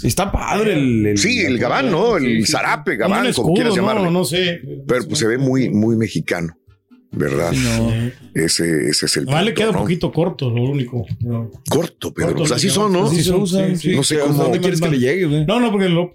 Está 0.05 0.31
padre 0.31 0.75
el. 0.75 1.07
el- 1.07 1.19
Sí, 1.19 1.41
el 1.41 1.59
gabán, 1.59 1.91
¿no? 1.91 2.19
El 2.19 2.25
Sí, 2.41 2.47
sí. 2.47 2.53
zarape, 2.53 2.97
gabán, 2.97 3.27
escudo, 3.27 3.45
como 3.45 3.55
quieras 3.55 3.75
¿no? 3.75 3.81
llamarle. 3.83 4.11
No 4.11 4.25
sé. 4.25 4.61
Pero 4.87 5.05
pues, 5.09 5.19
se 5.19 5.27
ve 5.27 5.39
muy, 5.39 5.71
muy 5.71 5.97
mexicano, 5.97 6.59
¿verdad? 7.11 7.53
Ese, 8.35 8.89
ese 8.91 9.07
es 9.07 9.17
el 9.17 9.25
Nomás 9.25 9.45
le 9.45 9.51
punto, 9.51 9.59
queda 9.61 9.69
un 9.71 9.75
¿no? 9.77 9.81
poquito 9.83 10.13
corto, 10.13 10.51
lo 10.51 10.63
único. 10.63 11.07
No. 11.21 11.51
Corto, 11.69 12.13
pero 12.13 12.29
Corto, 12.29 12.43
pues 12.43 12.53
así 12.53 12.69
son. 12.69 12.93
¿no? 12.93 13.07
Así 13.07 13.23
son, 13.23 13.47
sí, 13.47 13.57
sí. 13.77 13.97
No 13.97 14.03
sé 14.05 14.17
¿A 14.21 14.25
cómo. 14.25 14.35
dónde 14.45 14.61
quieres 14.61 14.81
que 14.81 14.89
le 14.91 14.99
llegue, 14.99 15.25
güey? 15.27 15.47
No, 15.47 15.59
no, 15.59 15.71
porque 15.73 15.89
lo, 15.89 16.13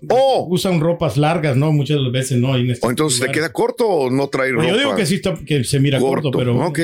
usan 0.47 0.79
ropas 0.79 1.17
largas, 1.17 1.57
¿no? 1.57 1.71
Muchas 1.71 1.97
veces 2.11 2.37
no. 2.39 2.55
En 2.55 2.69
este 2.69 2.85
¿O 2.85 2.89
entonces 2.89 3.19
te 3.19 3.25
lugar. 3.25 3.35
queda 3.35 3.51
corto 3.51 3.87
o 3.87 4.09
no 4.09 4.27
trae 4.27 4.51
ropa? 4.51 4.67
yo 4.67 4.77
digo 4.77 4.95
que 4.95 5.05
sí 5.05 5.15
está, 5.15 5.33
que 5.35 5.63
se 5.63 5.79
mira 5.79 5.99
corto, 5.99 6.31
Corto, 6.31 6.37
pero. 6.37 6.65
ok. 6.67 6.79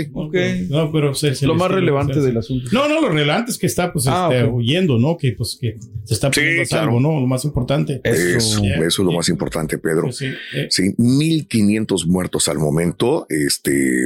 No, 0.70 0.92
pero 0.92 1.14
se- 1.14 1.36
se 1.36 1.46
Lo 1.46 1.56
más 1.56 1.72
relevante 1.72 2.16
se- 2.16 2.22
del 2.22 2.38
asunto. 2.38 2.70
No, 2.72 2.88
no, 2.90 3.00
lo 3.02 3.10
relevante 3.10 3.52
es 3.52 3.58
que 3.58 3.68
está, 3.68 3.94
pues, 3.94 4.06
Ah, 4.08 4.30
este, 4.32 4.44
ok. 4.44 4.56
huyendo, 4.56 4.98
¿no? 4.98 5.18
Que, 5.18 5.34
pues, 5.34 5.58
que 5.60 5.78
se 6.04 6.14
está 6.14 6.32
poniendo 6.32 6.64
a 6.64 6.66
salvo, 6.66 6.98
claro. 6.98 7.14
¿no? 7.14 7.20
Lo 7.22 7.28
más 7.28 7.46
importante. 7.46 8.02
Eso, 8.04 8.62
Yeah. 8.64 8.76
eso 8.78 8.86
es 8.88 9.06
lo 9.06 9.12
más 9.12 9.30
importante, 9.30 9.78
Pedro. 9.78 10.04
Pues 10.04 10.18
sí, 10.18 10.26
eh. 10.56 10.68
Sí, 10.70 10.94
1500 10.98 12.08
muertos 12.08 12.48
al 12.50 12.58
momento. 12.58 13.26
Este, 13.30 13.99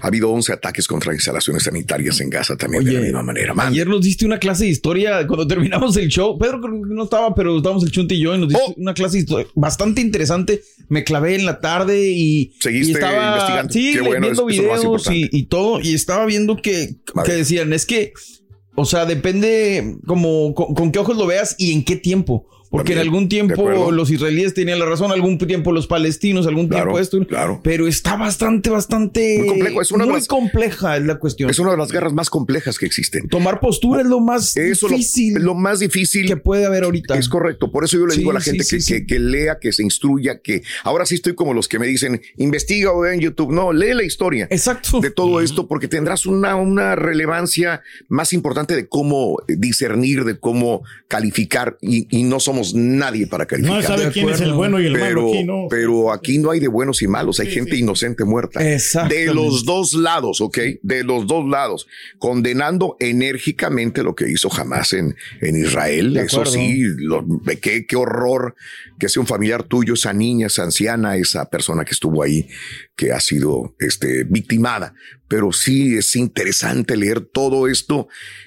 ha 0.00 0.06
habido 0.06 0.30
11 0.30 0.52
ataques 0.52 0.86
contra 0.86 1.12
instalaciones 1.14 1.62
sanitarias 1.64 2.20
en 2.20 2.30
Gaza 2.30 2.56
también 2.56 2.84
de 2.84 2.92
la 2.92 3.00
misma 3.00 3.22
manera. 3.22 3.54
Man, 3.54 3.68
Ayer 3.68 3.86
nos 3.86 4.02
diste 4.02 4.24
una 4.26 4.38
clase 4.38 4.64
de 4.64 4.70
historia 4.70 5.26
cuando 5.26 5.46
terminamos 5.46 5.96
el 5.96 6.08
show. 6.08 6.38
Pedro 6.38 6.58
no 6.58 7.04
estaba, 7.04 7.34
pero 7.34 7.56
estábamos 7.56 7.84
el 7.84 7.90
Chunti 7.90 8.14
y 8.16 8.20
yo 8.20 8.34
y 8.34 8.38
nos 8.38 8.54
Oh. 8.54 8.58
diste 8.66 8.80
una 8.80 8.94
clase 8.94 9.16
de 9.16 9.22
historia 9.22 9.46
bastante 9.54 10.00
interesante. 10.00 10.62
Me 10.88 11.04
clavé 11.04 11.34
en 11.34 11.46
la 11.46 11.60
tarde 11.60 12.10
y, 12.10 12.52
Seguiste 12.60 12.92
y 12.92 12.94
estaba 12.94 13.28
investigando. 13.34 13.72
sí, 13.72 13.92
Qué 13.94 14.00
bueno, 14.00 14.20
viendo 14.20 14.48
es 14.48 14.58
videos 14.58 15.08
y, 15.10 15.42
todo 15.44 15.80
y 15.80 15.94
estaba 15.94 16.26
viendo 16.26 16.56
que, 16.60 16.96
que 17.24 17.32
decían 17.32 17.72
es 17.72 17.86
que 17.86 18.12
o 18.76 18.84
sea, 18.84 19.06
depende 19.06 19.96
como 20.06 20.52
con, 20.54 20.74
con 20.74 20.90
qué 20.90 20.98
ojos 20.98 21.16
lo 21.16 21.26
veas 21.26 21.54
y 21.58 21.72
en 21.72 21.84
qué 21.84 21.96
tiempo. 21.96 22.48
Porque 22.76 22.92
en 22.94 22.98
algún 22.98 23.28
tiempo 23.28 23.90
los 23.92 24.10
israelíes 24.10 24.52
tenían 24.54 24.78
la 24.78 24.86
razón, 24.86 25.12
algún 25.12 25.38
tiempo 25.38 25.70
los 25.72 25.86
palestinos, 25.86 26.46
algún 26.46 26.66
Claro, 26.68 26.86
tiempo 26.86 26.98
esto. 26.98 27.26
claro. 27.26 27.60
Pero 27.62 27.86
está 27.86 28.16
bastante, 28.16 28.68
bastante 28.70 29.36
Muy 29.38 29.48
complejo, 29.48 29.80
es 29.82 29.92
una 29.92 30.04
muy 30.06 30.14
las- 30.14 30.26
compleja 30.28 30.96
es 30.96 31.04
la 31.04 31.18
cuestión. 31.18 31.50
es 31.50 31.58
una 31.58 31.70
de 31.70 31.76
las 31.76 31.92
guerras 31.92 32.12
más 32.12 32.30
complejas 32.30 32.78
que 32.78 32.86
existen. 32.86 33.28
Tomar 33.28 33.60
postura 33.60 34.00
es 34.02 34.08
lo 34.08 34.20
más 34.20 34.56
Eso 34.56 34.88
lo- 34.88 34.96
difícil 34.96 35.34
lo, 35.34 35.54
más 35.54 35.78
difícil 35.78 36.26
que 36.26 36.36
puede 36.36 36.66
haber 36.66 36.84
ahorita. 36.84 37.16
Es 37.18 37.28
correcto. 37.28 37.70
Por 37.70 37.84
eso 37.84 37.96
yo 37.98 38.06
le 38.06 38.14
Sí, 38.14 38.18
digo 38.18 38.30
a 38.30 38.34
la 38.34 38.40
sí, 38.40 38.50
gente 38.50 38.64
sí, 38.64 38.76
que, 38.76 38.82
sí. 38.82 38.92
que- 38.94 39.06
que 39.06 39.18
lea, 39.20 39.58
que 39.60 39.72
se 39.72 39.82
instruya, 39.82 40.40
que 40.40 40.62
ahora 40.82 41.06
sí 41.06 41.14
estoy 41.14 41.34
como 41.34 41.54
los 41.54 41.68
que 41.68 41.78
me 41.78 41.86
dicen, 41.86 42.20
investiga 42.38 42.90
o 42.92 43.00
ve 43.00 43.14
en 43.14 43.20
YouTube. 43.20 43.52
No, 43.52 43.72
lee 43.72 43.94
la 43.94 44.02
historia. 44.04 44.48
Exacto. 44.50 45.00
De 45.00 45.10
todo 45.10 45.40
esto, 45.40 45.68
porque 45.68 45.86
tendrás 45.88 46.26
una, 46.26 46.56
una 46.56 46.96
relevancia 46.96 47.82
más 48.08 48.32
importante 48.32 48.74
de 48.74 48.88
cómo 48.88 49.36
discernir, 49.46 50.24
de 50.24 50.38
cómo 50.38 50.82
calificar. 51.08 51.76
Y, 51.80 52.06
y 52.10 52.22
no 52.24 52.40
somos 52.40 52.63
somos 52.64 52.74
nadie 52.84 53.26
para 53.26 53.46
calificar. 53.46 53.80
No 53.80 53.86
sabe 53.86 54.10
quién 54.12 54.28
es 54.30 54.40
el 54.40 54.52
bueno 54.52 54.80
y 54.80 54.86
el 54.86 54.92
pero, 54.94 55.22
malo 55.22 55.28
aquí, 55.32 55.44
¿no? 55.44 55.66
Pero 55.70 56.12
aquí 56.12 56.38
no 56.38 56.50
hay 56.50 56.60
de 56.60 56.68
buenos 56.68 57.02
y 57.02 57.08
malos, 57.08 57.40
hay 57.40 57.50
gente 57.50 57.76
inocente 57.76 58.24
muerta. 58.24 58.60
De 58.60 59.26
los 59.34 59.64
dos 59.64 59.92
lados, 59.94 60.40
¿ok? 60.40 60.58
De 60.82 61.04
los 61.04 61.26
dos 61.26 61.48
lados. 61.48 61.86
Condenando 62.18 62.96
enérgicamente 63.00 64.02
lo 64.02 64.14
que 64.14 64.30
hizo 64.30 64.48
jamás 64.50 64.92
en, 64.92 65.14
en 65.40 65.56
Israel. 65.56 66.14
De 66.14 66.22
Eso 66.22 66.40
acuerdo. 66.42 66.52
sí, 66.52 66.82
lo- 66.98 67.24
qué, 67.60 67.86
qué 67.86 67.96
horror 67.96 68.54
que 68.98 69.08
sea 69.08 69.20
un 69.20 69.26
familiar 69.26 69.62
tuyo, 69.64 69.94
esa 69.94 70.12
niña, 70.12 70.46
esa 70.46 70.62
anciana, 70.62 71.16
esa 71.16 71.50
persona 71.50 71.84
que 71.84 71.92
estuvo 71.92 72.22
ahí, 72.22 72.48
que 72.96 73.12
ha 73.12 73.20
sido 73.20 73.74
este, 73.80 74.24
victimada. 74.24 74.94
Pero 75.34 75.50
sí 75.52 75.96
es 75.96 76.14
interesante 76.14 76.96
leer 76.96 77.20
todo 77.20 77.66
esto 77.66 78.06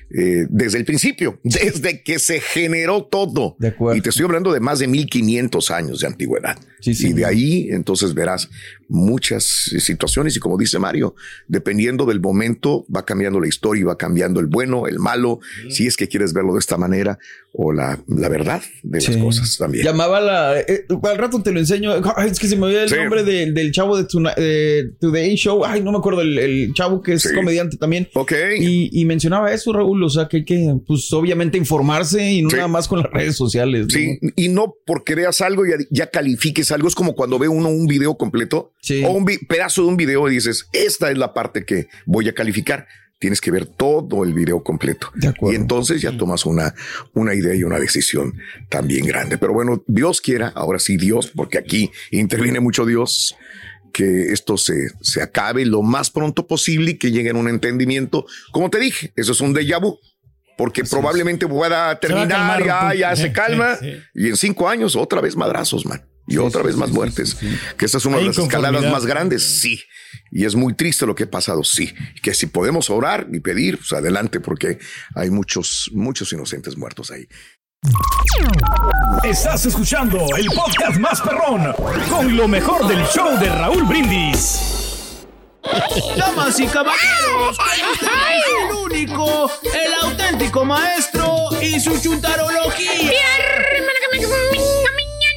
eh, 0.10 0.45
desde 0.50 0.78
el 0.78 0.86
principio, 0.86 1.38
desde 1.43 2.02
que 2.02 2.17
se 2.17 2.39
generó 2.39 3.04
todo. 3.04 3.58
Y 3.93 4.00
te 4.00 4.10
estoy 4.10 4.23
hablando 4.23 4.54
de 4.54 4.62
más 4.62 4.80
de 4.80 4.88
1500 4.88 5.69
años 5.71 6.00
de 6.00 6.08
antigüedad. 6.08 6.58
Y 6.82 7.12
de 7.12 7.26
ahí 7.26 7.67
entonces 7.71 8.13
verás 8.13 8.50
muchas 8.88 9.43
situaciones 9.80 10.38
y 10.38 10.39
como 10.39 10.58
dice 10.58 10.80
Mario, 10.80 11.13
dependiendo 11.50 12.06
del 12.06 12.21
momento 12.21 12.86
va 12.95 13.04
cambiando 13.04 13.39
la 13.41 13.47
historia 13.47 13.82
y 13.82 13.84
va 13.84 13.97
cambiando 13.97 14.39
el 14.39 14.45
bueno, 14.45 14.88
el 14.88 15.00
malo, 15.00 15.39
si 15.70 15.88
es 15.88 15.97
que 15.97 16.07
quieres 16.07 16.32
verlo 16.32 16.53
de 16.53 16.59
esta 16.59 16.78
manera 16.78 17.18
o 17.51 17.74
la, 17.74 17.99
la 18.07 18.30
verdad 18.30 18.62
de 18.84 19.01
las 19.01 19.18
cosas 19.18 19.57
también. 19.57 19.84
Llamaba 19.84 20.22
la. 20.22 20.59
eh, 20.62 20.86
al 21.03 21.18
rato 21.18 21.41
te 21.41 21.51
lo 21.51 21.59
enseño. 21.59 21.91
Ay, 22.16 22.30
es 22.30 22.39
que 22.39 22.47
se 22.47 22.55
me 22.55 22.68
olvidó 22.68 22.84
el 22.84 22.89
Sí. 22.89 22.95
nombre 22.95 23.24
del, 23.24 23.53
del 23.53 23.72
chavo 23.72 23.97
de 23.97 24.03
Tuna- 24.05 24.36
eh, 24.38 24.91
Today 25.01 25.36
Show. 25.36 25.66
Ay, 25.66 25.82
no 25.82 25.91
me 25.91 25.97
acuerdo. 25.97 26.22
El, 26.22 26.38
el 26.38 26.74
chavo 26.78 27.01
que 27.01 27.13
es 27.13 27.32
comediante 27.34 27.78
también. 27.78 28.07
Ok. 28.13 28.34
Y, 28.59 28.89
y 28.91 29.05
mencionaba 29.05 29.51
eso, 29.51 29.73
Raúl. 29.73 30.03
O 30.03 30.09
sea, 30.09 30.28
que 30.28 30.38
hay 30.38 30.45
que, 30.45 30.75
pues, 30.86 31.11
obviamente 31.11 31.57
informarse 31.57 32.32
y 32.32 32.41
no 32.41 32.49
nada 32.49 32.67
más 32.67 32.88
con 32.88 32.99
las 32.99 33.11
redes 33.11 33.36
sociales. 33.36 33.88
¿no? 33.88 33.89
Sí, 33.89 34.19
y 34.36 34.49
no 34.49 34.75
porque 34.86 35.15
veas 35.15 35.41
algo 35.41 35.65
y 35.65 35.71
ya, 35.71 35.78
ya 35.89 36.09
califiques 36.09 36.71
algo. 36.71 36.88
Es 36.88 36.95
como 36.95 37.15
cuando 37.15 37.39
ve 37.39 37.47
uno 37.47 37.69
un 37.69 37.88
video 37.88 38.15
completo 38.17 38.73
o 39.05 39.11
un 39.11 39.25
pedazo 39.47 39.82
de 39.84 39.88
un 39.88 39.97
video 39.97 40.28
y 40.30 40.36
dices, 40.36 40.67
esta 40.71 41.11
es 41.11 41.17
la 41.17 41.34
parte 41.34 41.65
que 41.65 41.88
voy 42.05 42.30
a 42.30 42.34
calificar. 42.34 42.88
Tienes 43.19 43.41
que 43.41 43.49
ver 43.49 43.65
todo 43.65 44.23
el 44.23 44.34
video 44.36 44.61
completo. 44.61 45.11
Y 45.49 45.55
entonces 45.55 46.03
ya 46.03 46.15
tomas 46.15 46.45
una, 46.45 46.75
una 47.15 47.34
idea 47.34 47.55
y 47.55 47.63
una 47.63 47.80
decisión 47.80 48.36
también 48.69 49.07
grande. 49.07 49.39
Pero 49.39 49.53
bueno, 49.53 49.84
Dios 49.88 50.21
quiera, 50.21 50.49
ahora 50.49 50.78
sí 50.78 50.97
Dios, 50.97 51.32
porque 51.36 51.57
aquí 51.57 51.89
interviene 52.11 52.59
mucho 52.59 52.86
Dios, 52.86 53.36
que 53.92 54.32
esto 54.32 54.58
se, 54.58 54.90
se 55.02 55.22
acabe 55.22 55.66
lo 55.66 55.82
más 55.82 56.10
pronto 56.10 56.48
posible 56.48 56.92
y 56.92 56.98
que 56.98 57.12
llegue 57.12 57.30
a 57.32 57.34
un 57.34 57.48
entendimiento. 57.48 58.26
Como 58.52 58.70
te 58.70 58.80
dije, 58.80 59.14
eso 59.16 59.32
es 59.32 59.42
un 59.42 59.54
déjà 59.54 59.80
vu. 59.80 60.00
Porque 60.58 60.84
probablemente 60.84 61.48
pueda 61.48 61.68
Se 61.68 61.72
va 61.76 61.90
a 61.92 62.00
terminar, 62.00 62.28
calmar 62.30 62.66
ya, 62.66 62.94
ya 62.96 63.16
se 63.16 63.32
calma. 63.32 63.76
sí, 63.76 63.94
Y 64.16 64.30
en 64.30 64.38
cinco 64.38 64.68
años, 64.68 64.96
otra 64.96 65.22
vez 65.22 65.36
madrazos, 65.36 65.86
man. 65.86 66.04
Y 66.28 66.38
otra 66.38 66.62
vez 66.62 66.76
más 66.76 66.90
muertes. 66.90 67.38
Que 67.78 67.86
esta 67.86 68.00
es 68.00 68.06
una 68.06 68.18
Hay 68.18 68.24
de 68.24 68.30
las 68.30 68.38
escaladas 68.38 68.92
más 68.92 69.06
grandes, 69.06 69.44
sí. 69.44 69.80
Y 70.30 70.46
es 70.46 70.56
muy 70.56 70.74
triste 70.74 71.06
lo 71.06 71.16
que 71.16 71.24
ha 71.24 71.30
pasado, 71.30 71.64
sí. 71.64 71.94
Que 72.22 72.34
si 72.34 72.48
podemos 72.48 72.90
orar 72.90 73.28
y 73.32 73.40
pedir, 73.40 73.78
pues 73.78 73.94
adelante, 73.94 74.42
porque 74.42 74.80
hay 75.16 75.30
muchos, 75.30 75.90
muchos 75.94 76.34
inocentes 76.34 76.76
muertos 76.76 77.12
ahí. 77.12 77.28
Estás 79.24 79.66
escuchando 79.66 80.26
el 80.38 80.46
podcast 80.48 80.98
más 80.98 81.22
perrón 81.22 81.74
con 82.10 82.36
lo 82.36 82.48
mejor 82.48 82.88
del 82.88 83.06
show 83.08 83.38
de 83.40 83.50
Raúl 83.50 83.84
Brindis. 83.84 85.26
Damas 86.18 86.60
y 86.60 86.68
caballeros, 86.68 87.58
el 88.70 88.76
único, 88.76 89.52
el 89.64 89.94
auténtico 90.10 90.64
maestro 90.66 91.50
y 91.62 91.80
su 91.80 92.00
chuntarología. 92.02 93.12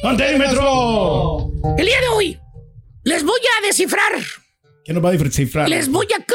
¡Antímetro! 0.03 1.51
El 1.77 1.85
día 1.85 2.01
de 2.01 2.07
hoy 2.07 2.39
les 3.03 3.23
voy 3.23 3.39
a 3.39 3.67
descifrar. 3.67 4.13
¿Qué 4.83 4.93
nos 4.93 5.03
va 5.03 5.09
a 5.09 5.11
descifrar? 5.11 5.69
Les 5.69 5.89
voy 5.89 6.07
a 6.17 6.25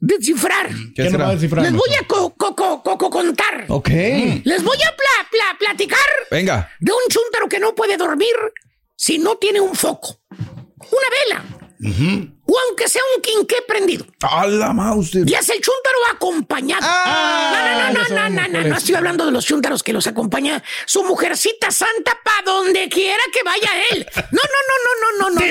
descifrar. 0.00 0.68
¿Qué 0.94 1.04
nos 1.10 1.20
va 1.20 1.28
a 1.28 1.32
descifrar? 1.32 1.64
Les 1.64 1.72
voy 1.72 1.88
a 2.00 2.06
co- 2.06 2.34
co- 2.36 2.54
co- 2.54 2.82
co- 2.82 2.98
co- 2.98 3.10
contar. 3.10 3.64
Ok. 3.68 3.88
Les 3.88 4.62
voy 4.62 4.76
a 4.76 4.96
pla- 4.96 5.28
pla- 5.30 5.56
platicar 5.58 5.98
Venga. 6.30 6.70
de 6.80 6.92
un 6.92 6.98
chúntaro 7.08 7.48
que 7.48 7.58
no 7.58 7.74
puede 7.74 7.96
dormir 7.96 8.34
si 8.96 9.18
no 9.18 9.36
tiene 9.36 9.60
un 9.60 9.74
foco, 9.74 10.20
una 10.28 11.08
vela 11.26 11.44
o 12.52 12.58
aunque 12.68 12.88
sea 12.88 13.02
un 13.16 13.22
quinqué 13.22 13.56
prendido. 13.66 14.04
A 14.20 14.46
la 14.46 14.72
mouse. 14.72 15.14
Y 15.14 15.34
es 15.34 15.48
el 15.48 15.60
chúntaro 15.60 15.98
acompañado. 16.12 16.82
no, 16.82 17.62
no, 17.62 17.92
no, 17.92 18.08
no, 18.08 18.28
no, 18.28 18.28
no, 18.28 18.48
no, 18.48 18.68
no 18.68 18.76
estoy 18.76 18.94
hablando 18.94 19.24
de 19.24 19.32
los 19.32 19.44
chúntaros 19.46 19.82
que 19.82 19.92
los 19.92 20.06
acompaña 20.06 20.62
su 20.84 21.02
mujercita 21.04 21.70
santa 21.70 22.18
para 22.22 22.42
donde 22.42 22.88
quiera 22.88 23.22
que 23.32 23.42
vaya 23.42 23.70
él. 23.92 24.06
No, 24.14 24.40
no, 24.42 24.60
no, 24.68 24.76
no, 24.84 24.90
no, 25.00 25.30
no, 25.30 25.40
no. 25.40 25.42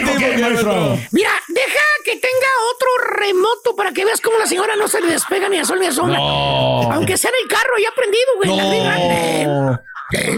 No. 0.61 0.99
Mira, 1.11 1.31
deja 1.47 1.79
que 2.05 2.11
tenga 2.11 2.47
otro 2.73 2.89
remoto 3.17 3.75
para 3.75 3.91
que 3.91 4.05
veas 4.05 4.21
cómo 4.21 4.37
la 4.37 4.45
señora 4.45 4.75
no 4.75 4.87
se 4.87 5.01
le 5.01 5.07
despega 5.07 5.49
ni 5.49 5.57
a 5.57 5.65
sol 5.65 5.79
ni 5.79 5.87
a 5.87 5.91
sombra. 5.91 6.17
No. 6.17 6.91
Aunque 6.91 7.17
sea 7.17 7.31
en 7.31 7.35
el 7.43 7.47
carro 7.49 7.73
ya 7.81 7.91
prendido, 7.95 8.25
güey. 8.37 8.55
la 8.55 8.63
arriba. 8.93 9.81
¿Eh? 10.13 10.37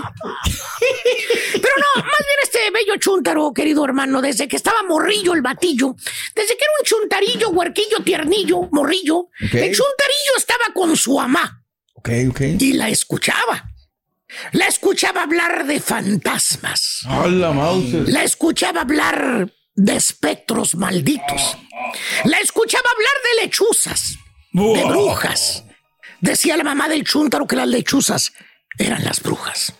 Pero 1.53 1.73
no, 1.77 2.03
más 2.03 2.19
bien 2.19 2.39
este 2.43 2.59
bello 2.71 2.97
chúntaro, 2.99 3.53
querido 3.53 3.83
hermano, 3.85 4.21
desde 4.21 4.47
que 4.47 4.55
estaba 4.55 4.83
morrillo 4.87 5.33
el 5.33 5.41
batillo, 5.41 5.95
desde 6.35 6.57
que 6.57 6.63
era 6.63 6.73
un 6.79 6.85
chuntarillo, 6.85 7.49
huerquillo, 7.49 7.97
tiernillo, 8.03 8.69
morrillo, 8.71 9.29
el 9.39 9.49
chuntarillo 9.49 10.33
estaba 10.37 10.65
con 10.73 10.95
su 10.97 11.15
mamá 11.17 11.63
Ok, 11.95 12.09
ok. 12.29 12.41
y 12.59 12.73
la 12.73 12.89
escuchaba. 12.89 13.69
La 14.51 14.65
escuchaba 14.67 15.23
hablar 15.23 15.65
de 15.67 15.79
fantasmas. 15.79 17.01
A 17.05 17.27
la 17.27 17.51
mouse. 17.51 17.93
La 18.09 18.23
escuchaba 18.23 18.81
hablar 18.81 19.51
de 19.75 19.95
espectros 19.95 20.73
malditos. 20.75 21.55
La 22.25 22.37
escuchaba 22.39 22.83
hablar 22.95 23.13
de 23.37 23.43
lechuzas, 23.43 24.15
de 24.51 24.83
brujas. 24.85 25.63
Decía 26.19 26.57
la 26.57 26.63
mamá 26.63 26.87
del 26.89 27.03
chúntaro 27.03 27.45
que 27.45 27.55
las 27.55 27.67
lechuzas 27.67 28.33
eran 28.77 29.03
las 29.03 29.21
brujas. 29.21 29.73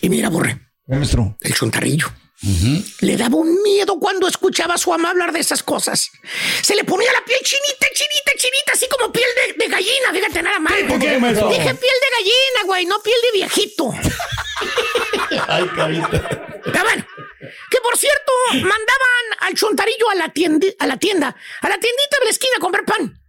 Y 0.00 0.08
mira, 0.08 0.28
borre, 0.28 0.58
el 1.40 1.54
chuntarillo. 1.54 2.08
Le 3.00 3.16
daba 3.16 3.34
un 3.36 3.62
miedo 3.62 3.98
cuando 3.98 4.28
escuchaba 4.28 4.74
a 4.74 4.78
su 4.78 4.90
mamá 4.90 5.10
hablar 5.10 5.32
de 5.32 5.40
esas 5.40 5.62
cosas. 5.64 6.08
Se 6.62 6.76
le 6.76 6.84
ponía 6.84 7.12
la 7.12 7.24
piel 7.24 7.40
chinita, 7.42 7.86
chinita, 7.92 8.32
chinita, 8.36 8.72
así 8.74 8.86
como 8.88 9.10
piel 9.12 9.26
de, 9.34 9.64
de 9.64 9.68
gallina, 9.68 10.12
fíjate 10.12 10.42
nada 10.44 10.60
más. 10.60 10.74
¿Por 10.88 11.00
qué, 11.00 11.18
maestro? 11.18 11.48
Dije 11.48 11.62
piel 11.64 11.74
de 11.74 12.16
gallina, 12.16 12.62
güey, 12.66 12.86
no 12.86 13.00
piel 13.02 13.16
de 13.24 13.38
viejito. 13.38 13.90
Ay, 15.48 15.66
carita. 15.74 16.60
Está 16.64 16.82
bueno. 16.84 17.06
Que 17.70 17.78
por 17.80 17.96
cierto, 17.96 18.32
mandaban 18.52 19.24
al 19.40 19.54
chontarillo 19.54 20.10
a 20.10 20.14
la, 20.14 20.32
tiendi- 20.32 20.74
a 20.78 20.86
la 20.86 20.96
tienda, 20.96 21.28
a 21.60 21.68
la 21.68 21.78
tiendita 21.78 22.18
de 22.20 22.24
la 22.26 22.30
esquina 22.30 22.52
a 22.56 22.60
comprar 22.60 22.84
pan. 22.84 23.20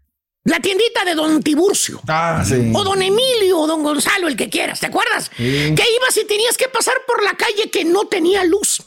La 0.46 0.60
tiendita 0.60 1.04
de 1.06 1.16
Don 1.16 1.44
Tiburcio. 1.44 2.02
Ah, 2.08 2.44
sí. 2.46 2.72
O 2.74 2.84
Don 2.84 3.02
Emilio 3.02 3.60
o 3.60 3.68
Don 3.68 3.84
Gonzalo, 3.84 4.28
el 4.28 4.36
que 4.36 4.50
quieras, 4.50 4.80
¿te 4.80 4.88
acuerdas? 4.88 5.30
Sí. 5.36 5.74
Que 5.76 5.84
ibas 5.96 6.18
y 6.22 6.26
tenías 6.26 6.58
que 6.58 6.70
pasar 6.70 6.96
por 7.06 7.24
la 7.24 7.34
calle 7.34 7.70
que 7.70 7.84
no 7.86 8.06
tenía 8.06 8.44
luz. 8.46 8.82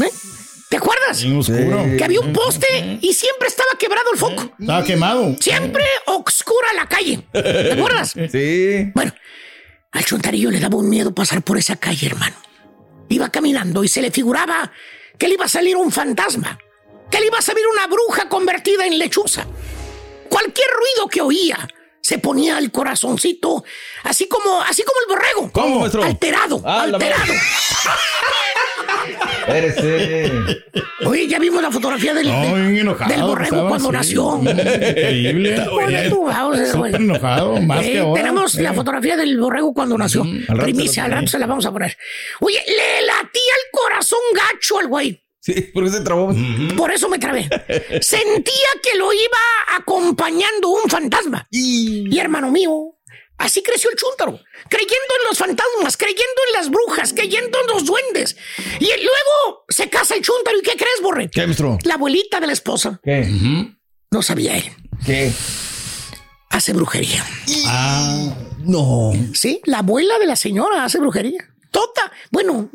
¿Eh? 0.00 0.10
¿Te 0.68 0.78
acuerdas? 0.78 1.22
Bien 1.22 1.38
oscuro. 1.38 1.84
Que 1.98 2.02
había 2.02 2.20
un 2.20 2.32
poste 2.32 2.98
y 3.02 3.12
siempre 3.12 3.48
estaba 3.48 3.72
quebrado 3.78 4.10
el 4.12 4.18
foco. 4.18 4.50
Estaba 4.58 4.82
quemado. 4.82 5.36
Siempre 5.38 5.84
oscura 6.06 6.72
la 6.74 6.88
calle. 6.88 7.22
¿Te 7.30 7.72
acuerdas? 7.72 8.14
Sí. 8.32 8.90
Bueno, 8.94 9.12
al 9.92 10.04
chontarillo 10.06 10.50
le 10.50 10.60
daba 10.60 10.78
un 10.78 10.88
miedo 10.88 11.14
pasar 11.14 11.42
por 11.42 11.58
esa 11.58 11.76
calle, 11.76 12.06
hermano. 12.06 12.36
Iba 13.10 13.28
caminando 13.28 13.84
y 13.84 13.88
se 13.88 14.00
le 14.00 14.10
figuraba 14.10 14.72
que 15.18 15.28
le 15.28 15.34
iba 15.34 15.44
a 15.44 15.48
salir 15.48 15.76
un 15.76 15.92
fantasma, 15.92 16.58
que 17.10 17.20
le 17.20 17.26
iba 17.26 17.36
a 17.38 17.42
salir 17.42 17.64
una 17.70 17.86
bruja 17.86 18.30
convertida 18.30 18.86
en 18.86 18.98
lechuza. 18.98 19.46
Cualquier 20.32 20.68
ruido 20.70 21.08
que 21.10 21.20
oía 21.20 21.68
se 22.00 22.18
ponía 22.18 22.58
el 22.58 22.72
corazoncito, 22.72 23.64
así 24.04 24.26
como, 24.28 24.62
así 24.62 24.82
como 24.82 24.98
el 25.02 25.06
borrego. 25.14 25.52
¿Cómo, 25.52 25.80
maestro? 25.80 26.02
Alterado, 26.02 26.62
Ah, 26.64 26.82
alterado. 26.84 27.32
Oye, 31.06 31.26
ya 31.28 31.38
vimos 31.38 31.60
la 31.62 31.70
fotografía 31.70 32.14
del, 32.14 32.28
No, 32.28 32.40
del- 32.56 32.78
enojado. 32.78 33.10
del 33.12 33.22
borrego 33.22 33.44
estaba 33.56 33.68
cuando 33.68 33.88
así. 33.90 33.96
nació. 34.14 34.38
Increíble. 34.40 35.66
Güey. 35.70 36.10
Súper 36.70 36.94
enojado, 36.96 37.60
más 37.60 37.84
Eh, 37.84 37.92
que 37.92 37.98
ahora. 37.98 38.22
Tenemos 38.22 38.54
la 38.54 38.70
Eh. 38.70 38.74
fotografía 38.74 39.16
del 39.16 39.38
borrego 39.38 39.74
cuando 39.74 39.98
nació. 39.98 40.22
Al 40.22 40.46
rato 40.48 40.62
Primicia, 40.62 41.04
al 41.04 41.12
rato 41.12 41.26
se 41.26 41.38
la 41.38 41.46
vamos 41.46 41.66
a 41.66 41.72
poner. 41.72 41.96
Oye, 42.40 42.58
le 42.66 43.06
latía 43.06 43.22
el 43.64 43.70
corazón 43.72 44.20
gacho 44.34 44.78
al 44.78 44.88
güey. 44.88 45.22
Sí, 45.42 45.70
porque 45.74 45.90
se 45.90 46.00
trabó. 46.02 46.32
Por 46.76 46.92
eso 46.92 47.08
me 47.08 47.18
trabé. 47.18 47.42
Sentía 48.00 48.68
que 48.80 48.96
lo 48.96 49.12
iba 49.12 49.76
acompañando 49.76 50.68
un 50.68 50.88
fantasma. 50.88 51.46
Y 51.50 52.16
hermano 52.16 52.52
mío, 52.52 52.96
así 53.38 53.60
creció 53.60 53.90
el 53.90 53.96
chúntaro. 53.96 54.38
Creyendo 54.68 55.14
en 55.20 55.28
los 55.28 55.36
fantasmas, 55.36 55.96
creyendo 55.96 56.22
en 56.46 56.52
las 56.54 56.70
brujas, 56.70 57.12
creyendo 57.12 57.58
en 57.60 57.66
los 57.66 57.84
duendes. 57.84 58.36
Y 58.78 58.86
luego 58.86 59.64
se 59.68 59.90
casa 59.90 60.14
el 60.14 60.22
chúntaro. 60.22 60.58
¿Y 60.58 60.62
qué 60.62 60.76
crees, 60.76 61.02
Borre? 61.02 61.28
¿Qué, 61.28 61.44
maestro? 61.44 61.76
La 61.82 61.94
abuelita 61.94 62.38
de 62.38 62.46
la 62.46 62.52
esposa. 62.52 63.00
¿Qué? 63.02 63.28
No 64.12 64.22
sabía 64.22 64.56
él. 64.56 64.70
¿Qué? 65.04 65.32
hace 66.52 66.72
brujería. 66.74 67.24
Ah, 67.66 68.34
no. 68.60 69.12
Sí, 69.34 69.60
la 69.64 69.78
abuela 69.78 70.18
de 70.18 70.26
la 70.26 70.36
señora 70.36 70.84
hace 70.84 70.98
brujería. 70.98 71.48
Tota, 71.70 72.12
bueno, 72.30 72.70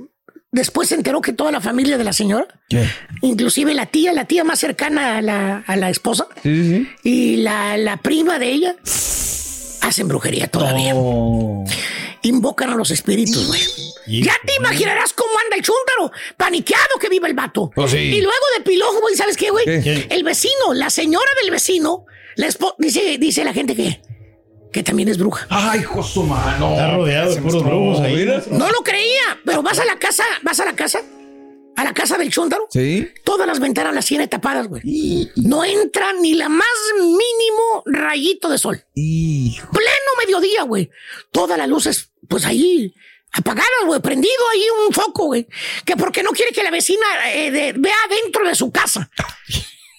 después 0.57 0.89
se 0.89 0.95
enteró 0.95 1.21
que 1.21 1.31
toda 1.33 1.51
la 1.51 1.61
familia 1.61 1.97
de 1.97 2.03
la 2.03 2.11
señora, 2.13 2.47
¿Qué? 2.67 2.85
inclusive 3.21 3.73
la 3.73 3.85
tía, 3.85 4.11
la 4.13 4.25
tía 4.25 4.43
más 4.43 4.59
cercana 4.59 5.17
a 5.17 5.21
la, 5.21 5.63
a 5.65 5.75
la 5.75 5.89
esposa 5.89 6.27
Sí, 6.43 6.63
sí, 6.63 6.69
sí. 6.75 6.89
y 7.03 7.35
la, 7.37 7.77
la 7.77 7.97
prima 7.97 8.39
de 8.39 8.51
ella, 8.51 8.75
hacen 9.81 10.07
brujería 10.07 10.47
todavía. 10.47 10.93
Invocan 12.23 12.71
a 12.71 12.75
los 12.75 12.91
espíritus, 12.91 13.47
güey. 13.47 13.61
Ya 14.23 14.33
te 14.45 14.55
imaginarás 14.55 15.13
cómo 15.13 15.31
anda 15.43 15.55
el 15.57 15.61
chúntaro, 15.63 16.11
paniqueado 16.35 16.97
que 16.99 17.09
vive 17.09 17.27
el 17.27 17.33
vato. 17.33 17.71
Pues. 17.75 17.93
Y 17.93 18.21
luego 18.21 18.45
de 18.57 18.63
pilojo, 18.63 18.99
güey, 19.01 19.15
¿sabes 19.15 19.37
qué, 19.37 19.49
güey? 19.49 19.65
El 20.09 20.23
vecino, 20.23 20.73
la 20.73 20.89
señora 20.89 21.29
del 21.41 21.51
vecino, 21.51 22.05
la 22.35 22.49
dice, 22.79 23.17
dice 23.17 23.43
la 23.43 23.53
gente 23.53 23.75
que, 23.75 24.01
que 24.71 24.83
también 24.83 25.09
es 25.09 25.17
bruja. 25.17 25.47
Ay, 25.49 25.79
hijo 25.81 26.03
su 26.03 26.23
mano. 26.23 26.71
Está 26.71 26.95
rodeado 26.95 27.33
de 27.35 27.41
puros 27.41 27.63
brujos 27.63 27.99
ahí. 28.01 28.25
No 28.51 28.69
lo 28.71 28.83
creía, 28.83 29.39
pero 29.45 29.61
vas 29.63 29.79
a 29.79 29.85
la 29.85 29.97
casa, 29.97 30.23
vas 30.43 30.59
a 30.59 30.65
la 30.65 30.75
casa, 30.75 30.99
a 31.75 31.83
la 31.83 31.93
casa 31.93 32.17
del 32.17 32.29
chúntaro. 32.31 32.67
Sí. 32.69 33.07
Todas 33.23 33.47
las 33.47 33.59
ventanas 33.59 33.93
las 33.93 34.05
tiene 34.05 34.27
tapadas, 34.27 34.67
güey. 34.67 34.81
No 35.35 35.63
entra 35.63 36.13
ni 36.21 36.33
la 36.33 36.49
más 36.49 36.67
mínimo 36.95 37.83
rayito 37.85 38.49
de 38.49 38.57
sol. 38.57 38.83
Pleno 38.93 40.11
mediodía, 40.19 40.63
güey. 40.63 40.89
Todas 41.31 41.57
las 41.57 41.67
luces, 41.67 42.11
pues 42.27 42.45
ahí, 42.45 42.93
apagadas, 43.31 43.67
güey. 43.85 43.99
Prendido 44.01 44.33
ahí 44.53 44.63
un 44.87 44.93
foco, 44.93 45.25
güey. 45.25 45.47
Que 45.85 45.95
porque 45.95 46.23
no 46.23 46.31
quiere 46.31 46.51
que 46.51 46.63
la 46.63 46.71
vecina 46.71 47.05
eh, 47.33 47.51
de- 47.51 47.73
vea 47.73 47.95
dentro 48.23 48.47
de 48.47 48.55
su 48.55 48.71
casa. 48.71 49.09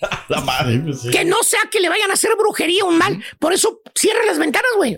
La 0.29 0.41
madre. 0.41 0.79
pues, 0.81 1.01
sí. 1.03 1.11
Que 1.11 1.25
no 1.25 1.43
sea 1.43 1.61
que 1.71 1.81
le 1.81 1.89
vayan 1.89 2.11
a 2.11 2.15
hacer 2.15 2.31
brujería 2.39 2.85
o 2.85 2.89
un 2.89 2.99
mal. 2.99 3.23
Por 3.39 3.53
eso 3.53 3.81
cierra 3.95 4.21
las 4.27 4.39
ventanas, 4.39 4.71
güey. 4.77 4.97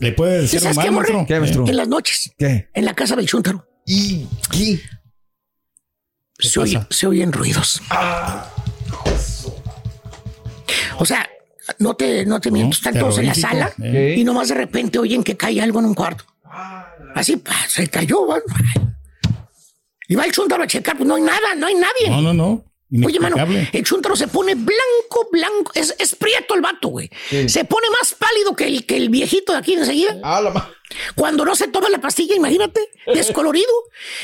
Le 0.00 0.12
puede 0.12 0.36
¿Sí 0.40 0.42
decir 0.42 0.60
¿Sabes 0.60 0.76
mal, 0.76 0.84
qué, 0.86 0.90
morre? 0.90 1.12
maestro? 1.12 1.26
¿Qué, 1.34 1.40
maestro? 1.40 1.66
En 1.68 1.76
las 1.76 1.88
noches, 1.88 2.32
¿Qué? 2.38 2.68
en 2.74 2.84
la 2.84 2.94
casa 2.94 3.16
del 3.16 3.26
chúntaro. 3.26 3.66
¿Y 3.86 4.26
qué? 4.50 4.80
Se, 6.38 6.60
oye- 6.60 6.86
se 6.90 7.06
oyen 7.06 7.32
ruidos. 7.32 7.80
O 10.98 11.04
sea, 11.04 11.28
no 11.78 11.94
te, 11.94 12.24
no 12.26 12.40
te 12.40 12.50
miento, 12.50 12.76
están 12.76 12.98
todos 12.98 13.18
en 13.18 13.26
la 13.26 13.34
sala 13.34 13.72
eh. 13.82 14.14
y 14.16 14.24
nomás 14.24 14.48
de 14.48 14.54
repente 14.54 14.98
oyen 14.98 15.22
que 15.24 15.36
cae 15.36 15.60
algo 15.60 15.78
en 15.80 15.86
un 15.86 15.94
cuarto. 15.94 16.24
Así, 17.14 17.42
se 17.68 17.86
cayó. 17.88 18.24
bueno. 18.26 18.44
Y 20.08 20.14
va 20.14 20.24
el 20.24 20.32
chúntaro 20.32 20.62
a 20.62 20.66
checar, 20.66 20.96
pues 20.96 21.08
no 21.08 21.16
hay 21.16 21.22
nada, 21.22 21.54
no 21.56 21.66
hay 21.66 21.74
nadie. 21.74 22.08
No, 22.10 22.20
no, 22.22 22.32
no. 22.34 22.64
Oye, 23.04 23.18
mano, 23.18 23.36
el 23.72 23.84
chúntaro 23.84 24.14
se 24.14 24.28
pone 24.28 24.54
blanco, 24.54 25.28
blanco. 25.32 25.72
Es, 25.74 25.94
es 25.98 26.14
prieto 26.14 26.54
el 26.54 26.60
vato, 26.60 26.88
güey. 26.88 27.10
Se 27.48 27.64
pone 27.64 27.88
más 27.90 28.14
pálido 28.14 28.54
que 28.54 28.66
el, 28.66 28.86
que 28.86 28.96
el 28.96 29.08
viejito 29.08 29.52
de 29.52 29.58
aquí 29.58 29.74
enseguida. 29.74 30.16
Ah, 30.22 30.40
la 30.40 30.50
Cuando 31.14 31.44
no 31.44 31.56
se 31.56 31.68
toma 31.68 31.88
la 31.88 32.00
pastilla, 32.00 32.34
imagínate, 32.34 32.80
descolorido. 33.06 33.72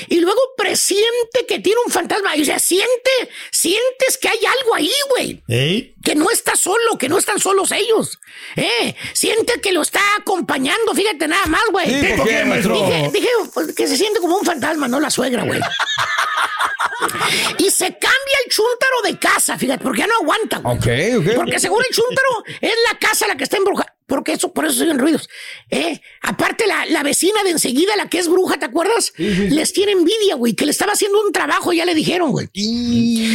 Y 0.09 0.21
luego 0.21 0.41
presiente 0.57 1.47
que 1.47 1.59
tiene 1.59 1.81
un 1.85 1.93
fantasma. 1.93 2.37
Y 2.37 2.43
o 2.43 2.45
sea, 2.45 2.59
siente, 2.59 3.11
sientes 3.51 4.19
que 4.21 4.29
hay 4.29 4.39
algo 4.39 4.75
ahí, 4.75 4.93
güey. 5.11 5.43
¿Ey? 5.49 5.95
Que 6.03 6.15
no 6.15 6.31
está 6.31 6.57
solo, 6.57 6.99
que 6.99 7.09
no 7.09 7.19
están 7.19 7.39
solos 7.39 7.73
ellos. 7.73 8.19
Eh, 8.57 8.95
siente 9.13 9.61
que 9.61 9.73
lo 9.73 9.83
está 9.83 10.01
acompañando, 10.19 10.95
fíjate 10.95 11.29
nada 11.29 11.47
más, 11.47 11.63
güey. 11.71 11.87
Sí, 11.87 12.13
¿por 12.17 12.29
qué, 12.29 12.45
maestro? 12.45 12.75
Dije, 12.75 13.11
dije, 13.13 13.29
pues, 13.53 13.75
que 13.75 13.87
se 13.87 13.97
siente 13.97 14.21
como 14.21 14.37
un 14.37 14.45
fantasma, 14.45 14.89
no 14.89 15.01
la 15.01 15.11
suegra, 15.11 15.45
güey. 15.45 15.61
y 17.59 17.71
se 17.71 17.87
cambia 17.87 18.37
el 18.45 18.51
chúntaro 18.51 19.03
de 19.05 19.19
casa, 19.19 19.59
fíjate, 19.59 19.83
porque 19.83 20.01
ya 20.01 20.07
no 20.07 20.15
aguanta, 20.21 20.59
güey. 20.59 20.77
Ok, 20.77 21.21
ok. 21.21 21.35
Porque 21.37 21.61
según 21.61 21.83
el 21.89 21.95
chúntaro 21.95 22.45
es 22.61 22.75
la 22.91 22.99
casa 22.99 23.27
la 23.27 23.37
que 23.37 23.45
está 23.45 23.57
embrujada. 23.57 23.95
Porque 24.13 24.33
eso, 24.33 24.53
por 24.53 24.67
eso 24.67 24.75
se 24.75 24.83
oyen 24.83 24.99
ruidos. 24.99 25.31
Eh, 25.71 25.99
aparte, 26.21 26.67
la, 26.67 26.85
la 26.85 27.03
vecina 27.03 27.43
de 27.45 27.51
enseguida, 27.53 27.97
la 27.97 28.11
que 28.11 28.19
es 28.19 28.29
bruja, 28.29 28.59
¿te 28.59 28.67
acuerdas? 28.67 29.15
Les 29.17 29.73
tiene 29.73 29.93
envidia, 29.93 30.35
güey, 30.35 30.53
que 30.53 30.67
le 30.67 30.71
estaba 30.71 30.93
haciendo 30.93 31.19
un 31.25 31.33
trabajo, 31.33 31.73
ya 31.73 31.87
le 31.87 31.95
dijeron, 31.95 32.31
güey. 32.31 32.47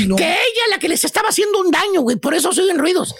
No. 0.06 0.16
Que 0.18 0.24
ella 0.26 0.64
la 0.70 0.78
que 0.78 0.88
les 0.88 1.04
estaba 1.04 1.30
haciendo 1.30 1.62
un 1.62 1.72
daño, 1.72 2.02
güey. 2.02 2.18
Por 2.18 2.36
eso 2.36 2.54
se 2.54 2.62
oyen 2.62 2.78
ruidos. 2.78 3.16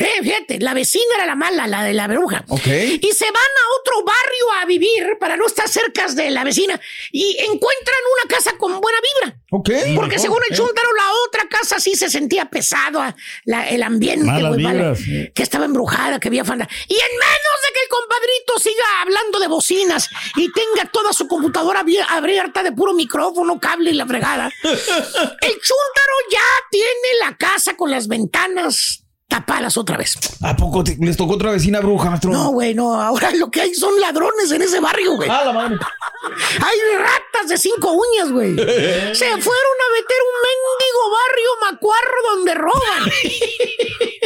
Eh, 0.00 0.22
fíjate, 0.22 0.58
la 0.60 0.72
vecina 0.72 1.04
era 1.16 1.26
la 1.26 1.34
mala, 1.36 1.66
la 1.66 1.84
de 1.84 1.92
la 1.92 2.06
bruja. 2.08 2.42
Ok. 2.48 2.66
Y 2.66 3.12
se 3.12 3.26
van 3.26 3.34
a 3.36 3.78
otro 3.80 4.02
barrio 4.02 4.52
a 4.62 4.64
vivir 4.64 5.18
para 5.20 5.36
no 5.36 5.46
estar 5.46 5.68
cerca 5.68 6.06
de 6.08 6.30
la 6.30 6.42
vecina 6.42 6.80
y 7.12 7.36
encuentran 7.40 7.98
una 8.24 8.34
casa 8.34 8.56
con 8.56 8.80
buena 8.80 8.98
vibra. 9.00 9.36
Ok. 9.50 9.70
Porque 9.94 10.18
según 10.18 10.40
el 10.48 10.54
eh. 10.54 10.56
chúntaro, 10.56 10.88
la 10.96 11.12
otra 11.26 11.48
casa 11.50 11.78
sí 11.80 11.94
se 11.96 12.08
sentía 12.08 12.46
pesado, 12.48 13.00
ah, 13.02 13.14
la- 13.44 13.68
el 13.68 13.82
ambiente, 13.82 14.24
Malas 14.24 14.56
vibras, 14.56 14.98
que 15.34 15.42
estaba 15.42 15.66
embrujada, 15.66 16.18
que 16.18 16.28
había 16.28 16.44
fanda. 16.46 16.66
Y 16.88 16.94
en 16.94 17.00
menos 17.00 17.56
de 17.66 17.72
que 17.74 17.80
el 17.82 17.88
compadrito 17.90 18.58
siga 18.58 19.02
hablando 19.02 19.38
de 19.38 19.48
bocinas 19.48 20.08
y 20.36 20.50
tenga 20.52 20.90
toda 20.90 21.12
su 21.12 21.28
computadora 21.28 21.82
abie- 21.84 22.06
abierta 22.08 22.62
de 22.62 22.72
puro 22.72 22.94
micrófono, 22.94 23.60
cable 23.60 23.90
y 23.90 23.94
la 23.94 24.06
fregada, 24.06 24.50
el 24.62 25.52
chúntaro 25.60 26.16
ya 26.30 26.40
tiene 26.70 27.18
la 27.20 27.36
casa 27.36 27.76
con 27.76 27.90
las 27.90 28.08
ventanas 28.08 29.04
tapadas 29.30 29.78
otra 29.78 29.96
vez. 29.96 30.18
¿A 30.42 30.54
poco 30.56 30.84
te- 30.84 30.96
les 31.00 31.16
tocó 31.16 31.34
otra 31.34 31.52
vecina 31.52 31.80
bruja, 31.80 32.10
maestro? 32.10 32.30
No, 32.32 32.50
güey, 32.50 32.74
no. 32.74 33.00
Ahora 33.00 33.30
lo 33.30 33.50
que 33.50 33.62
hay 33.62 33.74
son 33.74 33.98
ladrones 34.00 34.50
en 34.52 34.60
ese 34.60 34.80
barrio, 34.80 35.16
güey. 35.16 35.30
Ah, 35.30 35.42
la 35.46 35.52
madre. 35.52 35.76
Hay 36.22 36.78
ratas 36.98 37.48
de 37.48 37.56
cinco 37.56 37.92
uñas, 37.92 38.30
güey. 38.30 38.54
Se 38.56 39.26
fueron 39.26 39.76
a 39.80 39.92
meter 39.92 40.18
un 40.28 40.36
mendigo 40.48 41.10
barrio 41.10 41.50
macuarro 41.72 42.34
donde 42.34 42.54
roban. 42.54 43.10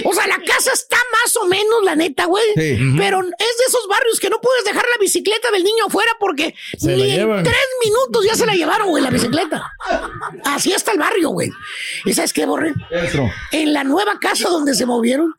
O 0.04 0.12
sea, 0.12 0.26
la 0.26 0.38
casa 0.42 0.72
está 0.72 0.96
más 1.12 1.36
o 1.36 1.46
menos, 1.46 1.82
la 1.84 1.94
neta, 1.94 2.26
güey. 2.26 2.44
Sí. 2.54 2.78
Pero 2.98 3.20
es 3.20 3.58
de 3.58 3.64
esos 3.68 3.86
barrios 3.88 4.20
que 4.20 4.28
no 4.28 4.40
puedes 4.40 4.64
dejar 4.64 4.84
la 4.84 4.98
bicicleta 5.00 5.50
del 5.50 5.64
niño 5.64 5.86
afuera 5.86 6.12
porque 6.18 6.54
Se 6.78 6.94
ni 6.96 7.12
en 7.12 7.42
tres 7.42 7.68
minutos 7.84 8.24
ya 8.24 8.34
se 8.34 8.46
la 8.46 8.54
llevaron, 8.54 8.88
güey, 8.88 9.02
la 9.02 9.10
bicicleta. 9.10 9.72
Así 10.44 10.72
está 10.72 10.92
el 10.92 10.98
barrio, 10.98 11.30
güey. 11.30 11.50
¿Y 12.04 12.12
sabes 12.12 12.32
qué, 12.32 12.44
Borre? 12.44 12.74
En 13.52 13.72
la 13.72 13.84
nueva 13.84 14.18
casa 14.20 14.48
donde 14.48 14.74
se 14.74 14.84
movieron, 14.84 15.34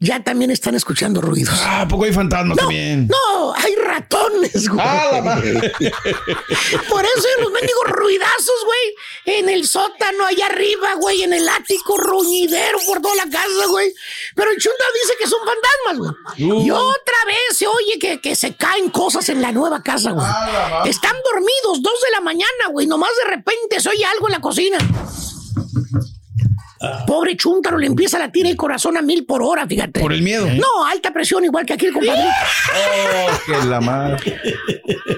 ya 0.00 0.22
también 0.24 0.50
están 0.50 0.74
escuchando 0.74 1.20
ruidos. 1.20 1.54
Ah, 1.62 1.82
¿a 1.82 1.88
poco 1.88 2.04
hay 2.04 2.12
fantasmas 2.12 2.56
No, 2.56 2.62
también? 2.62 3.06
no, 3.06 3.52
hay 3.54 3.74
ratones, 3.76 4.68
güey. 4.68 4.80
Ah, 4.82 5.10
la 5.12 5.22
madre. 5.22 5.52
Por 6.88 7.04
eso 7.04 7.28
hay 7.36 7.42
los 7.42 7.52
mendigos 7.52 7.86
ruidazos, 7.86 8.64
güey. 8.64 9.36
En 9.38 9.48
el 9.50 9.66
sótano, 9.66 10.24
allá 10.26 10.46
arriba, 10.46 10.94
güey. 10.94 11.22
En 11.22 11.34
el 11.34 11.46
ático, 11.48 11.98
ruñidero 11.98 12.78
por 12.86 13.00
toda 13.02 13.14
la 13.16 13.24
casa, 13.30 13.66
güey. 13.68 13.92
Pero 14.34 14.50
el 14.50 14.56
chunda 14.56 14.84
dice 15.02 15.14
que 15.18 15.26
son 15.28 15.40
fantasmas, 15.46 16.14
güey. 16.36 16.50
Uh. 16.50 16.64
Y 16.64 16.70
otra 16.70 17.24
vez 17.26 17.58
se 17.58 17.66
oye 17.66 17.98
que, 18.00 18.20
que 18.20 18.34
se 18.34 18.54
caen 18.56 18.88
cosas 18.90 19.28
en 19.28 19.42
la 19.42 19.52
nueva 19.52 19.82
casa, 19.82 20.12
güey. 20.12 20.26
Están 20.86 21.16
dormidos, 21.30 21.82
dos 21.82 22.00
de 22.04 22.10
la 22.12 22.20
mañana, 22.20 22.68
güey. 22.70 22.86
Nomás 22.86 23.10
de 23.22 23.30
repente 23.36 23.80
se 23.80 23.90
oye 23.90 24.04
algo 24.06 24.28
en 24.28 24.32
la 24.32 24.40
cocina. 24.40 24.78
Pobre 27.06 27.36
chúntaro, 27.36 27.76
le 27.76 27.86
empieza 27.86 28.16
a 28.16 28.20
latir 28.20 28.46
el 28.46 28.56
corazón 28.56 28.96
a 28.96 29.02
mil 29.02 29.26
por 29.26 29.42
hora, 29.42 29.66
fíjate. 29.66 30.00
Por 30.00 30.12
el 30.12 30.22
miedo. 30.22 30.46
No, 30.46 30.86
alta 30.86 31.12
presión, 31.12 31.44
igual 31.44 31.66
que 31.66 31.74
aquí 31.74 31.86
el 31.86 31.92
compadrito. 31.92 32.28
Oh, 32.28 33.30
que 33.44 33.66
la 33.66 33.80
madre. 33.80 34.40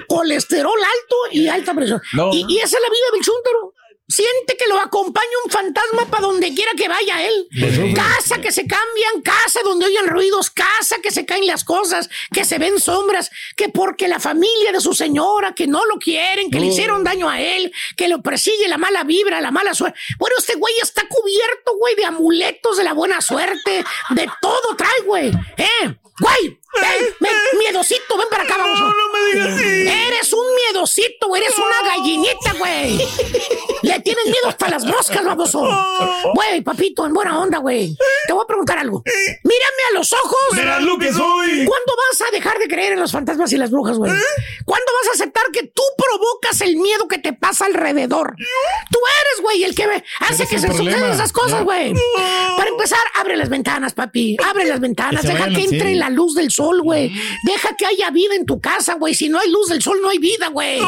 colesterol 0.07 0.77
alto 0.77 1.15
y 1.31 1.47
alta 1.47 1.73
presión. 1.73 2.01
No. 2.13 2.33
Y, 2.33 2.45
y 2.49 2.57
esa 2.57 2.77
es 2.77 2.83
la 2.83 2.89
vida 2.89 3.05
del 3.13 3.21
chúntaro. 3.23 3.72
Siente 4.13 4.55
que 4.57 4.67
lo 4.67 4.79
acompaña 4.79 5.25
un 5.43 5.49
fantasma 5.49 6.05
para 6.05 6.27
donde 6.27 6.53
quiera 6.53 6.71
que 6.77 6.87
vaya 6.87 7.25
él. 7.25 7.47
Casa 7.95 8.39
que 8.39 8.51
se 8.51 8.67
cambian, 8.67 9.23
casa 9.23 9.61
donde 9.63 9.87
oyen 9.87 10.05
ruidos, 10.05 10.51
casa 10.51 10.97
que 11.01 11.09
se 11.09 11.25
caen 11.25 11.47
las 11.47 11.63
cosas, 11.63 12.11
que 12.31 12.45
se 12.45 12.59
ven 12.59 12.79
sombras, 12.79 13.31
que 13.55 13.69
porque 13.69 14.07
la 14.07 14.19
familia 14.19 14.71
de 14.71 14.81
su 14.81 14.93
señora, 14.93 15.55
que 15.55 15.65
no 15.65 15.83
lo 15.85 15.97
quieren, 15.97 16.51
que 16.51 16.59
le 16.59 16.67
hicieron 16.67 17.03
daño 17.03 17.27
a 17.27 17.41
él, 17.41 17.73
que 17.97 18.07
lo 18.07 18.21
persigue 18.21 18.67
la 18.67 18.77
mala 18.77 19.03
vibra, 19.03 19.41
la 19.41 19.49
mala 19.49 19.73
suerte. 19.73 19.97
Bueno, 20.19 20.35
este 20.37 20.57
güey 20.57 20.75
está 20.79 21.07
cubierto, 21.07 21.75
güey, 21.79 21.95
de 21.95 22.05
amuletos 22.05 22.77
de 22.77 22.83
la 22.83 22.93
buena 22.93 23.19
suerte, 23.19 23.83
de 24.11 24.29
todo 24.39 24.75
trae, 24.77 25.01
güey. 25.07 25.31
¿Eh? 25.57 25.95
Güey, 26.19 26.59
ven, 26.81 27.15
ven, 27.19 27.31
miedosito, 27.59 28.17
ven 28.17 28.27
para 28.29 28.43
acá, 28.43 28.57
vamos. 28.57 28.79
No, 28.79 28.93
me 29.13 29.33
digas 29.33 29.59
Eres 30.07 30.33
un 30.33 30.45
miedosito, 30.55 31.35
eres 31.35 31.53
una 31.57 31.89
gallinita, 31.93 32.53
güey. 32.57 32.97
Le 33.81 33.99
tienes 33.99 34.25
miedo 34.25 34.47
hasta 34.47 34.69
las 34.69 34.85
moscas, 34.85 35.23
baboso. 35.23 35.61
Güey, 36.33 36.61
papito, 36.61 37.05
en 37.05 37.13
buena 37.13 37.39
onda, 37.39 37.57
güey. 37.59 37.95
Te 38.27 38.33
voy 38.33 38.43
a 38.43 38.47
preguntar 38.47 38.77
algo. 38.79 39.03
Mírame 39.05 39.83
a 39.91 39.93
los 39.95 40.13
ojos. 40.13 40.37
Verás 40.55 40.81
lo 40.81 40.97
que 40.97 41.11
soy. 41.11 41.65
¿Cuándo 41.65 41.93
vas 42.11 42.27
a 42.27 42.31
dejar 42.31 42.57
de 42.59 42.67
creer 42.67 42.93
en 42.93 42.99
los 42.99 43.11
fantasmas 43.11 43.51
y 43.53 43.57
las 43.57 43.71
brujas, 43.71 43.97
güey? 43.97 44.11
¿Cuándo 44.65 44.91
vas 45.01 45.09
a 45.09 45.13
aceptar 45.15 45.43
que 45.51 45.63
tú 45.63 45.83
provocas 45.97 46.61
el 46.61 46.77
miedo 46.77 47.07
que 47.07 47.17
te 47.17 47.33
pasa 47.33 47.65
alrededor? 47.65 48.35
Tú 48.91 48.99
eres, 49.21 49.41
güey, 49.41 49.63
el 49.63 49.75
que 49.75 49.83
hace 50.19 50.47
que 50.47 50.59
se 50.59 50.67
problema. 50.67 50.91
sucedan 50.97 51.13
esas 51.13 51.31
cosas, 51.33 51.59
Ya. 51.59 51.61
güey. 51.63 51.93
Para 52.57 52.69
empezar, 52.69 52.99
abre 53.15 53.35
las 53.37 53.49
ventanas, 53.49 53.93
papi. 53.93 54.37
Abre 54.49 54.65
las 54.65 54.79
ventanas. 54.79 55.21
Que 55.23 55.27
Deja 55.33 55.47
que 55.49 55.63
entre 55.63 55.95
la 55.95 56.09
luz 56.09 56.35
del 56.35 56.51
sol 56.51 56.62
sol, 56.63 56.81
güey. 56.81 57.11
Deja 57.43 57.75
que 57.75 57.85
haya 57.85 58.09
vida 58.11 58.35
en 58.35 58.45
tu 58.45 58.59
casa, 58.59 58.93
güey. 58.95 59.13
Si 59.13 59.29
no 59.29 59.39
hay 59.39 59.49
luz 59.51 59.67
del 59.67 59.81
sol, 59.81 59.99
no 60.01 60.09
hay 60.09 60.17
vida, 60.17 60.47
güey. 60.47 60.79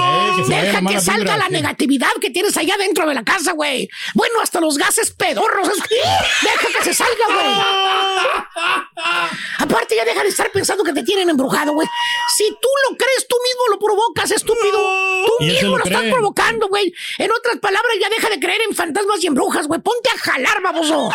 Deja 0.48 0.82
que 0.82 1.02
salga 1.02 1.24
vibra, 1.24 1.38
la 1.38 1.48
sí. 1.48 1.52
negatividad 1.52 2.12
que 2.22 2.30
tienes 2.30 2.56
allá 2.56 2.78
dentro 2.78 3.08
de 3.08 3.14
la 3.14 3.24
casa, 3.24 3.52
güey. 3.54 3.90
Bueno, 4.14 4.36
hasta 4.42 4.62
los 4.62 4.78
gases 4.78 5.12
pedorros. 5.12 5.68
Deja 5.68 6.68
que 6.78 6.84
se 6.84 6.94
salga, 6.94 7.26
güey. 7.28 7.46
Aparte, 9.60 9.96
ya 9.96 10.06
deja 10.06 10.24
de 10.24 10.30
estar 10.30 10.52
pensando 10.52 10.84
que 10.84 10.94
te 10.94 11.04
tienen 11.04 11.30
embrujado, 11.30 11.74
güey. 11.74 11.88
Si 12.36 12.48
tú 12.48 12.70
lo 12.90 12.98
crees, 12.98 13.28
tú 13.28 13.36
mismo 13.44 13.64
lo 13.72 13.80
provocas, 13.80 14.32
estúpido. 14.32 14.80
Tú 15.26 15.46
mismo 15.46 15.70
lo 15.72 15.78
lo, 15.78 15.84
estás 15.84 16.04
provocando, 16.04 16.68
güey. 16.68 16.94
En 17.18 17.32
otras 17.32 17.58
palabras, 17.60 17.94
ya 18.00 18.10
deja 18.10 18.30
de 18.30 18.40
creer 18.40 18.62
en 18.68 18.76
fantasmas 18.76 19.22
y 19.24 19.28
en 19.28 19.34
brujas, 19.34 19.68
güey. 19.68 19.82
Ponte 19.82 20.10
a 20.10 20.18
jalar, 20.18 20.62
baboso. 20.62 21.10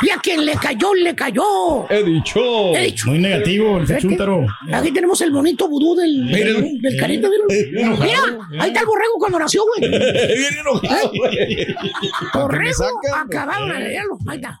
Y 0.00 0.10
a 0.10 0.18
quien 0.18 0.44
le 0.44 0.54
cayó, 0.56 0.94
le 0.94 1.14
cayó. 1.16 1.90
He 1.90 2.04
dicho. 2.04 2.74
He 2.76 2.82
dicho. 2.82 3.08
Muy 3.08 3.18
negativo, 3.18 3.80
chúntaro. 3.96 4.46
Aquí 4.72 4.92
tenemos 4.92 5.20
el 5.20 5.30
bonito 5.30 5.68
vudú 5.68 5.94
del, 5.94 6.26
del, 6.28 6.80
del 6.80 6.96
carita, 6.98 7.28
¿vieron? 7.28 7.46
Mira, 8.00 8.20
ahí 8.60 8.68
está 8.68 8.80
el 8.80 8.86
borrego 8.86 9.14
cuando 9.18 9.38
nació, 9.38 9.62
güey. 9.64 9.90
Bien 9.90 10.54
enojado. 10.60 11.12
Borrego 12.34 12.84
acabado 13.14 13.66
de 13.68 13.78
leerlo. 13.80 14.18
Ahí 14.26 14.36
está. 14.36 14.60